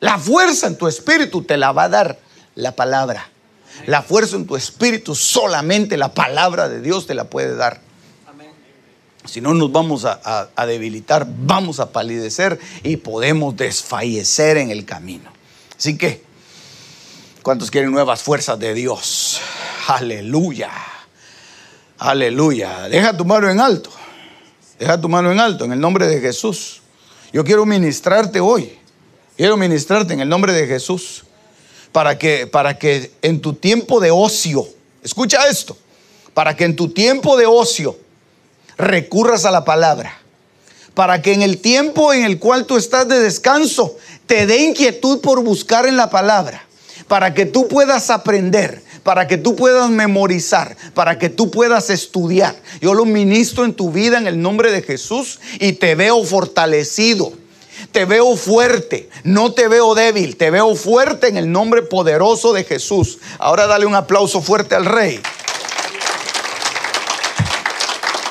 la 0.00 0.18
fuerza 0.18 0.66
en 0.66 0.76
tu 0.76 0.88
espíritu 0.88 1.42
te 1.42 1.56
la 1.56 1.72
va 1.72 1.84
a 1.84 1.88
dar 1.88 2.18
la 2.54 2.74
palabra. 2.74 3.28
La 3.86 4.02
fuerza 4.02 4.36
en 4.36 4.46
tu 4.46 4.56
espíritu 4.56 5.14
solamente 5.14 5.96
la 5.96 6.12
palabra 6.12 6.68
de 6.68 6.80
Dios 6.80 7.06
te 7.06 7.14
la 7.14 7.24
puede 7.24 7.54
dar. 7.54 7.80
Si 9.26 9.42
no 9.42 9.52
nos 9.52 9.70
vamos 9.70 10.06
a, 10.06 10.66
debilitar, 10.66 11.26
vamos 11.28 11.78
a 11.78 11.92
palidecer 11.92 12.58
y 12.82 12.96
podemos 12.96 13.54
desfallecer 13.56 14.56
en 14.56 14.70
el 14.70 14.86
camino. 14.86 15.30
Así 15.78 15.98
que, 15.98 16.22
¿cuántos 17.42 17.70
quieren 17.70 17.92
nuevas 17.92 18.22
fuerzas 18.22 18.58
de 18.58 18.72
Dios? 18.72 19.40
Aleluya. 19.88 20.70
Aleluya. 21.98 22.88
Deja 22.88 23.14
tu 23.14 23.26
mano 23.26 23.50
en 23.50 23.60
alto. 23.60 23.90
Deja 24.78 24.98
tu 24.98 25.10
mano 25.10 25.30
en 25.30 25.38
alto 25.38 25.66
en 25.66 25.72
el 25.72 25.80
nombre 25.80 26.06
de 26.06 26.20
Jesús. 26.20 26.80
Yo 27.30 27.44
quiero 27.44 27.66
ministrarte 27.66 28.40
hoy. 28.40 28.79
Quiero 29.40 29.56
ministrarte 29.56 30.12
en 30.12 30.20
el 30.20 30.28
nombre 30.28 30.52
de 30.52 30.66
Jesús 30.66 31.24
para 31.92 32.18
que, 32.18 32.46
para 32.46 32.78
que 32.78 33.10
en 33.22 33.40
tu 33.40 33.54
tiempo 33.54 33.98
de 33.98 34.10
ocio, 34.10 34.68
escucha 35.02 35.48
esto, 35.48 35.78
para 36.34 36.54
que 36.54 36.64
en 36.64 36.76
tu 36.76 36.90
tiempo 36.90 37.38
de 37.38 37.46
ocio 37.46 37.96
recurras 38.76 39.46
a 39.46 39.50
la 39.50 39.64
palabra, 39.64 40.20
para 40.92 41.22
que 41.22 41.32
en 41.32 41.40
el 41.40 41.56
tiempo 41.56 42.12
en 42.12 42.26
el 42.26 42.38
cual 42.38 42.66
tú 42.66 42.76
estás 42.76 43.08
de 43.08 43.18
descanso 43.18 43.96
te 44.26 44.44
dé 44.44 44.58
inquietud 44.58 45.22
por 45.22 45.42
buscar 45.42 45.86
en 45.86 45.96
la 45.96 46.10
palabra, 46.10 46.66
para 47.08 47.32
que 47.32 47.46
tú 47.46 47.66
puedas 47.66 48.10
aprender, 48.10 48.82
para 49.02 49.26
que 49.26 49.38
tú 49.38 49.56
puedas 49.56 49.88
memorizar, 49.88 50.76
para 50.92 51.18
que 51.18 51.30
tú 51.30 51.50
puedas 51.50 51.88
estudiar. 51.88 52.56
Yo 52.82 52.92
lo 52.92 53.06
ministro 53.06 53.64
en 53.64 53.72
tu 53.72 53.90
vida 53.90 54.18
en 54.18 54.26
el 54.26 54.42
nombre 54.42 54.70
de 54.70 54.82
Jesús 54.82 55.40
y 55.58 55.72
te 55.72 55.94
veo 55.94 56.22
fortalecido 56.24 57.32
te 57.92 58.04
veo 58.04 58.36
fuerte, 58.36 59.08
no 59.24 59.52
te 59.52 59.68
veo 59.68 59.94
débil, 59.94 60.36
te 60.36 60.50
veo 60.50 60.74
fuerte 60.74 61.28
en 61.28 61.36
el 61.36 61.50
nombre 61.50 61.82
poderoso 61.82 62.52
de 62.52 62.64
Jesús. 62.64 63.18
Ahora 63.38 63.66
dale 63.66 63.86
un 63.86 63.94
aplauso 63.94 64.42
fuerte 64.42 64.74
al 64.74 64.84
rey. 64.84 65.20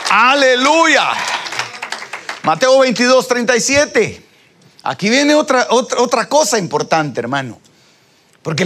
Aleluya. 0.10 1.10
Mateo 2.44 2.80
22, 2.80 3.28
37. 3.28 4.26
Aquí 4.84 5.10
viene 5.10 5.36
otra, 5.36 5.68
otra, 5.70 6.00
otra 6.02 6.28
cosa 6.28 6.58
importante, 6.58 7.20
hermano. 7.20 7.60
Porque 8.42 8.66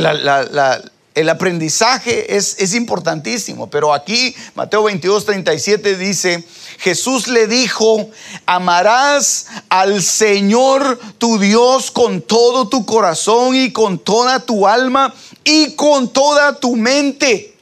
el 1.15 1.29
aprendizaje 1.29 2.35
es, 2.35 2.55
es 2.59 2.73
importantísimo. 2.73 3.69
Pero 3.69 3.93
aquí, 3.93 4.35
Mateo 4.55 4.83
22, 4.83 5.25
37 5.25 5.97
dice, 5.97 6.43
Jesús 6.79 7.27
le 7.27 7.47
dijo, 7.47 8.09
amarás 8.45 9.47
al 9.69 10.01
Señor 10.01 10.99
tu 11.17 11.39
Dios 11.39 11.91
con 11.91 12.21
todo 12.21 12.67
tu 12.67 12.85
corazón 12.85 13.55
y 13.55 13.71
con 13.71 13.99
toda 13.99 14.39
tu 14.39 14.67
alma 14.67 15.13
y 15.43 15.75
con 15.75 16.11
toda 16.11 16.59
tu 16.59 16.75
mente. 16.75 17.55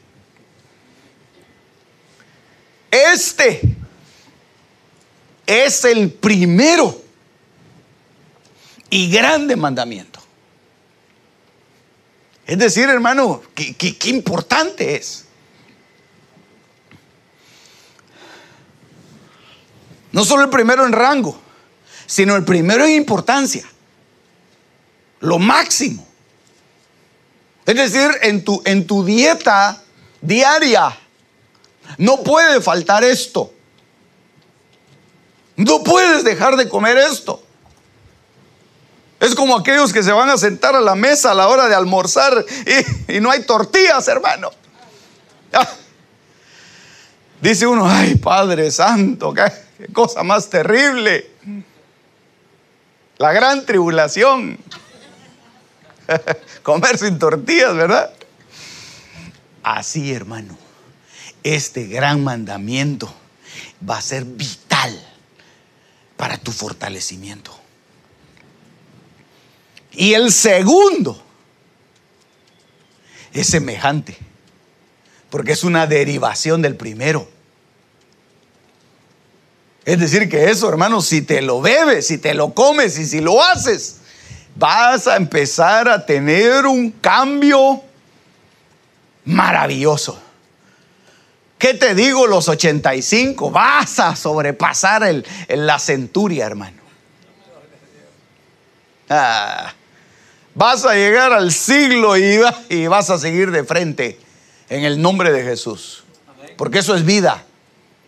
Este 2.90 3.62
es 5.46 5.86
el 5.86 6.12
primero 6.12 7.02
y 8.90 9.10
grande 9.10 9.56
mandamiento. 9.56 10.11
Es 12.52 12.58
decir, 12.58 12.90
hermano, 12.90 13.42
qué, 13.56 13.98
importante 14.08 14.98
es. 14.98 15.24
No 20.12 20.26
solo 20.26 20.44
el 20.44 20.50
primero 20.50 20.86
en 20.86 20.92
rango, 20.92 21.40
sino 22.06 22.36
el 22.36 22.44
primero 22.44 22.84
en 22.84 22.92
importancia. 22.92 23.64
Lo 25.22 25.40
máximo. 25.40 26.06
Es 27.66 27.76
decir, 27.76 28.12
en 28.22 28.44
tu, 28.44 28.62
en 28.66 28.86
tu 28.86 29.06
dieta 29.06 29.82
diaria 30.20 31.00
no 31.98 32.22
puede 32.22 32.60
faltar 32.60 33.06
esto. 33.06 33.54
No 35.56 35.86
puedes 35.86 36.26
dejar 36.26 36.58
de 36.58 36.68
comer 36.68 36.98
esto. 36.98 37.46
Es 39.22 39.36
como 39.36 39.56
aquellos 39.56 39.94
que 39.94 40.02
se 40.02 40.12
van 40.12 40.32
a 40.32 40.38
sentar 40.38 40.76
a 40.76 40.82
la 40.82 40.96
mesa 40.96 41.30
a 41.30 41.36
la 41.36 41.48
hora 41.48 41.68
de 41.68 41.76
almorzar 41.76 42.44
y, 43.08 43.20
no 43.20 43.30
hay 43.30 43.44
tortillas, 43.44 44.08
hermano. 44.08 44.50
Ah. 45.54 45.70
Dice 47.40 47.68
uno, 47.68 47.88
ay 47.88 48.16
Padre 48.16 48.72
Santo, 48.72 49.32
qué 49.32 49.94
cosa 49.94 50.24
más 50.24 50.50
terrible. 50.50 51.30
La 53.20 53.32
gran 53.32 53.64
tribulación. 53.64 54.58
Comer 56.64 56.98
sin 56.98 57.20
tortillas, 57.20 57.76
¿verdad? 57.76 58.12
Así, 59.62 60.12
hermano, 60.12 60.58
este 61.44 61.86
gran 61.86 62.24
mandamiento 62.24 63.14
va 63.88 64.00
a 64.00 64.02
ser 64.02 64.26
vital 64.26 65.00
para 66.18 66.40
tu 66.40 66.52
fortalecimiento. 66.52 67.61
Y 69.92 70.14
el 70.14 70.32
segundo 70.32 71.22
es 73.34 73.48
semejante, 73.48 74.18
porque 75.30 75.52
es 75.52 75.64
una 75.64 75.88
derivación 75.88 76.62
del 76.62 76.76
primero. 76.76 77.28
Es 79.84 80.00
decir, 80.00 80.30
que 80.30 80.50
eso, 80.50 80.70
hermano, 80.70 81.02
si 81.02 81.22
te 81.22 81.42
lo 81.42 81.60
bebes, 81.60 82.08
si 82.08 82.18
te 82.18 82.34
lo 82.34 82.54
comes 82.54 82.98
y 83.00 83.06
si 83.06 83.20
lo 83.20 83.44
haces, 83.44 83.98
vas 84.56 85.08
a 85.08 85.16
empezar 85.16 85.90
a 85.90 86.06
tener 86.06 86.66
un 86.66 86.92
cambio 86.92 87.82
maravilloso. 89.26 90.22
¿Qué 91.58 91.74
te 91.74 91.94
digo 91.94 92.28
los 92.28 92.48
85? 92.48 93.52
Vas 93.52 94.00
a 94.00 94.16
sobrepasar 94.16 95.04
el, 95.04 95.26
la 95.48 95.78
centuria, 95.78 96.46
hermano. 96.46 96.82
Ah, 99.10 99.74
vas 100.54 100.86
a 100.86 100.94
llegar 100.94 101.34
al 101.34 101.52
siglo 101.52 102.18
y, 102.18 102.88
vas 102.88 103.10
a 103.10 103.18
seguir 103.18 103.52
de 103.52 103.64
frente 103.64 104.20
en 104.70 104.84
el 104.84 105.02
nombre 105.02 105.32
de 105.32 105.44
Jesús. 105.44 106.04
Porque 106.58 106.80
eso 106.80 106.96
es 106.96 107.06
vida. 107.06 107.44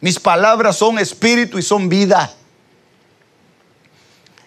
Mis 0.02 0.20
palabras 0.20 0.78
son 0.78 1.00
espíritu 1.00 1.58
y 1.58 1.62
son 1.62 1.90
vida. 1.90 2.34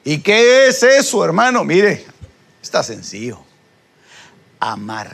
¿Y 0.05 0.19
qué 0.19 0.69
es 0.69 0.83
eso, 0.83 1.25
hermano? 1.25 1.65
Mire, 1.65 2.05
está 2.63 2.83
sencillo. 2.83 3.41
Amar. 4.61 5.11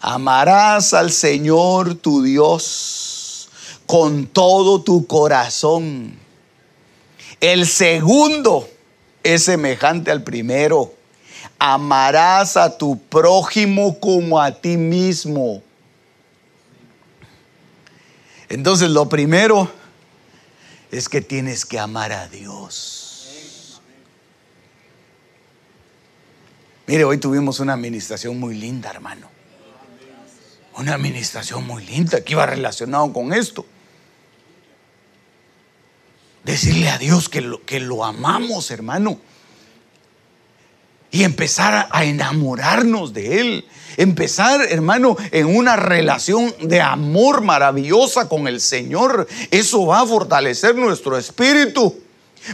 Amarás 0.00 0.92
al 0.92 1.10
Señor 1.10 1.94
tu 1.94 2.22
Dios 2.22 3.48
con 3.86 4.26
todo 4.26 4.82
tu 4.82 5.06
corazón. 5.06 6.18
El 7.40 7.66
segundo 7.66 8.68
es 9.24 9.44
semejante 9.44 10.12
al 10.12 10.22
primero. 10.22 10.94
Amarás 11.58 12.56
a 12.56 12.78
tu 12.78 12.98
prójimo 12.98 13.98
como 13.98 14.40
a 14.40 14.52
ti 14.52 14.76
mismo. 14.76 15.62
Entonces 18.48 18.90
lo 18.90 19.08
primero 19.08 19.68
es 20.92 21.08
que 21.08 21.20
tienes 21.20 21.64
que 21.64 21.78
amar 21.78 22.12
a 22.12 22.28
Dios. 22.28 23.80
Mire, 26.86 27.04
hoy 27.04 27.18
tuvimos 27.18 27.60
una 27.60 27.72
administración 27.72 28.38
muy 28.38 28.54
linda, 28.54 28.90
hermano. 28.90 29.28
Una 30.76 30.94
administración 30.94 31.66
muy 31.66 31.84
linda 31.84 32.20
que 32.20 32.32
iba 32.32 32.44
relacionado 32.44 33.10
con 33.12 33.32
esto. 33.32 33.64
Decirle 36.44 36.90
a 36.90 36.98
Dios 36.98 37.28
que 37.28 37.40
lo, 37.40 37.64
que 37.64 37.80
lo 37.80 38.04
amamos, 38.04 38.70
hermano. 38.70 39.18
Y 41.10 41.22
empezar 41.24 41.88
a 41.90 42.04
enamorarnos 42.04 43.14
de 43.14 43.40
Él. 43.40 43.68
Empezar, 43.96 44.60
hermano, 44.68 45.16
en 45.30 45.46
una 45.46 45.76
relación 45.76 46.52
de 46.60 46.80
amor 46.80 47.40
maravillosa 47.40 48.28
con 48.28 48.48
el 48.48 48.60
Señor. 48.60 49.26
Eso 49.50 49.86
va 49.86 50.00
a 50.00 50.06
fortalecer 50.06 50.74
nuestro 50.74 51.16
espíritu. 51.16 51.94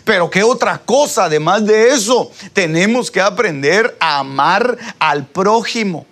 Pero 0.04 0.30
qué 0.30 0.42
otra 0.42 0.78
cosa, 0.78 1.24
además 1.24 1.64
de 1.66 1.88
eso, 1.88 2.30
tenemos 2.52 3.10
que 3.10 3.20
aprender 3.20 3.96
a 3.98 4.18
amar 4.18 4.76
al 4.98 5.26
prójimo. 5.26 6.06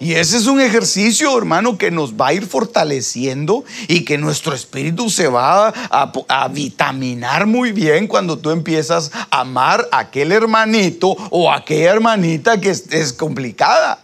Y 0.00 0.14
ese 0.14 0.36
es 0.36 0.46
un 0.46 0.60
ejercicio, 0.60 1.36
hermano, 1.36 1.78
que 1.78 1.90
nos 1.90 2.14
va 2.14 2.28
a 2.28 2.32
ir 2.32 2.46
fortaleciendo 2.46 3.64
y 3.88 4.04
que 4.04 4.18
nuestro 4.18 4.54
espíritu 4.54 5.08
se 5.10 5.28
va 5.28 5.68
a, 5.68 6.48
vitaminar 6.48 7.46
muy 7.46 7.72
bien 7.72 8.06
cuando 8.06 8.38
tú 8.38 8.50
empiezas 8.50 9.10
a 9.30 9.40
amar 9.40 9.88
a 9.92 10.00
aquel 10.00 10.32
hermanito 10.32 11.16
o 11.30 11.50
aquella 11.50 11.92
hermanita 11.92 12.60
que 12.60 12.70
es 12.70 13.12
complicada. 13.12 14.00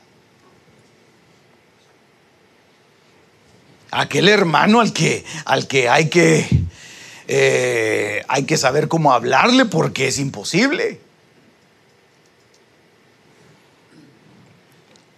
aquel 3.90 4.28
hermano 4.28 4.80
al 4.80 4.92
que, 4.92 5.24
al 5.44 5.66
que 5.66 5.88
hay 5.88 6.08
que 6.08 6.46
eh, 7.32 8.24
hay 8.26 8.44
que 8.44 8.56
saber 8.56 8.88
cómo 8.88 9.12
hablarle 9.12 9.64
porque 9.64 10.08
es 10.08 10.18
imposible. 10.18 11.00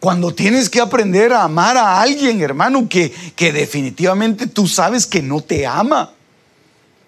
Cuando 0.03 0.35
tienes 0.35 0.69
que 0.69 0.81
aprender 0.81 1.33
a 1.33 1.45
amar 1.45 1.77
a 1.77 2.01
alguien, 2.01 2.43
hermano, 2.43 2.89
que, 2.89 3.13
que 3.37 3.53
definitivamente 3.53 4.49
tú 4.49 4.67
sabes 4.67 5.07
que 5.07 5.23
no 5.23 5.41
te 5.41 5.65
ama. 5.65 6.13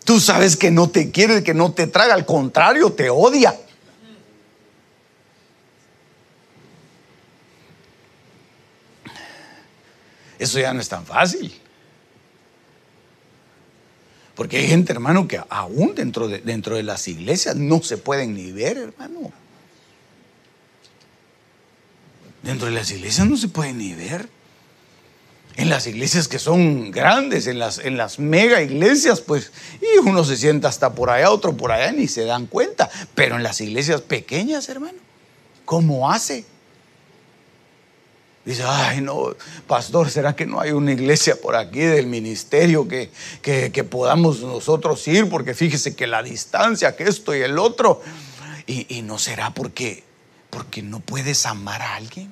Tú 0.05 0.21
sabes 0.21 0.57
que 0.57 0.71
no 0.71 0.89
te 0.89 1.11
quiere, 1.11 1.43
que 1.43 1.55
no 1.55 1.73
te 1.73 1.89
traga, 1.89 2.15
al 2.15 2.25
contrario, 2.25 2.93
te 2.93 3.11
odia. 3.11 3.53
Eso 10.39 10.61
ya 10.61 10.73
no 10.73 10.81
es 10.81 10.89
tan 10.89 11.05
fácil. 11.05 11.53
Porque 14.37 14.59
hay 14.59 14.69
gente, 14.69 14.93
hermano, 14.93 15.27
que 15.27 15.41
aún 15.49 15.97
dentro 15.97 16.29
de, 16.29 16.39
dentro 16.39 16.77
de 16.77 16.85
las 16.85 17.09
iglesias 17.09 17.57
no 17.57 17.83
se 17.83 17.99
pueden 17.99 18.35
ni 18.35 18.53
ver, 18.53 18.77
hermano. 18.77 19.33
Dentro 22.45 22.67
de 22.67 22.75
las 22.75 22.91
iglesias 22.91 23.27
no 23.27 23.37
se 23.37 23.49
pueden 23.49 23.79
ni 23.79 23.95
ver. 23.95 24.29
En 25.57 25.71
las 25.71 25.87
iglesias 25.87 26.29
que 26.29 26.39
son 26.39 26.91
grandes, 26.91 27.47
en 27.47 27.59
las, 27.59 27.79
en 27.79 27.97
las 27.97 28.19
mega 28.19 28.61
iglesias, 28.61 29.21
pues, 29.21 29.51
y 29.81 29.99
uno 29.99 30.25
se 30.25 30.37
sienta 30.37 30.69
hasta 30.69 30.95
por 30.95 31.11
allá, 31.11 31.31
otro 31.31 31.57
por 31.57 31.73
allá, 31.73 31.91
ni 31.93 32.07
se 32.07 32.25
dan 32.25 32.47
cuenta. 32.47 32.91
Pero 33.15 33.37
en 33.37 33.43
las 33.43 33.61
iglesias 33.61 34.03
pequeñas, 34.03 34.69
hermano, 34.69 34.99
¿cómo 35.65 36.11
hace? 36.11 36.45
Dice, 38.45 38.63
ay 38.67 39.01
no, 39.01 39.35
pastor, 39.67 40.11
¿será 40.11 40.37
que 40.37 40.45
no 40.45 40.61
hay 40.61 40.73
una 40.73 40.93
iglesia 40.93 41.41
por 41.41 41.57
aquí 41.57 41.81
del 41.81 42.07
ministerio 42.07 42.87
que, 42.87 43.11
que, 43.41 43.85
podamos 43.85 44.41
nosotros 44.41 45.09
ir? 45.09 45.31
Porque 45.31 45.55
fíjese 45.55 45.97
que 45.97 46.07
la 46.07 46.23
distancia, 46.23 46.95
que 46.95 47.05
esto 47.05 47.35
y 47.35 47.41
el 47.41 47.59
otro. 47.59 48.03
Y, 48.67 49.01
no 49.03 49.19
será 49.19 49.55
porque, 49.55 50.05
porque 50.55 50.83
no 50.83 51.01
puedes 51.01 51.47
amar 51.47 51.83
a 51.83 51.97
alguien. 51.97 52.31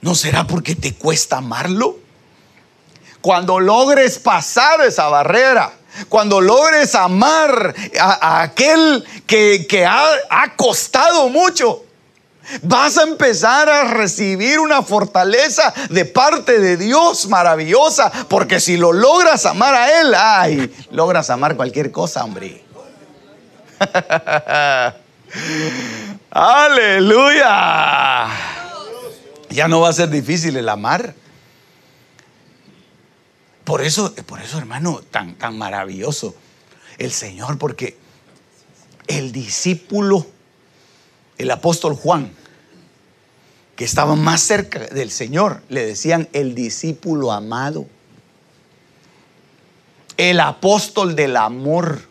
¿No 0.00 0.14
será 0.14 0.46
porque 0.46 0.76
te 0.76 0.94
cuesta 0.94 1.38
amarlo? 1.38 1.98
Cuando 3.20 3.58
logres 3.58 4.20
pasar 4.20 4.80
esa 4.82 5.08
barrera, 5.08 5.72
cuando 6.08 6.40
logres 6.40 6.94
amar 6.94 7.74
a, 8.00 8.42
aquel 8.42 9.04
que, 9.26 9.66
que 9.68 9.84
ha, 9.84 10.06
ha 10.30 10.56
costado 10.56 11.28
mucho, 11.28 11.84
Vas 12.62 12.98
a 12.98 13.02
empezar 13.02 13.68
a 13.68 13.84
recibir 13.84 14.58
una 14.58 14.82
fortaleza 14.82 15.72
de 15.88 16.04
parte 16.04 16.58
de 16.58 16.76
Dios 16.76 17.28
maravillosa, 17.28 18.10
porque 18.28 18.58
si 18.58 18.76
lo 18.76 18.92
logras 18.92 19.46
amar 19.46 19.72
a 19.72 20.00
Él, 20.00 20.14
ay, 20.16 20.86
logras 20.90 21.30
amar 21.30 21.54
cualquier 21.54 21.92
cosa, 21.92 22.24
hombre. 22.24 22.64
Aleluya. 26.30 28.28
Ya 29.50 29.68
no 29.68 29.80
va 29.80 29.88
a 29.88 29.92
ser 29.92 30.10
difícil 30.10 30.56
el 30.56 30.68
amar. 30.68 31.14
Por 33.64 33.82
eso, 33.82 34.14
por 34.26 34.40
eso, 34.40 34.58
hermano, 34.58 35.00
tan, 35.10 35.34
tan 35.36 35.56
maravilloso 35.56 36.34
el 36.98 37.12
Señor, 37.12 37.58
porque 37.58 37.96
el 39.06 39.32
discípulo, 39.32 40.26
el 41.38 41.50
apóstol 41.50 41.94
Juan, 41.94 42.32
que 43.76 43.84
estaba 43.84 44.14
más 44.14 44.42
cerca 44.42 44.80
del 44.80 45.10
Señor, 45.10 45.62
le 45.68 45.86
decían 45.86 46.28
el 46.32 46.54
discípulo 46.54 47.32
amado, 47.32 47.86
el 50.16 50.40
apóstol 50.40 51.16
del 51.16 51.36
amor. 51.36 52.09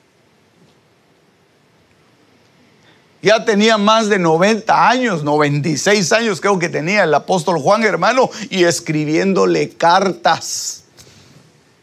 Ya 3.21 3.43
tenía 3.43 3.77
más 3.77 4.07
de 4.07 4.17
90 4.17 4.89
años, 4.89 5.23
96 5.23 6.11
años 6.13 6.39
creo 6.39 6.57
que 6.57 6.69
tenía 6.69 7.03
el 7.03 7.13
apóstol 7.13 7.59
Juan, 7.59 7.83
hermano, 7.83 8.29
y 8.49 8.63
escribiéndole 8.63 9.69
cartas 9.71 10.85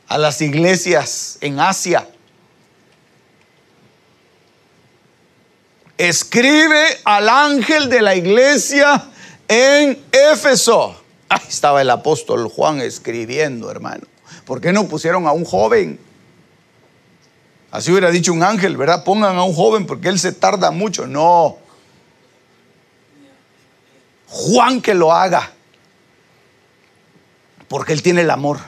a 0.09 0.17
las 0.17 0.41
iglesias 0.41 1.37
en 1.43 1.61
Asia. 1.61 2.09
Escribe 5.99 6.85
al 7.05 7.29
ángel 7.29 7.91
de 7.91 8.03
la 8.03 8.15
iglesia 8.15 9.05
en 9.49 10.03
Éfeso. 10.13 11.03
Ahí 11.29 11.41
estaba 11.49 11.83
el 11.83 11.91
apóstol 11.91 12.49
Juan 12.49 12.81
escribiendo, 12.81 13.71
hermano. 13.71 14.07
¿Por 14.45 14.61
qué 14.61 14.73
no 14.73 14.87
pusieron 14.89 15.27
a 15.27 15.33
un 15.33 15.45
joven? 15.45 15.99
Así 17.77 17.91
hubiera 17.91 18.11
dicho 18.11 18.33
un 18.33 18.43
ángel, 18.43 18.75
¿verdad? 18.79 19.05
Pongan 19.05 19.37
a 19.37 19.43
un 19.43 19.53
joven 19.53 19.85
porque 19.85 20.09
él 20.09 20.19
se 20.19 20.33
tarda 20.33 20.71
mucho. 20.71 21.07
No. 21.07 21.59
Juan 24.29 24.81
que 24.81 24.95
lo 24.95 25.13
haga. 25.13 25.53
Porque 27.69 27.93
él 27.93 28.01
tiene 28.01 28.23
el 28.23 28.31
amor. 28.31 28.61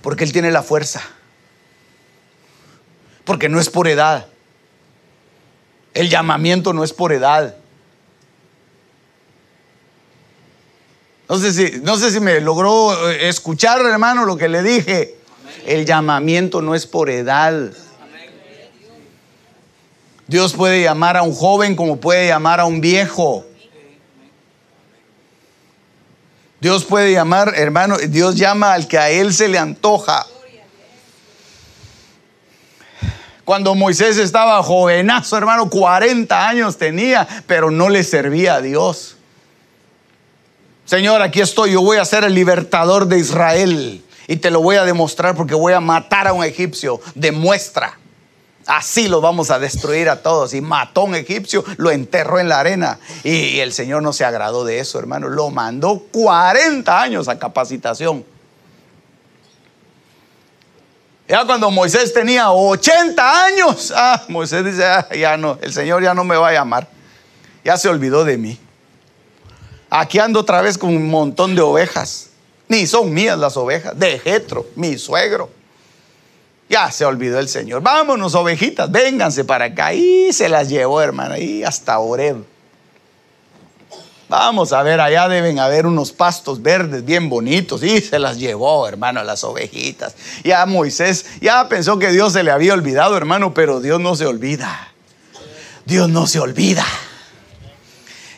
Porque 0.00 0.24
él 0.24 0.32
tiene 0.32 0.50
la 0.50 0.62
fuerza. 0.62 1.02
Porque 3.26 3.50
no 3.50 3.60
es 3.60 3.68
por 3.68 3.88
edad. 3.88 4.26
El 5.92 6.08
llamamiento 6.08 6.72
no 6.72 6.82
es 6.82 6.94
por 6.94 7.12
edad. 7.12 7.54
No 11.28 11.36
sé 11.36 11.52
si, 11.52 11.78
no 11.82 11.98
sé 11.98 12.10
si 12.10 12.20
me 12.20 12.40
logró 12.40 13.10
eh, 13.10 13.28
escuchar, 13.28 13.84
hermano, 13.84 14.24
lo 14.24 14.38
que 14.38 14.48
le 14.48 14.62
dije. 14.62 15.14
El 15.66 15.84
llamamiento 15.84 16.62
no 16.62 16.74
es 16.74 16.86
por 16.86 17.10
edad. 17.10 17.70
Dios 20.26 20.54
puede 20.54 20.82
llamar 20.82 21.16
a 21.16 21.22
un 21.22 21.34
joven 21.34 21.76
como 21.76 21.96
puede 21.96 22.28
llamar 22.28 22.60
a 22.60 22.64
un 22.64 22.80
viejo. 22.80 23.44
Dios 26.60 26.84
puede 26.84 27.12
llamar, 27.12 27.52
hermano, 27.56 27.98
Dios 27.98 28.36
llama 28.36 28.72
al 28.72 28.88
que 28.88 28.96
a 28.96 29.10
él 29.10 29.34
se 29.34 29.48
le 29.48 29.58
antoja. 29.58 30.26
Cuando 33.44 33.74
Moisés 33.74 34.16
estaba 34.16 34.62
jovenazo, 34.62 35.36
hermano, 35.36 35.68
40 35.68 36.48
años 36.48 36.78
tenía, 36.78 37.28
pero 37.46 37.70
no 37.70 37.90
le 37.90 38.02
servía 38.02 38.54
a 38.54 38.60
Dios. 38.62 39.16
Señor, 40.86 41.20
aquí 41.20 41.42
estoy, 41.42 41.72
yo 41.72 41.82
voy 41.82 41.98
a 41.98 42.04
ser 42.06 42.24
el 42.24 42.34
libertador 42.34 43.06
de 43.06 43.18
Israel 43.18 44.02
y 44.26 44.36
te 44.36 44.50
lo 44.50 44.62
voy 44.62 44.76
a 44.76 44.84
demostrar 44.84 45.34
porque 45.34 45.54
voy 45.54 45.74
a 45.74 45.80
matar 45.80 46.26
a 46.26 46.32
un 46.32 46.44
egipcio. 46.44 47.00
Demuestra. 47.14 47.98
Así 48.66 49.08
lo 49.08 49.20
vamos 49.20 49.50
a 49.50 49.58
destruir 49.58 50.08
a 50.08 50.22
todos. 50.22 50.54
Y 50.54 50.60
mató 50.60 51.02
a 51.02 51.04
un 51.04 51.14
egipcio, 51.14 51.64
lo 51.76 51.90
enterró 51.90 52.38
en 52.38 52.48
la 52.48 52.60
arena. 52.60 52.98
Y, 53.22 53.58
el 53.60 53.72
Señor 53.72 54.02
no 54.02 54.12
se 54.12 54.24
agradó 54.24 54.64
de 54.64 54.78
eso, 54.78 54.98
hermano. 54.98 55.28
Lo 55.28 55.50
mandó 55.50 56.02
40 56.10 57.00
años 57.00 57.28
a 57.28 57.38
capacitación. 57.38 58.24
Ya 61.26 61.44
cuando 61.46 61.70
Moisés 61.70 62.12
tenía 62.12 62.50
80 62.50 63.44
años, 63.44 63.92
ah, 63.96 64.22
Moisés 64.28 64.64
dice, 64.64 64.84
ah, 64.84 65.08
ya 65.14 65.38
no, 65.38 65.58
el 65.62 65.72
Señor 65.72 66.02
ya 66.02 66.12
no 66.12 66.22
me 66.22 66.36
va 66.36 66.48
a 66.48 66.52
llamar. 66.52 66.86
Ya 67.64 67.78
se 67.78 67.88
olvidó 67.88 68.24
de 68.24 68.36
mí. 68.36 68.58
Aquí 69.88 70.18
ando 70.18 70.40
otra 70.40 70.60
vez 70.60 70.76
con 70.76 70.94
un 70.94 71.08
montón 71.08 71.54
de 71.54 71.62
ovejas. 71.62 72.30
Ni 72.68 72.86
son 72.86 73.12
mías 73.12 73.38
las 73.38 73.56
ovejas, 73.56 73.98
de 73.98 74.18
Jetro, 74.18 74.66
mi 74.74 74.98
suegro. 74.98 75.50
Ya 76.68 76.90
se 76.90 77.04
olvidó 77.04 77.38
el 77.38 77.48
Señor. 77.48 77.82
Vámonos, 77.82 78.34
ovejitas, 78.34 78.90
vénganse 78.90 79.44
para 79.44 79.66
acá. 79.66 79.92
Y 79.92 80.32
se 80.32 80.48
las 80.48 80.68
llevó, 80.68 81.00
hermano, 81.00 81.36
y 81.36 81.62
hasta 81.62 81.98
Oreb. 81.98 82.44
Vamos 84.28 84.72
a 84.72 84.82
ver, 84.82 85.00
allá 85.00 85.28
deben 85.28 85.58
haber 85.58 85.86
unos 85.86 86.10
pastos 86.10 86.62
verdes 86.62 87.04
bien 87.04 87.28
bonitos. 87.28 87.82
Y 87.82 88.00
se 88.00 88.18
las 88.18 88.38
llevó, 88.38 88.88
hermano, 88.88 89.22
las 89.22 89.44
ovejitas. 89.44 90.14
Ya 90.42 90.64
Moisés, 90.66 91.26
ya 91.40 91.68
pensó 91.68 91.98
que 91.98 92.10
Dios 92.10 92.32
se 92.32 92.42
le 92.42 92.50
había 92.50 92.72
olvidado, 92.72 93.16
hermano, 93.16 93.52
pero 93.52 93.80
Dios 93.80 94.00
no 94.00 94.16
se 94.16 94.26
olvida. 94.26 94.88
Dios 95.84 96.08
no 96.08 96.26
se 96.26 96.40
olvida. 96.40 96.84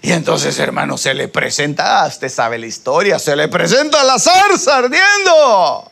Y 0.02 0.12
entonces, 0.12 0.58
hermano, 0.58 0.98
se 0.98 1.14
le 1.14 1.28
presenta, 1.28 2.02
ah, 2.02 2.06
usted 2.06 2.28
sabe 2.28 2.58
la 2.58 2.66
historia, 2.66 3.18
se 3.18 3.34
le 3.34 3.48
presenta 3.48 4.00
a 4.00 4.04
la 4.04 4.18
zarza 4.18 4.78
ardiendo. 4.78 5.90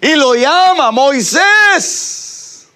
Y 0.00 0.14
lo 0.14 0.34
llama 0.34 0.90
Moisés. 0.90 2.68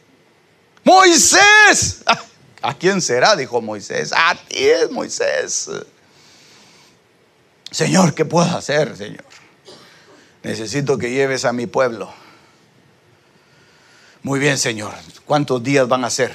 Moisés. 0.85 2.03
Ah, 2.07 2.19
¿A 2.63 2.75
quién 2.75 3.01
será? 3.01 3.37
Dijo 3.37 3.61
Moisés. 3.61 4.13
A 4.13 4.35
ti 4.35 4.59
es 4.59 4.91
Moisés. 4.91 5.71
Señor, 7.71 8.15
¿qué 8.15 8.25
puedo 8.25 8.57
hacer, 8.57 8.97
Señor? 8.97 9.25
Necesito 10.43 10.99
que 10.99 11.11
lleves 11.11 11.45
a 11.45 11.53
mi 11.53 11.67
pueblo. 11.67 12.13
Muy 14.23 14.39
bien, 14.39 14.59
Señor. 14.59 14.95
¿Cuántos 15.25 15.63
días 15.63 15.87
van 15.89 16.05
a 16.05 16.11
ser? 16.11 16.35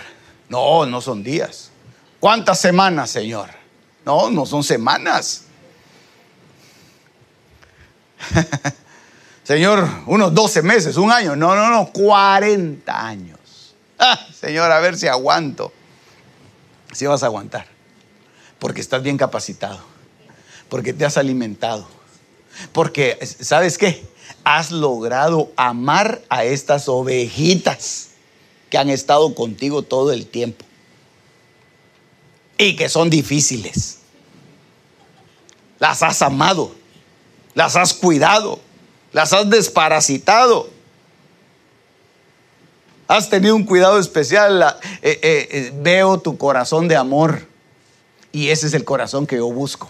No, 0.49 0.85
no 0.85 1.01
son 1.01 1.23
días. 1.23 1.71
¿Cuántas 2.19 2.59
semanas, 2.59 3.09
Señor? 3.09 3.49
No, 4.05 4.29
no 4.29 4.45
son 4.45 4.63
semanas. 4.63 5.45
Señor, 9.45 9.87
unos 10.07 10.33
12 10.33 10.63
meses, 10.63 10.97
un 10.97 11.11
año. 11.11 11.35
No, 11.35 11.55
no, 11.55 11.69
no, 11.69 11.91
40 11.93 13.07
años. 13.07 13.75
Ah, 13.99 14.19
señor, 14.33 14.71
a 14.71 14.79
ver 14.79 14.97
si 14.97 15.07
aguanto. 15.07 15.71
Si 16.91 17.05
vas 17.05 17.21
a 17.21 17.27
aguantar. 17.27 17.67
Porque 18.57 18.81
estás 18.81 19.03
bien 19.03 19.17
capacitado. 19.17 19.79
Porque 20.67 20.93
te 20.93 21.05
has 21.05 21.17
alimentado. 21.17 21.87
Porque, 22.71 23.19
¿sabes 23.39 23.77
qué? 23.77 24.03
Has 24.43 24.71
logrado 24.71 25.51
amar 25.57 26.23
a 26.29 26.43
estas 26.43 26.89
ovejitas 26.89 28.09
que 28.71 28.79
han 28.79 28.89
estado 28.89 29.35
contigo 29.35 29.83
todo 29.83 30.11
el 30.11 30.25
tiempo. 30.25 30.65
Y 32.57 32.75
que 32.75 32.89
son 32.89 33.11
difíciles. 33.11 33.99
Las 35.77 36.01
has 36.01 36.23
amado. 36.23 36.73
Las 37.53 37.75
has 37.75 37.93
cuidado 37.93 38.64
las 39.15 39.31
has 39.31 39.49
desparasitado. 39.49 40.69
Has 43.07 43.29
tenido 43.29 43.55
un 43.55 43.63
cuidado 43.63 43.97
especial. 43.97 44.61
Eh, 45.01 45.19
eh, 45.23 45.47
eh, 45.51 45.71
veo 45.73 46.19
tu 46.19 46.37
corazón 46.37 46.89
de 46.89 46.97
amor. 46.97 47.47
Y 48.33 48.49
ese 48.49 48.67
es 48.67 48.73
el 48.73 48.83
corazón 48.83 49.25
que 49.25 49.37
yo 49.37 49.49
busco. 49.49 49.89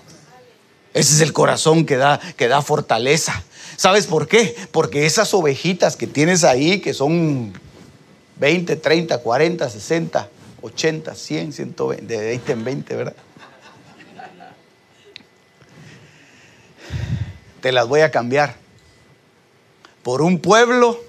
Ese 0.93 1.15
es 1.15 1.21
el 1.21 1.33
corazón 1.33 1.87
que 1.87 1.97
da, 1.97 2.19
que 2.37 2.47
da 2.47 2.61
fortaleza. 2.61 3.43
¿Sabes 3.77 4.05
por 4.05 4.27
qué? 4.27 4.55
Porque 4.71 5.07
esas 5.07 5.33
ovejitas 5.33 5.97
que 5.97 6.05
tienes 6.05 6.43
ahí, 6.43 6.79
que 6.79 6.93
son 6.93 7.51
20, 8.35 8.75
30, 8.75 9.17
40, 9.17 9.69
60, 9.71 10.29
80, 10.61 11.15
100, 11.15 11.51
120, 11.51 12.05
de 12.05 12.25
20 12.25 12.51
en 12.51 12.63
20, 12.63 12.95
¿verdad? 12.95 13.15
Te 17.61 17.71
las 17.71 17.87
voy 17.87 18.01
a 18.01 18.11
cambiar 18.11 18.63
por 20.05 20.21
un 20.21 20.37
pueblo 20.37 20.99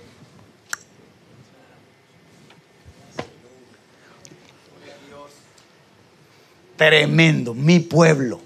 tremendo, 6.78 7.53
mi 7.53 7.80
pueblo, 7.80 8.40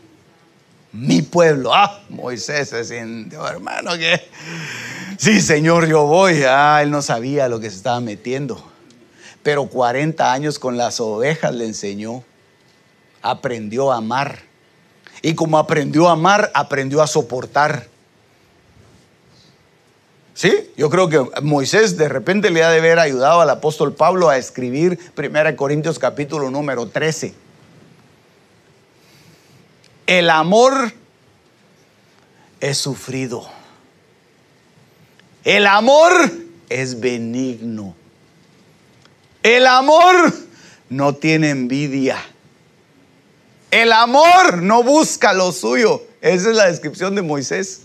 mi 0.90 1.22
pueblo. 1.22 1.72
Ah, 1.72 2.02
Moisés 2.08 2.70
se 2.70 2.84
sintió, 2.84 3.46
hermano, 3.46 3.96
que 3.96 4.28
sí, 5.18 5.40
Señor, 5.40 5.86
yo 5.86 6.06
voy. 6.06 6.42
Ah, 6.44 6.80
él 6.82 6.90
no 6.90 7.00
sabía 7.00 7.48
lo 7.48 7.60
que 7.60 7.70
se 7.70 7.76
estaba 7.76 8.00
metiendo, 8.00 8.60
pero 9.44 9.66
40 9.66 10.32
años 10.32 10.58
con 10.58 10.76
las 10.76 10.98
ovejas 10.98 11.54
le 11.54 11.66
enseñó, 11.66 12.24
aprendió 13.22 13.92
a 13.92 13.98
amar. 13.98 14.40
Y 15.22 15.36
como 15.36 15.58
aprendió 15.58 16.08
a 16.08 16.14
amar, 16.14 16.50
aprendió 16.54 17.02
a 17.02 17.06
soportar. 17.06 17.86
Sí, 20.40 20.70
yo 20.74 20.88
creo 20.88 21.10
que 21.10 21.42
Moisés 21.42 21.98
de 21.98 22.08
repente 22.08 22.48
le 22.48 22.64
ha 22.64 22.70
de 22.70 22.78
haber 22.78 22.98
ayudado 22.98 23.42
al 23.42 23.50
apóstol 23.50 23.94
Pablo 23.94 24.30
a 24.30 24.38
escribir 24.38 24.98
1 25.14 25.54
Corintios 25.54 25.98
capítulo 25.98 26.50
número 26.50 26.88
13. 26.88 27.34
El 30.06 30.30
amor 30.30 30.94
es 32.58 32.78
sufrido. 32.78 33.46
El 35.44 35.66
amor 35.66 36.10
es 36.70 36.98
benigno. 36.98 37.94
El 39.42 39.66
amor 39.66 40.32
no 40.88 41.16
tiene 41.16 41.50
envidia. 41.50 42.16
El 43.70 43.92
amor 43.92 44.62
no 44.62 44.82
busca 44.84 45.34
lo 45.34 45.52
suyo. 45.52 46.02
Esa 46.22 46.48
es 46.48 46.56
la 46.56 46.68
descripción 46.68 47.14
de 47.14 47.20
Moisés. 47.20 47.82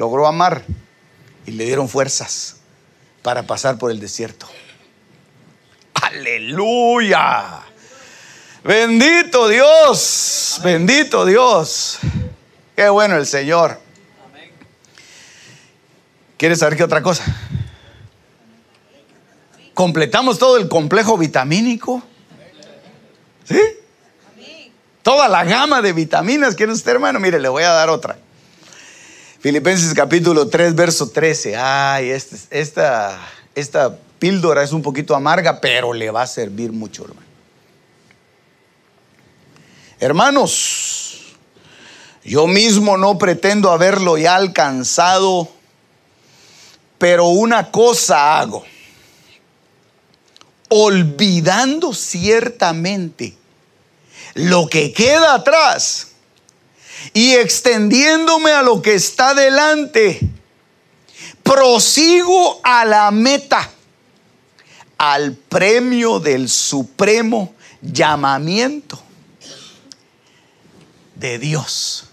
Logró 0.00 0.26
amar 0.26 0.64
y 1.44 1.50
le 1.50 1.66
dieron 1.66 1.86
fuerzas 1.86 2.56
para 3.20 3.42
pasar 3.42 3.76
por 3.76 3.90
el 3.90 4.00
desierto. 4.00 4.48
Aleluya. 5.92 7.60
Bendito 8.64 9.46
Dios. 9.46 10.58
Bendito 10.64 11.26
Dios. 11.26 11.98
Qué 12.74 12.88
bueno 12.88 13.18
el 13.18 13.26
Señor. 13.26 13.78
¿Quieres 16.38 16.60
saber 16.60 16.78
qué 16.78 16.84
otra 16.84 17.02
cosa? 17.02 17.22
Completamos 19.74 20.38
todo 20.38 20.56
el 20.56 20.66
complejo 20.66 21.18
vitamínico. 21.18 22.02
¿Sí? 23.44 23.60
Toda 25.02 25.28
la 25.28 25.44
gama 25.44 25.82
de 25.82 25.92
vitaminas. 25.92 26.54
¿Quiere 26.54 26.72
usted, 26.72 26.92
hermano? 26.92 27.20
Mire, 27.20 27.38
le 27.38 27.50
voy 27.50 27.64
a 27.64 27.72
dar 27.72 27.90
otra. 27.90 28.16
Filipenses 29.40 29.94
capítulo 29.94 30.48
3, 30.48 30.74
verso 30.74 31.08
13. 31.10 31.56
Ay, 31.56 32.10
este, 32.10 32.36
esta, 32.50 33.18
esta 33.54 33.96
píldora 34.18 34.62
es 34.62 34.72
un 34.72 34.82
poquito 34.82 35.14
amarga, 35.14 35.60
pero 35.60 35.92
le 35.92 36.10
va 36.10 36.22
a 36.22 36.26
servir 36.26 36.72
mucho, 36.72 37.04
hermano. 37.04 37.26
Hermanos, 39.98 41.36
yo 42.24 42.46
mismo 42.46 42.96
no 42.96 43.18
pretendo 43.18 43.70
haberlo 43.70 44.16
ya 44.18 44.36
alcanzado 44.36 45.48
pero 47.00 47.28
una 47.28 47.70
cosa 47.70 48.38
hago, 48.38 48.62
olvidando 50.68 51.94
ciertamente 51.94 53.34
lo 54.34 54.68
que 54.68 54.92
queda 54.92 55.36
atrás 55.36 56.08
y 57.12 57.34
extendiéndome 57.34 58.52
a 58.52 58.62
lo 58.62 58.82
que 58.82 58.94
está 58.94 59.34
delante, 59.34 60.20
prosigo 61.42 62.60
a 62.62 62.84
la 62.84 63.10
meta, 63.10 63.70
al 64.98 65.32
premio 65.34 66.20
del 66.20 66.48
supremo 66.48 67.54
llamamiento 67.80 69.00
de 71.14 71.38
Dios 71.38 72.04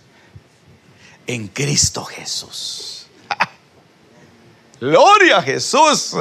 en 1.27 1.47
Cristo 1.47 2.03
Jesús. 2.05 3.07
Gloria 4.79 5.37
a 5.37 5.43
Jesús. 5.43 6.13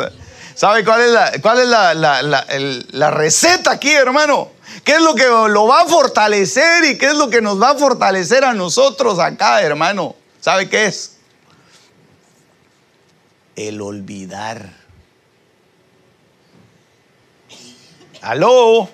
¿Sabe 0.54 0.84
cuál 0.84 1.02
es, 1.02 1.10
la, 1.10 1.32
cuál 1.42 1.60
es 1.60 2.92
la, 2.92 3.10
receta 3.10 3.72
aquí, 3.72 3.92
hermano? 3.92 4.52
¿Qué 4.86 4.92
es 4.92 5.00
lo 5.02 5.16
que 5.16 5.26
lo 5.26 5.66
va 5.66 5.80
a 5.80 5.86
fortalecer 5.86 6.84
y 6.84 6.96
qué 6.96 7.06
es 7.06 7.16
lo 7.16 7.28
que 7.28 7.42
nos 7.42 7.60
va 7.60 7.70
a 7.70 7.74
fortalecer 7.74 8.44
a 8.44 8.54
nosotros 8.54 9.18
acá, 9.18 9.60
hermano? 9.60 10.14
¿Sabe 10.40 10.68
qué 10.68 10.86
es? 10.86 11.16
El 13.56 13.80
olvidar. 13.80 14.70
¿Aló? 18.22 18.88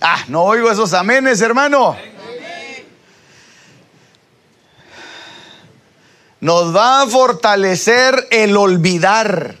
Ah, 0.00 0.24
no 0.28 0.44
oigo 0.44 0.70
esos 0.70 0.94
amenes, 0.94 1.40
hermano. 1.40 1.96
nos 6.38 6.76
va 6.76 7.02
a 7.02 7.06
fortalecer 7.08 8.28
el 8.30 8.56
olvidar. 8.56 9.56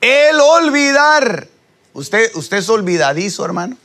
El 0.00 0.38
olvidar. 0.38 1.48
¿Usted, 1.96 2.30
usted 2.34 2.58
es 2.58 2.68
olvidadizo, 2.68 3.42
hermano? 3.42 3.78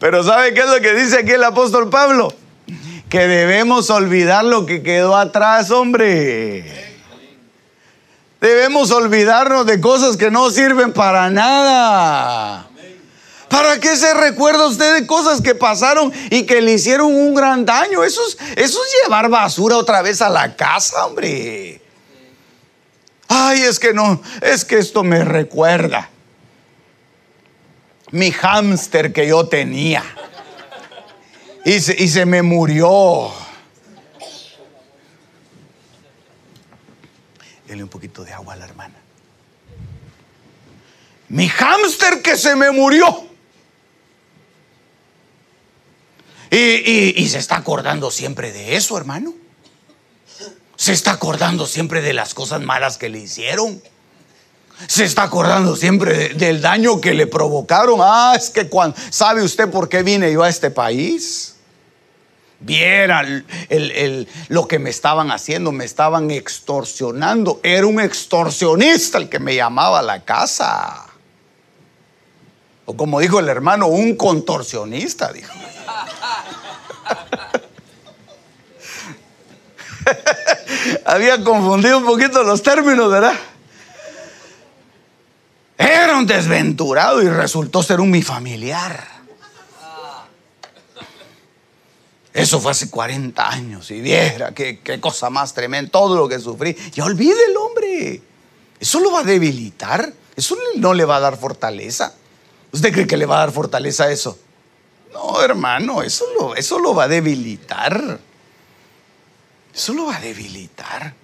Pero 0.00 0.24
¿sabe 0.24 0.52
qué 0.52 0.62
es 0.62 0.68
lo 0.68 0.80
que 0.80 0.94
dice 0.94 1.20
aquí 1.20 1.30
el 1.30 1.44
apóstol 1.44 1.88
Pablo? 1.90 2.34
Que 3.08 3.28
debemos 3.28 3.88
olvidar 3.88 4.44
lo 4.44 4.66
que 4.66 4.82
quedó 4.82 5.16
atrás, 5.16 5.70
hombre. 5.70 6.64
Debemos 8.40 8.90
olvidarnos 8.90 9.64
de 9.64 9.80
cosas 9.80 10.16
que 10.16 10.32
no 10.32 10.50
sirven 10.50 10.92
para 10.92 11.30
nada. 11.30 12.68
¿Para 13.48 13.78
qué 13.78 13.94
se 13.96 14.12
recuerda 14.12 14.66
usted 14.66 14.92
de 14.94 15.06
cosas 15.06 15.40
que 15.40 15.54
pasaron 15.54 16.12
y 16.30 16.46
que 16.46 16.60
le 16.60 16.72
hicieron 16.72 17.14
un 17.14 17.32
gran 17.36 17.64
daño? 17.64 18.02
Eso 18.02 18.22
es, 18.26 18.36
eso 18.56 18.80
es 18.84 18.92
llevar 19.04 19.28
basura 19.28 19.76
otra 19.76 20.02
vez 20.02 20.20
a 20.20 20.28
la 20.28 20.56
casa, 20.56 21.06
hombre. 21.06 21.80
Ay, 23.32 23.62
es 23.62 23.78
que 23.78 23.94
no, 23.94 24.20
es 24.42 24.64
que 24.64 24.78
esto 24.78 25.04
me 25.04 25.24
recuerda. 25.24 26.10
Mi 28.10 28.32
hámster 28.32 29.12
que 29.12 29.28
yo 29.28 29.46
tenía. 29.46 30.02
Y 31.64 31.78
se, 31.78 31.94
y 31.96 32.08
se 32.08 32.26
me 32.26 32.42
murió. 32.42 33.30
Dele 37.68 37.84
un 37.84 37.88
poquito 37.88 38.24
de 38.24 38.32
agua 38.32 38.54
a 38.54 38.56
la 38.56 38.64
hermana. 38.64 38.96
Mi 41.28 41.48
hámster 41.48 42.22
que 42.22 42.36
se 42.36 42.56
me 42.56 42.72
murió. 42.72 43.30
Y, 46.50 47.28
se 47.28 47.38
está 47.38 47.56
acordando 47.56 48.10
siempre 48.10 48.50
de 48.50 48.74
eso, 48.74 48.98
hermano. 48.98 49.34
Se 50.80 50.94
está 50.94 51.10
acordando 51.10 51.66
siempre 51.66 52.00
de 52.00 52.14
las 52.14 52.32
cosas 52.32 52.62
malas 52.62 52.96
que 52.96 53.10
le 53.10 53.18
hicieron. 53.18 53.82
Se 54.86 55.04
está 55.04 55.24
acordando 55.24 55.76
siempre 55.76 56.30
del 56.30 56.62
daño 56.62 57.02
que 57.02 57.12
le 57.12 57.26
provocaron. 57.26 58.00
Ah, 58.02 58.32
es 58.34 58.48
que 58.48 58.66
cuando, 58.66 58.96
¿sabe 59.10 59.42
usted 59.42 59.70
por 59.70 59.90
qué 59.90 60.02
vine 60.02 60.32
yo 60.32 60.42
a 60.42 60.48
este 60.48 60.70
país? 60.70 61.56
Viera 62.60 63.22
lo 64.48 64.66
que 64.66 64.78
me 64.78 64.88
estaban 64.88 65.30
haciendo, 65.30 65.70
me 65.70 65.84
estaban 65.84 66.30
extorsionando. 66.30 67.60
Era 67.62 67.86
un 67.86 68.00
extorsionista 68.00 69.18
el 69.18 69.28
que 69.28 69.38
me 69.38 69.54
llamaba 69.54 69.98
a 69.98 70.02
la 70.02 70.24
casa. 70.24 71.08
O 72.86 72.96
como 72.96 73.20
dijo 73.20 73.38
el 73.38 73.50
hermano, 73.50 73.88
un 73.88 74.16
contorsionista, 74.16 75.30
dijo. 75.30 75.52
Había 81.04 81.42
confundido 81.42 81.98
un 81.98 82.04
poquito 82.04 82.42
los 82.42 82.62
términos, 82.62 83.10
¿verdad? 83.10 83.34
Era 85.76 86.18
un 86.18 86.26
desventurado 86.26 87.22
y 87.22 87.28
resultó 87.28 87.82
ser 87.82 88.00
un 88.00 88.10
mi 88.10 88.22
familiar. 88.22 89.20
Eso 92.32 92.60
fue 92.60 92.72
hace 92.72 92.90
40 92.90 93.48
años 93.48 93.90
y 93.90 94.00
viera 94.00 94.52
qué, 94.52 94.80
cosa 95.00 95.30
más 95.30 95.52
tremenda, 95.52 95.90
todo 95.90 96.16
lo 96.16 96.28
que 96.28 96.38
sufrí. 96.38 96.76
Ya 96.92 97.04
olvide 97.04 97.46
el 97.48 97.56
hombre. 97.56 98.22
Eso 98.78 99.00
lo 99.00 99.10
va 99.10 99.20
a 99.20 99.24
debilitar. 99.24 100.12
Eso 100.36 100.56
no 100.76 100.94
le 100.94 101.04
va 101.04 101.16
a 101.16 101.20
dar 101.20 101.36
fortaleza. 101.36 102.14
¿Usted 102.72 102.92
cree 102.92 103.06
que 103.06 103.16
le 103.16 103.26
va 103.26 103.36
a 103.36 103.40
dar 103.40 103.52
fortaleza 103.52 104.04
a 104.04 104.12
eso? 104.12 104.38
No, 105.12 105.42
hermano, 105.42 106.02
eso 106.02 106.54
eso 106.56 106.78
lo 106.78 106.94
va 106.94 107.04
a 107.04 107.08
debilitar. 107.08 108.20
Eso 109.74 109.92
lo 109.92 110.06
va 110.06 110.16
a 110.16 110.20
debilitar. 110.20 111.14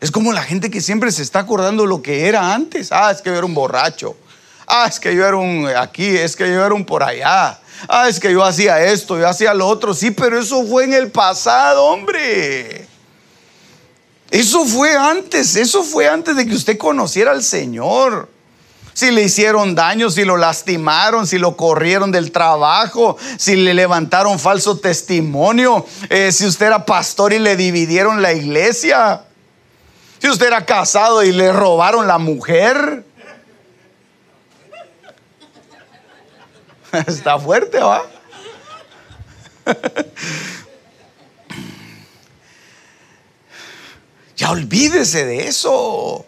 Es 0.00 0.10
como 0.10 0.32
la 0.32 0.42
gente 0.42 0.70
que 0.70 0.80
siempre 0.80 1.10
se 1.10 1.22
está 1.22 1.40
acordando 1.40 1.86
lo 1.86 2.02
que 2.02 2.28
era 2.28 2.54
antes. 2.54 2.92
Ah, 2.92 3.10
es 3.10 3.22
que 3.22 3.30
yo 3.30 3.36
era 3.36 3.46
un 3.46 3.54
borracho. 3.54 4.16
Ah, 4.66 4.86
es 4.88 5.00
que 5.00 5.14
yo 5.14 5.26
era 5.26 5.36
un 5.36 5.66
aquí, 5.66 6.06
es 6.06 6.36
que 6.36 6.46
yo 6.46 6.64
era 6.64 6.74
un 6.74 6.84
por 6.84 7.02
allá. 7.02 7.58
Ah, 7.88 8.08
es 8.08 8.20
que 8.20 8.32
yo 8.32 8.44
hacía 8.44 8.84
esto, 8.84 9.18
yo 9.18 9.28
hacía 9.28 9.54
lo 9.54 9.66
otro. 9.66 9.94
Sí, 9.94 10.10
pero 10.10 10.38
eso 10.38 10.64
fue 10.66 10.84
en 10.84 10.94
el 10.94 11.10
pasado, 11.10 11.84
hombre. 11.84 12.86
Eso 14.30 14.64
fue 14.64 14.96
antes, 14.96 15.56
eso 15.56 15.82
fue 15.84 16.08
antes 16.08 16.36
de 16.36 16.46
que 16.46 16.54
usted 16.54 16.76
conociera 16.76 17.30
al 17.30 17.42
Señor 17.42 18.28
si 18.94 19.10
le 19.10 19.22
hicieron 19.22 19.74
daño, 19.74 20.08
si 20.08 20.24
lo 20.24 20.36
lastimaron, 20.36 21.26
si 21.26 21.38
lo 21.38 21.56
corrieron 21.56 22.12
del 22.12 22.30
trabajo, 22.30 23.18
si 23.36 23.56
le 23.56 23.74
levantaron 23.74 24.38
falso 24.38 24.78
testimonio, 24.78 25.84
eh, 26.08 26.30
si 26.30 26.46
usted 26.46 26.66
era 26.66 26.86
pastor 26.86 27.32
y 27.32 27.40
le 27.40 27.56
dividieron 27.56 28.22
la 28.22 28.32
iglesia, 28.32 29.24
si 30.20 30.28
usted 30.28 30.46
era 30.46 30.64
casado 30.64 31.24
y 31.24 31.32
le 31.32 31.52
robaron 31.52 32.06
la 32.06 32.18
mujer. 32.18 33.04
Está 37.06 37.38
fuerte, 37.38 37.80
¿va? 37.80 38.06
ya 44.36 44.50
olvídese 44.50 45.24
de 45.26 45.48
eso. 45.48 46.24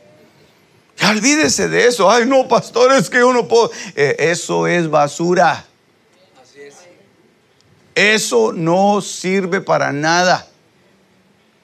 Ya 0.98 1.10
olvídese 1.10 1.68
de 1.68 1.86
eso. 1.86 2.10
Ay, 2.10 2.26
no, 2.26 2.48
pastor, 2.48 2.92
es 2.92 3.10
que 3.10 3.18
yo 3.18 3.32
no 3.32 3.46
puedo. 3.46 3.70
Eh, 3.94 4.16
eso 4.18 4.66
es 4.66 4.88
basura. 4.88 5.64
Eso 7.94 8.52
no 8.52 9.00
sirve 9.00 9.62
para 9.62 9.90
nada. 9.90 10.46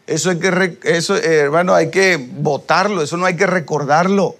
Eso 0.06 0.30
hay 0.30 0.38
que, 0.38 0.78
eso, 0.84 1.14
eh, 1.16 1.40
hermano, 1.40 1.74
hay 1.74 1.90
que 1.90 2.16
votarlo, 2.16 3.02
eso 3.02 3.16
no 3.16 3.26
hay 3.26 3.36
que 3.36 3.46
recordarlo. 3.46 4.36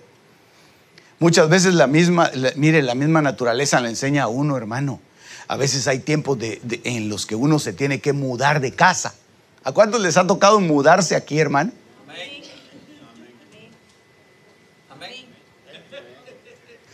Muchas 1.18 1.48
veces 1.48 1.74
la 1.74 1.86
misma, 1.86 2.30
mire, 2.56 2.82
la 2.82 2.94
misma 2.94 3.22
naturaleza 3.22 3.80
le 3.80 3.90
enseña 3.90 4.24
a 4.24 4.28
uno, 4.28 4.56
hermano. 4.56 5.00
A 5.48 5.56
veces 5.56 5.86
hay 5.86 5.98
tiempos 5.98 6.38
en 6.40 7.08
los 7.10 7.26
que 7.26 7.34
uno 7.34 7.58
se 7.58 7.74
tiene 7.74 8.00
que 8.00 8.12
mudar 8.12 8.60
de 8.60 8.72
casa. 8.72 9.14
¿A 9.62 9.72
cuántos 9.72 10.00
les 10.00 10.16
ha 10.16 10.26
tocado 10.26 10.60
mudarse 10.60 11.14
aquí, 11.14 11.38
hermano? 11.38 11.72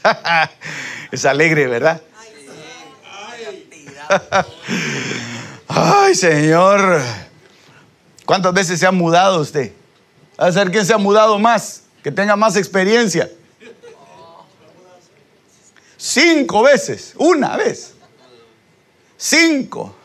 es 1.12 1.25
alegre, 1.25 1.66
¿verdad? 1.66 2.01
Ay, 5.69 6.15
Señor. 6.15 7.01
¿Cuántas 8.25 8.53
veces 8.53 8.79
se 8.81 8.87
ha 8.87 8.93
mudado 8.93 9.41
usted? 9.41 9.73
A 10.37 10.51
ver 10.51 10.70
quién 10.70 10.85
se 10.87 10.93
ha 10.93 10.99
mudado 10.99 11.39
más, 11.39 11.85
que 12.03 12.12
tenga 12.12 12.37
más 12.37 12.57
experiencia. 12.57 13.31
Cinco 15.97 16.62
veces, 16.62 17.15
una 17.16 17.57
vez. 17.57 17.95
Cinco. 19.16 19.97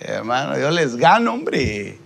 hermano, 0.00 0.58
yo 0.58 0.70
les 0.70 0.96
gano, 0.96 1.32
hombre. 1.32 1.98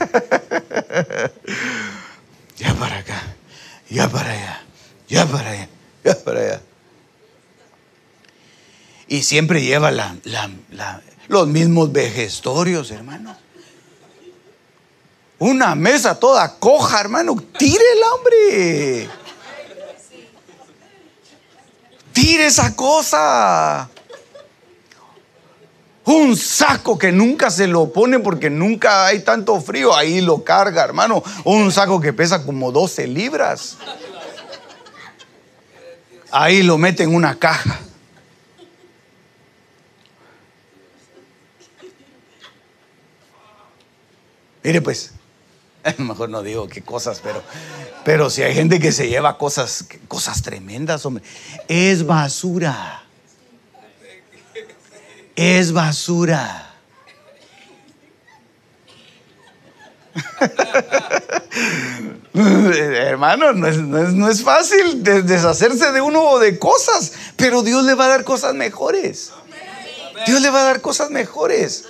para 2.80 2.96
acá, 2.96 3.22
ya 3.90 4.08
para 4.08 4.30
allá, 4.32 4.62
ya 5.06 5.26
para 5.26 5.50
allá, 5.50 5.68
ya 6.02 6.24
para 6.24 6.40
allá. 6.40 6.62
Y 9.06 9.22
siempre 9.22 9.62
lleva 9.62 9.90
los 11.28 11.46
mismos 11.46 11.92
vejestorios, 11.92 12.90
hermano. 12.90 13.36
Una 15.38 15.74
mesa 15.74 16.18
toda 16.18 16.58
coja, 16.58 17.00
hermano. 17.00 17.36
Tírela, 17.58 18.14
hombre. 18.14 19.10
Tire 22.12 22.46
esa 22.46 22.74
cosa. 22.74 23.90
Un 26.04 26.36
saco 26.36 26.98
que 26.98 27.12
nunca 27.12 27.50
se 27.50 27.66
lo 27.66 27.92
pone 27.92 28.18
porque 28.20 28.50
nunca 28.50 29.06
hay 29.06 29.20
tanto 29.20 29.60
frío. 29.60 29.94
Ahí 29.94 30.20
lo 30.20 30.42
carga, 30.42 30.82
hermano. 30.82 31.22
Un 31.44 31.70
saco 31.70 32.00
que 32.00 32.12
pesa 32.12 32.44
como 32.44 32.72
12 32.72 33.06
libras. 33.06 33.76
Ahí 36.30 36.62
lo 36.62 36.78
mete 36.78 37.02
en 37.02 37.14
una 37.14 37.38
caja. 37.38 37.80
Mire 44.62 44.82
pues, 44.82 45.12
mejor 45.98 46.28
no 46.28 46.42
digo 46.42 46.68
qué 46.68 46.82
cosas, 46.82 47.20
pero, 47.22 47.42
pero 48.04 48.30
si 48.30 48.42
hay 48.42 48.54
gente 48.54 48.78
que 48.78 48.92
se 48.92 49.08
lleva 49.08 49.38
cosas, 49.38 49.86
cosas 50.06 50.42
tremendas, 50.42 51.04
hombre, 51.06 51.24
es 51.68 52.04
basura. 52.04 53.04
Es 55.40 55.72
basura. 55.72 56.68
Hermano, 62.34 63.54
no 63.54 63.66
es, 63.66 63.78
no 63.78 64.28
es, 64.28 64.42
fácil 64.42 65.02
deshacerse 65.02 65.92
de 65.92 66.02
uno 66.02 66.24
o 66.24 66.38
de 66.38 66.58
cosas, 66.58 67.12
pero 67.36 67.62
Dios 67.62 67.84
le 67.84 67.94
va 67.94 68.04
a 68.04 68.08
dar 68.08 68.24
cosas 68.24 68.54
mejores. 68.54 69.32
Dios 70.26 70.42
le 70.42 70.50
va 70.50 70.60
a 70.60 70.64
dar 70.64 70.82
cosas 70.82 71.08
mejores. 71.08 71.86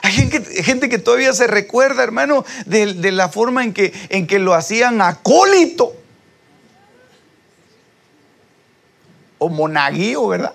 Hay 0.00 0.12
gente, 0.12 0.88
que 0.88 0.98
todavía 0.98 1.34
se 1.34 1.46
recuerda, 1.46 2.02
hermano, 2.02 2.46
de, 2.64 3.12
la 3.12 3.28
forma 3.28 3.64
en 3.64 3.74
que, 3.74 3.92
en 4.08 4.26
que 4.26 4.38
lo 4.38 4.54
hacían 4.54 5.02
acólito. 5.02 5.92
O 9.36 9.50
monaguillo, 9.50 10.26
¿verdad? 10.26 10.54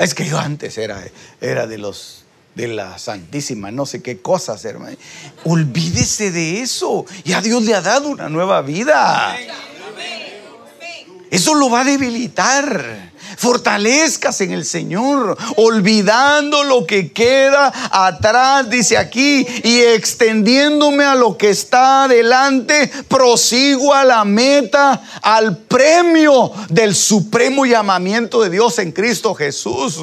Es 0.00 0.14
que 0.14 0.24
yo 0.24 0.38
antes 0.38 0.78
era, 0.78 1.04
era 1.40 1.66
de 1.66 1.76
los 1.76 2.24
de 2.54 2.68
la 2.68 2.98
Santísima, 2.98 3.70
no 3.70 3.86
sé 3.86 4.02
qué 4.02 4.20
cosas, 4.20 4.64
hermano. 4.64 4.96
Olvídese 5.44 6.30
de 6.30 6.62
eso. 6.62 7.04
Ya 7.24 7.40
Dios 7.40 7.62
le 7.62 7.74
ha 7.74 7.80
dado 7.80 8.08
una 8.08 8.28
nueva 8.28 8.62
vida. 8.62 9.36
Eso 11.30 11.54
lo 11.54 11.70
va 11.70 11.82
a 11.82 11.84
debilitar. 11.84 13.09
Fortalezcas 13.40 14.42
en 14.42 14.52
el 14.52 14.66
Señor, 14.66 15.34
olvidando 15.56 16.62
lo 16.62 16.84
que 16.84 17.10
queda 17.10 17.72
atrás, 17.90 18.68
dice 18.68 18.98
aquí, 18.98 19.46
y 19.64 19.80
extendiéndome 19.80 21.04
a 21.04 21.14
lo 21.14 21.38
que 21.38 21.48
está 21.48 22.04
adelante, 22.04 22.92
prosigo 23.08 23.94
a 23.94 24.04
la 24.04 24.26
meta, 24.26 25.02
al 25.22 25.56
premio 25.56 26.52
del 26.68 26.94
supremo 26.94 27.64
llamamiento 27.64 28.42
de 28.42 28.50
Dios 28.50 28.78
en 28.78 28.92
Cristo 28.92 29.34
Jesús. 29.34 29.98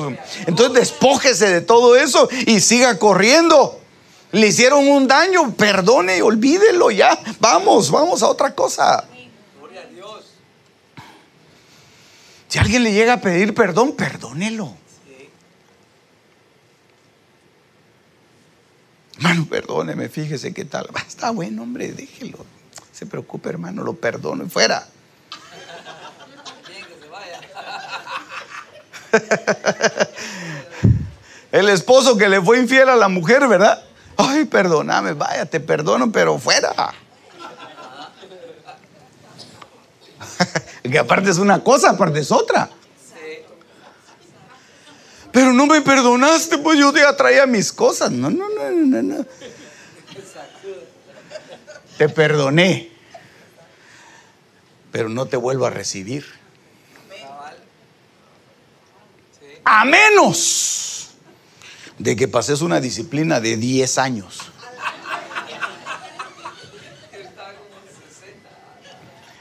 Entonces 0.48 0.74
despójese 0.74 1.48
de 1.48 1.62
todo 1.62 1.96
eso 1.96 2.28
y 2.48 2.60
siga 2.60 2.98
corriendo. 2.98 3.80
Le 4.32 4.48
hicieron 4.48 4.88
un 4.88 5.08
daño, 5.08 5.54
perdone, 5.54 6.24
olvídelo 6.24 6.90
ya. 6.90 7.20
Vamos, 7.40 7.92
vamos 7.92 8.24
a 8.24 8.30
otra 8.30 8.56
cosa. 8.56 9.06
Si 12.48 12.60
alguien 12.60 12.84
le 12.84 12.94
llega 12.94 13.14
a 13.14 13.22
pedir 13.22 13.54
perdón, 13.54 13.94
perdónelo. 13.94 14.76
Hermano, 19.18 19.48
perdóneme, 19.50 20.10
fíjese 20.10 20.54
qué 20.54 20.64
tal. 20.64 20.88
Está 21.08 21.32
bueno, 21.32 21.64
hombre, 21.64 21.92
déjelo. 21.92 22.46
Se 22.94 23.06
preocupe, 23.06 23.50
hermano, 23.50 23.84
lo 23.84 23.96
perdono 23.96 24.46
y 24.46 24.50
fuera. 24.50 24.88
El 31.52 31.70
esposo 31.70 32.18
que 32.18 32.30
le 32.30 32.42
fue 32.42 32.60
infiel 32.60 32.90
a 32.90 32.96
la 32.96 33.08
mujer, 33.08 33.48
¿verdad? 33.48 33.84
Ay, 34.18 34.46
perdóname, 34.46 35.14
vaya, 35.14 35.46
te 35.46 35.60
perdono, 35.60 36.12
pero 36.12 36.38
fuera. 36.38 36.94
Que 40.90 41.00
aparte 41.00 41.30
es 41.30 41.38
una 41.38 41.64
cosa, 41.64 41.92
aparte 41.92 42.20
es 42.20 42.32
otra. 42.32 42.70
Pero 45.32 45.54
no 45.54 45.68
me 45.68 45.82
perdonaste, 45.82 46.58
pues 46.58 46.80
yo 46.80 46.94
ya 46.94 47.16
traía 47.16 47.46
mis 47.46 47.72
cosas. 47.72 48.12
No, 48.12 48.30
no, 48.30 48.50
no, 48.50 48.72
no, 48.72 49.02
no. 49.04 49.26
Te 51.98 52.10
perdoné. 52.10 52.92
Pero 54.92 55.10
no 55.10 55.26
te 55.26 55.38
vuelvo 55.38 55.66
a 55.66 55.70
recibir. 55.70 56.26
A 59.64 59.84
menos 59.84 61.10
de 62.00 62.16
que 62.16 62.28
pases 62.28 62.62
una 62.62 62.80
disciplina 62.80 63.40
de 63.40 63.58
10 63.58 63.98
años. 63.98 64.40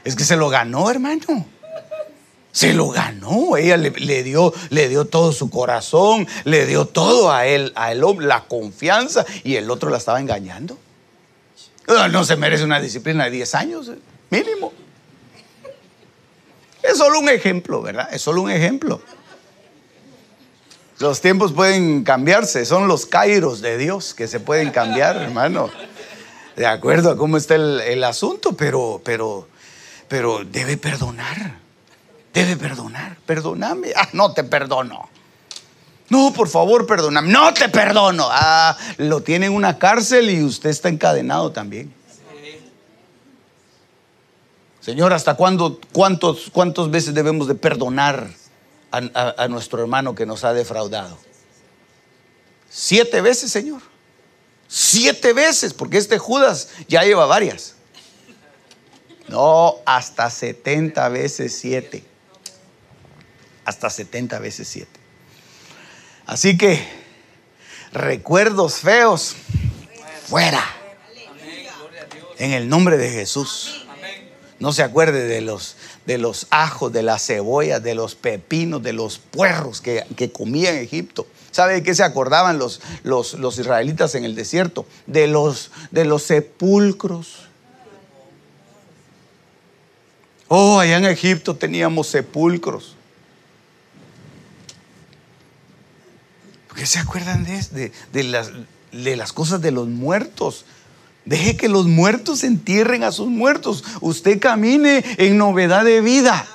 Es 0.07 0.15
que 0.15 0.23
se 0.23 0.37
lo 0.37 0.47
ganó, 0.47 0.89
hermano. 0.89 1.45
Se 2.53 2.73
lo 2.73 2.87
ganó. 2.87 3.57
Ella 3.57 3.75
le, 3.75 4.23
dio, 4.23 4.53
le 4.69 4.87
dio 4.87 5.03
todo 5.03 5.33
su 5.33 5.49
corazón, 5.49 6.25
le 6.45 6.65
dio 6.65 6.85
todo 6.85 7.29
a 7.29 7.45
él, 7.45 7.73
a 7.75 7.91
él, 7.91 8.01
la 8.21 8.45
confianza, 8.45 9.25
y 9.43 9.55
el 9.55 9.69
otro 9.69 9.89
la 9.89 9.97
estaba 9.97 10.21
engañando. 10.21 10.77
No 12.09 12.23
se 12.23 12.37
merece 12.37 12.63
una 12.63 12.79
disciplina 12.79 13.25
de 13.25 13.31
10 13.31 13.55
años, 13.55 13.89
eh, 13.89 13.99
mínimo. 14.29 14.71
Es 16.81 16.97
solo 16.97 17.19
un 17.19 17.27
ejemplo, 17.27 17.81
¿verdad? 17.81 18.07
Es 18.09 18.21
solo 18.21 18.43
un 18.43 18.51
ejemplo. 18.51 19.01
Los 20.99 21.19
tiempos 21.19 21.51
pueden 21.51 22.05
cambiarse, 22.05 22.63
son 22.63 22.87
los 22.87 23.07
kairos 23.07 23.59
de 23.59 23.77
Dios 23.77 24.13
que 24.13 24.29
se 24.29 24.39
pueden 24.39 24.71
cambiar, 24.71 25.17
hermano. 25.17 25.69
De 26.55 26.65
acuerdo 26.65 27.11
a 27.11 27.17
cómo 27.17 27.35
está 27.35 27.55
el, 27.55 27.81
el 27.81 28.05
asunto, 28.05 28.53
pero, 28.53 29.01
pero 29.03 29.49
pero 30.07 30.43
debe 30.43 30.77
perdonar. 30.77 31.59
Debe 32.33 32.55
perdonar. 32.55 33.17
Perdóname. 33.25 33.93
Ah, 33.95 34.09
no 34.13 34.33
te 34.33 34.43
perdono. 34.43 35.09
No, 36.09 36.31
por 36.33 36.47
favor, 36.47 36.85
perdóname. 36.85 37.31
No 37.31 37.53
te 37.53 37.69
perdono. 37.69 38.27
Ah, 38.29 38.77
lo 38.97 39.21
tiene 39.21 39.47
en 39.47 39.53
una 39.53 39.77
cárcel 39.77 40.29
y 40.29 40.43
usted 40.43 40.69
está 40.69 40.89
encadenado 40.89 41.51
también. 41.51 41.93
Señor, 44.79 45.11
¿hasta 45.11 45.33
cuándo, 45.35 45.81
cuántos, 45.91 46.49
cuántas 46.53 46.89
veces 46.89 47.13
debemos 47.13 47.47
de 47.47 47.55
perdonar 47.55 48.29
a 48.91 49.47
nuestro 49.49 49.81
hermano 49.81 50.15
que 50.15 50.25
nos 50.25 50.45
ha 50.45 50.53
defraudado? 50.53 51.17
Siete 52.69 53.19
veces, 53.19 53.51
Señor. 53.51 53.81
Siete 54.67 55.33
veces, 55.33 55.73
porque 55.73 55.97
este 55.97 56.17
Judas 56.17 56.69
ya 56.87 57.03
lleva 57.03 57.25
varias. 57.25 57.76
No, 59.27 59.75
hasta 59.85 60.29
70 60.29 61.09
veces 61.09 61.57
7. 61.59 62.03
Hasta 63.65 63.89
70 63.89 64.39
veces 64.39 64.67
7. 64.69 64.89
Así 66.25 66.57
que 66.57 66.85
recuerdos 67.91 68.75
feos, 68.75 69.35
fuera. 70.27 70.63
En 72.37 72.51
el 72.51 72.69
nombre 72.69 72.97
de 72.97 73.09
Jesús. 73.09 73.85
No 74.59 74.73
se 74.73 74.81
acuerde 74.81 75.27
de 75.27 75.41
los, 75.41 75.75
de 76.05 76.17
los 76.17 76.47
ajos, 76.49 76.91
de 76.91 77.03
las 77.03 77.25
cebollas, 77.25 77.83
de 77.83 77.93
los 77.93 78.15
pepinos, 78.15 78.81
de 78.81 78.91
los 78.91 79.19
puerros 79.19 79.81
que, 79.81 80.03
que 80.15 80.31
comía 80.31 80.71
en 80.71 80.77
Egipto. 80.77 81.27
¿Sabe 81.51 81.73
de 81.73 81.83
qué 81.83 81.93
se 81.93 82.03
acordaban 82.03 82.57
los, 82.57 82.81
los, 83.03 83.33
los 83.35 83.59
israelitas 83.59 84.15
en 84.15 84.25
el 84.25 84.35
desierto? 84.35 84.85
De 85.05 85.27
los, 85.27 85.71
de 85.91 86.05
los 86.05 86.23
sepulcros. 86.23 87.46
Oh, 90.47 90.79
allá 90.79 90.97
en 90.97 91.05
Egipto 91.05 91.55
teníamos 91.55 92.07
sepulcros. 92.07 92.95
¿Por 96.67 96.77
qué 96.77 96.85
se 96.85 96.99
acuerdan 96.99 97.43
de, 97.43 97.91
de, 98.13 98.23
las, 98.23 98.51
de 98.91 99.15
las 99.15 99.33
cosas 99.33 99.61
de 99.61 99.71
los 99.71 99.87
muertos? 99.87 100.65
Deje 101.25 101.57
que 101.57 101.67
los 101.67 101.87
muertos 101.87 102.45
entierren 102.45 103.03
a 103.03 103.11
sus 103.11 103.27
muertos. 103.27 103.83
Usted 103.99 104.39
camine 104.39 105.03
en 105.17 105.37
novedad 105.37 105.83
de 105.83 105.99
vida. 105.99 106.45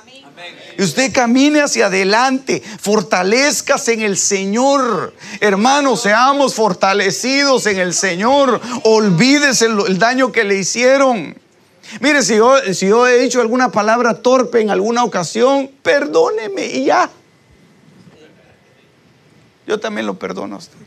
Y 0.75 0.81
usted 0.81 1.13
camine 1.13 1.61
hacia 1.61 1.85
adelante, 1.85 2.63
fortalezcas 2.79 3.87
en 3.89 4.01
el 4.01 4.17
Señor. 4.17 5.13
Hermanos, 5.39 6.01
seamos 6.01 6.55
fortalecidos 6.55 7.67
en 7.67 7.77
el 7.77 7.93
Señor. 7.93 8.59
Olvídese 8.83 9.67
el, 9.67 9.77
el 9.87 9.99
daño 9.99 10.31
que 10.31 10.43
le 10.43 10.57
hicieron. 10.57 11.42
Mire, 11.99 12.23
si 12.23 12.37
yo, 12.37 12.57
si 12.73 12.87
yo 12.87 13.07
he 13.07 13.19
dicho 13.19 13.41
alguna 13.41 13.71
palabra 13.71 14.15
torpe 14.15 14.61
en 14.61 14.69
alguna 14.69 15.03
ocasión, 15.03 15.69
perdóneme 15.81 16.65
y 16.65 16.85
ya. 16.85 17.09
Yo 19.67 19.79
también 19.79 20.07
lo 20.07 20.17
perdono 20.17 20.55
a 20.55 20.57
usted. 20.59 20.77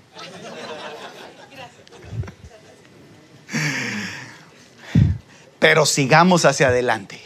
Pero 5.58 5.86
sigamos 5.86 6.44
hacia 6.44 6.68
adelante. 6.68 7.20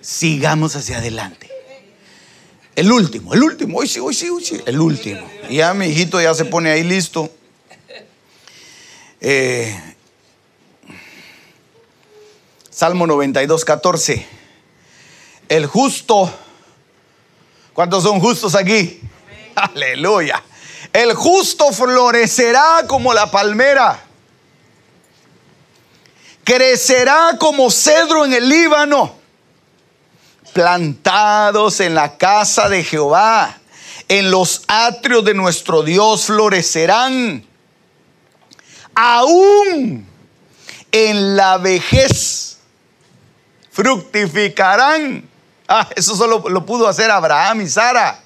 Sigamos 0.00 0.76
hacia 0.76 0.98
adelante. 0.98 1.50
El 2.74 2.92
último, 2.92 3.32
el 3.32 3.42
último, 3.42 3.78
hoy 3.78 3.88
sí, 3.88 4.00
hoy 4.00 4.14
sí, 4.14 4.28
hoy 4.28 4.44
sí, 4.44 4.60
el 4.66 4.78
último. 4.78 5.26
Ya 5.50 5.72
mi 5.72 5.86
hijito 5.86 6.20
ya 6.20 6.34
se 6.34 6.44
pone 6.44 6.70
ahí 6.70 6.84
listo. 6.84 7.30
Eh, 9.20 9.95
Salmo 12.76 13.06
92, 13.06 13.64
14. 13.64 14.26
El 15.48 15.64
justo, 15.64 16.30
¿cuántos 17.72 18.02
son 18.02 18.20
justos 18.20 18.54
aquí? 18.54 19.00
Aleluya. 19.54 20.42
El 20.92 21.14
justo 21.14 21.72
florecerá 21.72 22.84
como 22.86 23.14
la 23.14 23.30
palmera. 23.30 23.98
Crecerá 26.44 27.38
como 27.40 27.70
cedro 27.70 28.26
en 28.26 28.34
el 28.34 28.46
Líbano, 28.46 29.14
plantados 30.52 31.80
en 31.80 31.94
la 31.94 32.18
casa 32.18 32.68
de 32.68 32.84
Jehová, 32.84 33.56
en 34.06 34.30
los 34.30 34.64
atrios 34.68 35.24
de 35.24 35.32
nuestro 35.32 35.82
Dios 35.82 36.26
florecerán, 36.26 37.42
aún 38.94 40.06
en 40.92 41.36
la 41.36 41.56
vejez 41.56 42.55
fructificarán. 43.76 45.22
Ah, 45.68 45.86
eso 45.94 46.16
solo 46.16 46.44
lo 46.48 46.64
pudo 46.64 46.88
hacer 46.88 47.10
Abraham 47.10 47.60
y 47.60 47.68
Sara. 47.68 48.18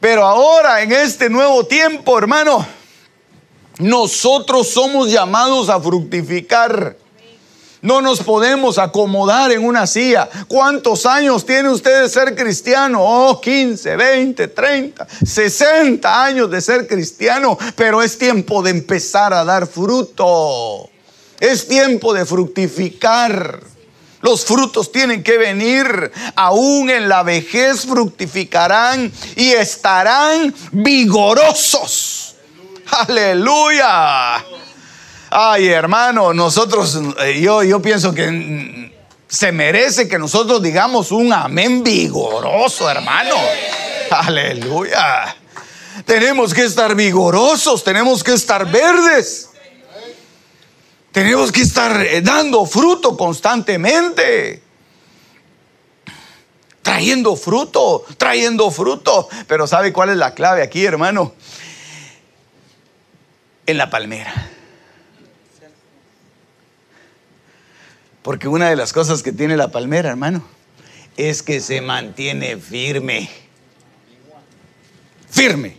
Pero 0.00 0.26
ahora, 0.26 0.82
en 0.82 0.90
este 0.90 1.30
nuevo 1.30 1.64
tiempo, 1.64 2.18
hermano, 2.18 2.66
nosotros 3.78 4.68
somos 4.68 5.12
llamados 5.12 5.68
a 5.68 5.80
fructificar. 5.80 6.96
No 7.80 8.00
nos 8.00 8.20
podemos 8.20 8.78
acomodar 8.78 9.52
en 9.52 9.64
una 9.64 9.86
silla. 9.86 10.28
¿Cuántos 10.48 11.06
años 11.06 11.46
tiene 11.46 11.68
usted 11.68 12.02
de 12.02 12.08
ser 12.08 12.34
cristiano? 12.34 12.98
Oh, 13.00 13.40
15, 13.40 13.94
20, 13.94 14.48
30, 14.48 15.06
60 15.24 16.24
años 16.24 16.50
de 16.50 16.60
ser 16.60 16.88
cristiano, 16.88 17.56
pero 17.76 18.02
es 18.02 18.18
tiempo 18.18 18.60
de 18.60 18.70
empezar 18.70 19.32
a 19.32 19.44
dar 19.44 19.68
fruto. 19.68 20.90
Es 21.40 21.68
tiempo 21.68 22.12
de 22.12 22.26
fructificar. 22.26 23.60
Los 24.20 24.44
frutos 24.44 24.90
tienen 24.90 25.22
que 25.22 25.38
venir, 25.38 26.10
aún 26.34 26.90
en 26.90 27.08
la 27.08 27.22
vejez 27.22 27.86
fructificarán 27.86 29.12
y 29.36 29.52
estarán 29.52 30.52
vigorosos. 30.72 32.34
Aleluya. 32.90 34.44
Ay, 35.30 35.68
hermano, 35.68 36.32
nosotros, 36.32 36.98
eh, 37.20 37.40
yo, 37.40 37.62
yo 37.62 37.80
pienso 37.80 38.12
que 38.12 38.90
se 39.28 39.52
merece 39.52 40.08
que 40.08 40.18
nosotros 40.18 40.62
digamos 40.62 41.12
un 41.12 41.32
amén 41.32 41.84
vigoroso, 41.84 42.90
hermano. 42.90 43.34
Aleluya. 44.10 45.36
Tenemos 46.06 46.54
que 46.54 46.64
estar 46.64 46.94
vigorosos, 46.94 47.84
tenemos 47.84 48.24
que 48.24 48.32
estar 48.32 48.66
verdes. 48.70 49.47
Tenemos 51.12 51.52
que 51.52 51.62
estar 51.62 52.00
eh, 52.00 52.20
dando 52.20 52.64
fruto 52.66 53.16
constantemente. 53.16 54.62
Trayendo 56.82 57.36
fruto, 57.36 58.04
trayendo 58.16 58.70
fruto. 58.70 59.28
Pero 59.46 59.66
¿sabe 59.66 59.92
cuál 59.92 60.10
es 60.10 60.16
la 60.16 60.34
clave 60.34 60.62
aquí, 60.62 60.84
hermano? 60.84 61.34
en 63.68 63.76
la 63.76 63.90
palmera. 63.90 64.32
Porque 68.22 68.48
una 68.48 68.70
de 68.70 68.76
las 68.76 68.94
cosas 68.94 69.22
que 69.22 69.30
tiene 69.30 69.58
la 69.58 69.70
palmera, 69.70 70.08
hermano, 70.08 70.42
es 71.18 71.42
que 71.42 71.60
se 71.60 71.82
mantiene 71.82 72.56
firme. 72.56 73.28
Firme. 75.30 75.76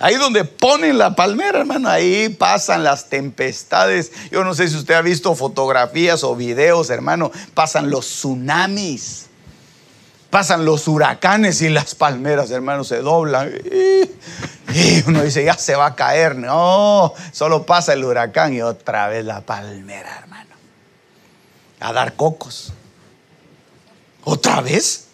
Ahí 0.00 0.16
donde 0.16 0.44
ponen 0.44 0.98
la 0.98 1.14
palmera, 1.14 1.60
hermano, 1.60 1.88
ahí 1.88 2.28
pasan 2.28 2.82
las 2.82 3.08
tempestades. 3.08 4.10
Yo 4.30 4.42
no 4.42 4.54
sé 4.54 4.68
si 4.68 4.76
usted 4.76 4.94
ha 4.94 5.02
visto 5.02 5.34
fotografías 5.36 6.24
o 6.24 6.34
videos, 6.34 6.90
hermano, 6.90 7.30
pasan 7.54 7.90
los 7.90 8.06
tsunamis. 8.06 9.26
Pasan 10.30 10.64
los 10.64 10.88
huracanes 10.88 11.62
y 11.62 11.68
las 11.68 11.94
palmeras, 11.94 12.50
hermano, 12.50 12.82
se 12.82 12.98
doblan. 12.98 13.52
Y 14.74 15.04
uno 15.06 15.22
dice, 15.22 15.44
ya 15.44 15.56
se 15.56 15.76
va 15.76 15.86
a 15.86 15.94
caer. 15.94 16.34
No, 16.34 17.14
solo 17.30 17.64
pasa 17.64 17.92
el 17.92 18.04
huracán 18.04 18.52
y 18.52 18.60
otra 18.60 19.06
vez 19.06 19.24
la 19.24 19.42
palmera, 19.42 20.18
hermano. 20.18 20.56
A 21.78 21.92
dar 21.92 22.14
cocos. 22.14 22.72
¿Otra 24.24 24.60
vez? 24.60 25.06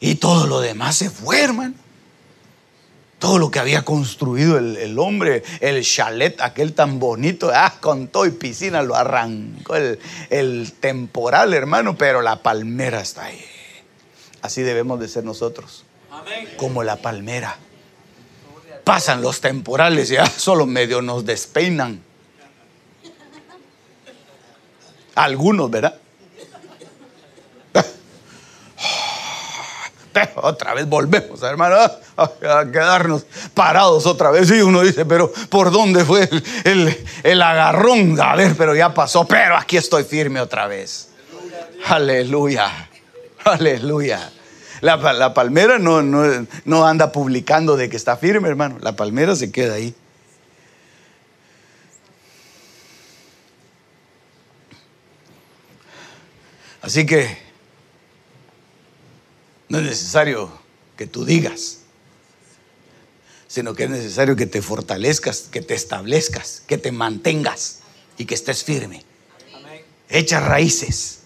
Y 0.00 0.16
todo 0.16 0.48
lo 0.48 0.60
demás 0.60 0.96
se 0.96 1.10
fue, 1.10 1.40
hermano. 1.40 1.83
Todo 3.24 3.38
lo 3.38 3.50
que 3.50 3.58
había 3.58 3.86
construido 3.86 4.58
el, 4.58 4.98
hombre, 4.98 5.42
el 5.60 5.82
chalet, 5.82 6.38
aquel 6.42 6.74
tan 6.74 6.98
bonito, 6.98 7.50
ah, 7.54 7.72
con 7.80 8.08
todo 8.08 8.26
y 8.26 8.32
piscina, 8.32 8.82
lo 8.82 8.94
arrancó 8.94 9.76
el, 9.76 9.98
el 10.28 10.74
temporal, 10.78 11.54
hermano, 11.54 11.96
pero 11.96 12.20
la 12.20 12.42
palmera 12.42 13.00
está 13.00 13.24
ahí. 13.24 13.42
Así 14.42 14.60
debemos 14.60 15.00
de 15.00 15.08
ser 15.08 15.24
nosotros. 15.24 15.86
Como 16.58 16.84
la 16.84 16.96
palmera 16.96 17.56
pasan 18.84 19.22
los 19.22 19.40
temporales, 19.40 20.10
ya 20.10 20.26
solo 20.36 20.66
medio 20.66 21.00
nos 21.00 21.24
despeinan. 21.24 22.02
Algunos, 25.14 25.70
¿verdad? 25.70 25.98
Otra 30.36 30.74
vez 30.74 30.88
volvemos, 30.88 31.42
hermano, 31.42 31.76
a 32.16 32.64
quedarnos 32.70 33.26
parados 33.52 34.06
otra 34.06 34.30
vez. 34.30 34.50
Y 34.50 34.60
uno 34.60 34.82
dice, 34.82 35.04
pero 35.04 35.32
¿por 35.48 35.70
dónde 35.70 36.04
fue 36.04 36.28
el, 36.64 36.96
el 37.22 37.42
agarrón? 37.42 38.20
A 38.20 38.36
ver, 38.36 38.54
pero 38.56 38.74
ya 38.74 38.94
pasó, 38.94 39.26
pero 39.26 39.56
aquí 39.56 39.76
estoy 39.76 40.04
firme 40.04 40.40
otra 40.40 40.66
vez. 40.66 41.10
Aleluya, 41.86 42.88
aleluya. 43.44 44.30
La, 44.80 45.32
palmera 45.32 45.78
no, 45.78 46.02
no, 46.02 46.86
anda 46.86 47.10
publicando 47.10 47.76
de 47.76 47.88
que 47.88 47.96
está 47.96 48.16
firme, 48.16 48.48
hermano. 48.48 48.76
La 48.80 48.94
palmera 48.94 49.34
se 49.34 49.50
queda 49.50 49.74
ahí. 49.74 49.94
Así 56.82 57.06
que 57.06 57.43
no 59.68 59.78
es 59.78 59.84
necesario 59.84 60.50
que 60.96 61.06
tú 61.06 61.24
digas, 61.24 61.78
sino 63.46 63.74
que 63.74 63.84
es 63.84 63.90
necesario 63.90 64.36
que 64.36 64.46
te 64.46 64.62
fortalezcas, 64.62 65.48
que 65.50 65.62
te 65.62 65.74
establezcas, 65.74 66.62
que 66.66 66.78
te 66.78 66.92
mantengas 66.92 67.80
y 68.18 68.26
que 68.26 68.34
estés 68.34 68.64
firme. 68.64 69.04
echa 70.08 70.40
raíces. 70.40 71.20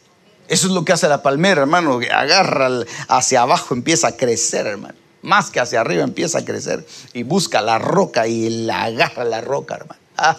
Eso 0.48 0.66
es 0.66 0.72
lo 0.72 0.84
que 0.84 0.92
hace 0.92 1.08
la 1.08 1.22
palmera, 1.22 1.62
hermano, 1.62 1.98
que 1.98 2.10
agarra 2.10 2.68
hacia 3.08 3.42
abajo, 3.42 3.74
empieza 3.74 4.08
a 4.08 4.16
crecer, 4.16 4.66
hermano. 4.66 4.94
Más 5.20 5.50
que 5.50 5.60
hacia 5.60 5.80
arriba 5.80 6.04
empieza 6.04 6.38
a 6.38 6.44
crecer 6.44 6.86
y 7.12 7.22
busca 7.22 7.60
la 7.60 7.78
roca 7.78 8.26
y 8.28 8.48
la 8.64 8.84
agarra 8.84 9.24
la 9.24 9.40
roca, 9.40 9.74
hermano. 9.76 10.00
Ah, 10.16 10.38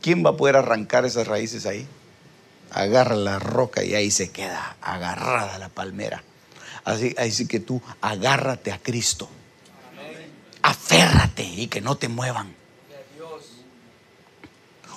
¿Quién 0.00 0.24
va 0.24 0.30
a 0.30 0.36
poder 0.36 0.56
arrancar 0.56 1.04
esas 1.04 1.26
raíces 1.26 1.64
ahí? 1.66 1.86
Agarra 2.70 3.14
la 3.14 3.38
roca 3.38 3.84
y 3.84 3.94
ahí 3.94 4.10
se 4.10 4.30
queda 4.30 4.76
agarrada 4.80 5.58
la 5.58 5.68
palmera. 5.68 6.22
Así, 6.84 7.14
así 7.16 7.46
que 7.46 7.60
tú 7.60 7.80
agárrate 8.00 8.72
a 8.72 8.78
Cristo. 8.78 9.28
Aférrate 10.62 11.42
y 11.44 11.66
que 11.66 11.80
no 11.80 11.96
te 11.96 12.08
muevan. 12.08 12.54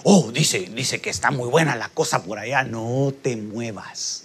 Oh, 0.03 0.31
dice, 0.31 0.59
dice 0.73 1.01
que 1.01 1.09
está 1.09 1.31
muy 1.31 1.49
buena 1.49 1.75
la 1.75 1.89
cosa 1.89 2.23
por 2.23 2.39
allá. 2.39 2.63
No 2.63 3.13
te 3.21 3.35
muevas. 3.35 4.23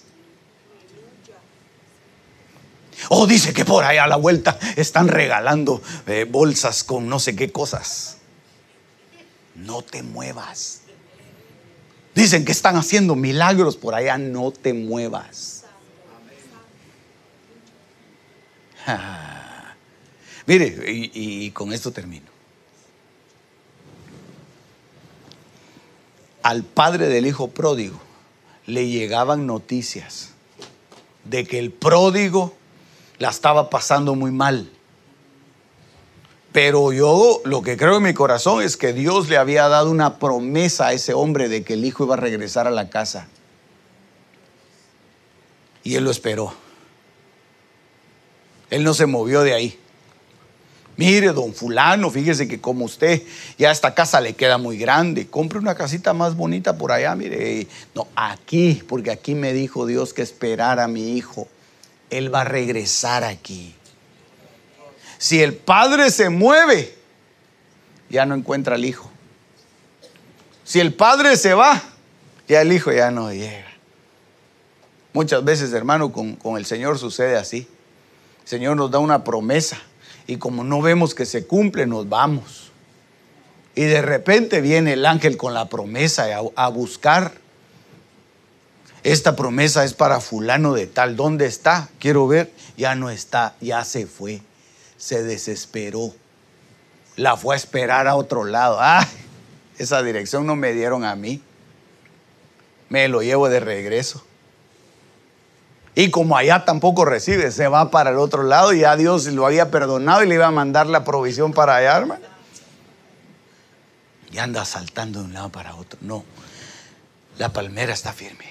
Oh, 3.09 3.27
dice 3.27 3.53
que 3.53 3.65
por 3.65 3.85
allá 3.85 4.05
a 4.05 4.07
la 4.07 4.17
vuelta 4.17 4.59
están 4.77 5.09
regalando 5.09 5.83
eh, 6.07 6.25
bolsas 6.29 6.85
con 6.85 7.09
no 7.09 7.19
sé 7.19 7.35
qué 7.35 7.51
cosas. 7.51 8.19
No 9.55 9.83
te 9.83 10.03
muevas. 10.03 10.83
Dicen 12.15 12.45
que 12.45 12.53
están 12.53 12.77
haciendo 12.77 13.17
milagros 13.17 13.77
por 13.77 13.95
allá. 13.95 14.19
No 14.19 14.53
te 14.53 14.75
muevas. 14.75 15.62
Mire, 20.47 20.75
y 20.87 21.51
con 21.53 21.73
esto 21.73 21.93
termino. 21.93 22.33
al 26.43 26.65
padre 26.65 27.09
del 27.09 27.27
hijo 27.27 27.49
pródigo 27.49 27.99
le 28.67 28.89
llegaban 28.89 29.47
noticias 29.47 30.31
de 31.25 31.45
que 31.45 31.59
el 31.59 31.71
pródigo 31.71 32.55
la 33.19 33.31
estaba 33.31 33.71
pasando 33.71 34.15
muy 34.15 34.33
mal. 34.33 34.71
Pero 36.53 36.93
yo 36.93 37.41
lo 37.45 37.63
que 37.63 37.77
creo 37.77 37.97
en 37.97 38.03
mi 38.03 38.13
corazón 38.13 38.63
es 38.63 38.77
que 38.77 38.93
Dios 38.93 39.29
le 39.29 39.39
había 39.39 39.69
dado 39.69 39.91
una 39.91 40.19
promesa 40.19 40.89
a 40.89 40.93
ese 40.93 41.15
hombre 41.15 41.49
de 41.49 41.65
que 41.65 41.75
el 41.75 41.85
hijo 41.85 42.05
iba 42.05 42.15
a 42.15 42.19
regresar 42.19 42.67
a 42.67 42.71
la 42.71 42.91
casa. 42.91 43.29
Y 45.83 45.95
él 45.95 46.05
lo 46.05 46.11
esperó. 46.11 46.53
Él 48.73 48.85
no 48.85 48.95
se 48.95 49.05
movió 49.05 49.43
de 49.43 49.53
ahí. 49.53 49.79
Mire, 50.97 51.29
don 51.35 51.53
fulano, 51.53 52.11
fíjese 52.11 52.49
que 52.49 52.59
como 52.59 52.87
usted 52.87 53.23
ya 53.59 53.71
esta 53.71 53.95
casa 53.95 54.19
le 54.19 54.33
queda 54.33 54.57
muy 54.57 54.79
grande, 54.79 55.27
compre 55.27 55.59
una 55.59 55.75
casita 55.75 56.15
más 56.15 56.37
bonita 56.37 56.79
por 56.79 56.91
allá, 56.91 57.15
mire. 57.15 57.67
No, 57.95 58.09
aquí, 58.17 58.83
porque 58.89 59.11
aquí 59.11 59.35
me 59.35 59.53
dijo 59.53 59.85
Dios 59.85 60.15
que 60.15 60.23
esperara 60.23 60.85
a 60.85 60.89
mi 60.89 61.19
hijo. 61.19 61.49
Él 62.09 62.35
va 62.35 62.41
a 62.41 62.45
regresar 62.45 63.25
aquí. 63.25 63.75
Si 65.19 65.43
el 65.43 65.53
padre 65.53 66.11
se 66.11 66.31
mueve, 66.31 66.97
ya 68.09 68.25
no 68.25 68.35
encuentra 68.35 68.77
al 68.77 68.87
hijo. 68.87 69.11
Si 70.65 70.81
el 70.81 70.95
padre 70.95 71.37
se 71.37 71.53
va, 71.53 71.83
ya 72.49 72.63
el 72.63 72.73
hijo 72.73 72.91
ya 72.91 73.11
no 73.11 73.31
llega. 73.31 73.71
Muchas 75.13 75.45
veces, 75.45 75.75
hermano, 75.75 76.11
con, 76.11 76.37
con 76.37 76.57
el 76.57 76.65
Señor 76.65 76.99
sucede 76.99 77.37
así. 77.37 77.69
El 78.43 78.49
Señor 78.49 78.77
nos 78.77 78.91
da 78.91 78.99
una 78.99 79.25
promesa 79.25 79.79
y 80.27 80.37
como 80.37 80.65
no 80.65 80.83
vemos 80.83 81.15
que 81.15 81.27
se 81.27 81.47
cumple, 81.47 81.87
nos 81.87 82.09
vamos. 82.09 82.71
Y 83.75 83.85
de 83.85 84.03
repente 84.03 84.61
viene 84.61 84.93
el 84.93 85.07
ángel 85.07 85.37
con 85.37 85.55
la 85.55 85.69
promesa 85.69 86.27
a, 86.57 86.69
buscar. 86.69 87.33
Esta 89.03 89.35
promesa 89.35 89.85
es 89.85 89.95
para 89.95 90.21
fulano 90.21 90.75
de 90.75 90.87
tal. 90.87 91.17
¿Dónde 91.17 91.47
está? 91.47 91.89
Quiero 91.99 92.29
ver. 92.29 92.53
Ya 92.77 92.95
no 92.95 93.11
está, 93.11 93.55
ya 93.61 93.85
se 93.85 94.07
fue. 94.07 94.43
Se 94.99 95.23
desesperó. 95.23 96.15
La 97.17 97.37
fue 97.37 97.55
a 97.55 97.59
esperar 97.59 98.07
a 98.07 98.15
otro 98.15 98.45
lado. 98.45 98.77
¡Ah! 98.81 99.07
Esa 99.79 100.03
dirección 100.03 100.47
no 100.47 100.55
me 100.55 100.73
dieron 100.73 101.05
a 101.05 101.17
mí. 101.17 101.43
Me 102.91 103.09
lo 103.09 103.23
llevo 103.23 103.49
de 103.49 103.61
regreso. 103.61 104.23
Y 105.95 106.11
como 106.11 106.37
allá 106.37 106.65
tampoco 106.65 107.05
recibe, 107.05 107.51
se 107.51 107.69
va 107.69 107.91
para 107.91 108.11
el 108.11 108.19
otro 108.19 108.43
lado 108.43 108.73
y 108.73 108.81
ya 108.81 108.97
Dios 108.97 109.27
lo 109.27 109.47
había 109.47 109.71
perdonado 109.71 110.23
y 110.23 110.27
le 110.27 110.37
iba 110.37 110.47
a 110.47 110.51
mandar 110.51 110.87
la 110.87 111.05
provisión 111.05 111.53
para 111.53 111.77
allá, 111.77 111.99
hermano. 111.99 112.25
Y 114.31 114.39
anda 114.39 114.65
saltando 114.65 115.19
de 115.21 115.27
un 115.27 115.35
lado 115.35 115.51
para 115.51 115.75
otro. 115.75 115.99
No, 116.01 116.25
la 117.39 117.53
palmera 117.53 117.93
está 117.93 118.15
firme. 118.15 118.47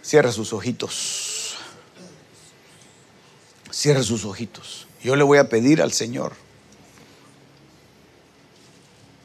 Cierra 0.00 0.32
sus 0.32 0.54
ojitos. 0.54 1.56
Cierra 3.70 4.02
sus 4.02 4.24
ojitos. 4.24 4.86
Yo 5.02 5.16
le 5.16 5.24
voy 5.24 5.36
a 5.36 5.50
pedir 5.50 5.82
al 5.82 5.92
Señor. 5.92 6.32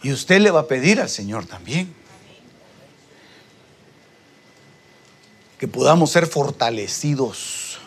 Y 0.03 0.11
usted 0.11 0.41
le 0.41 0.51
va 0.51 0.61
a 0.61 0.67
pedir 0.67 0.99
al 0.99 1.09
Señor 1.09 1.45
también. 1.45 1.93
Que 5.59 5.67
podamos 5.67 6.09
ser 6.09 6.25
fortalecidos 6.25 7.79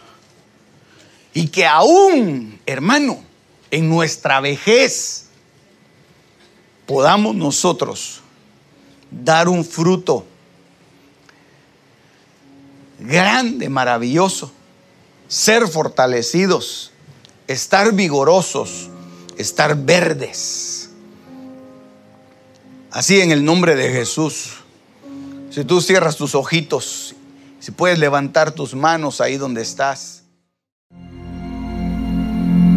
y 1.32 1.48
que 1.48 1.66
aún, 1.66 2.60
hermano, 2.66 3.24
en 3.70 3.88
nuestra 3.88 4.40
vejez 4.40 5.28
podamos 6.86 7.34
nosotros 7.34 8.20
dar 9.10 9.48
un 9.48 9.64
fruto 9.64 10.26
grande, 12.98 13.70
maravilloso, 13.70 14.52
ser 15.26 15.66
fortalecidos, 15.66 16.92
estar 17.48 17.94
vigorosos, 17.94 18.90
estar 19.38 19.82
verdes. 19.82 20.90
Así 22.90 23.22
en 23.22 23.32
el 23.32 23.42
nombre 23.42 23.74
de 23.76 23.90
Jesús. 23.90 24.58
Si 25.50 25.64
tú 25.64 25.80
cierras 25.80 26.16
tus 26.16 26.34
ojitos 26.34 27.14
si 27.62 27.70
puedes 27.70 28.00
levantar 28.00 28.50
tus 28.50 28.74
manos 28.74 29.20
ahí 29.20 29.36
donde 29.36 29.62
estás. 29.62 30.24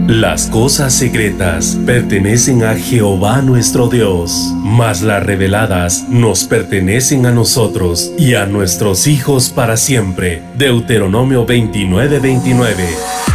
Las 0.07 0.45
cosas 0.45 0.93
secretas 0.93 1.75
pertenecen 1.87 2.63
a 2.63 2.75
Jehová 2.75 3.41
nuestro 3.41 3.87
Dios, 3.87 4.31
mas 4.61 5.01
las 5.01 5.23
reveladas 5.23 6.07
nos 6.09 6.43
pertenecen 6.43 7.25
a 7.25 7.31
nosotros 7.31 8.11
y 8.19 8.35
a 8.35 8.45
nuestros 8.45 9.07
hijos 9.07 9.49
para 9.49 9.75
siempre. 9.75 10.43
Deuteronomio 10.55 11.47
29:29. 11.47 13.34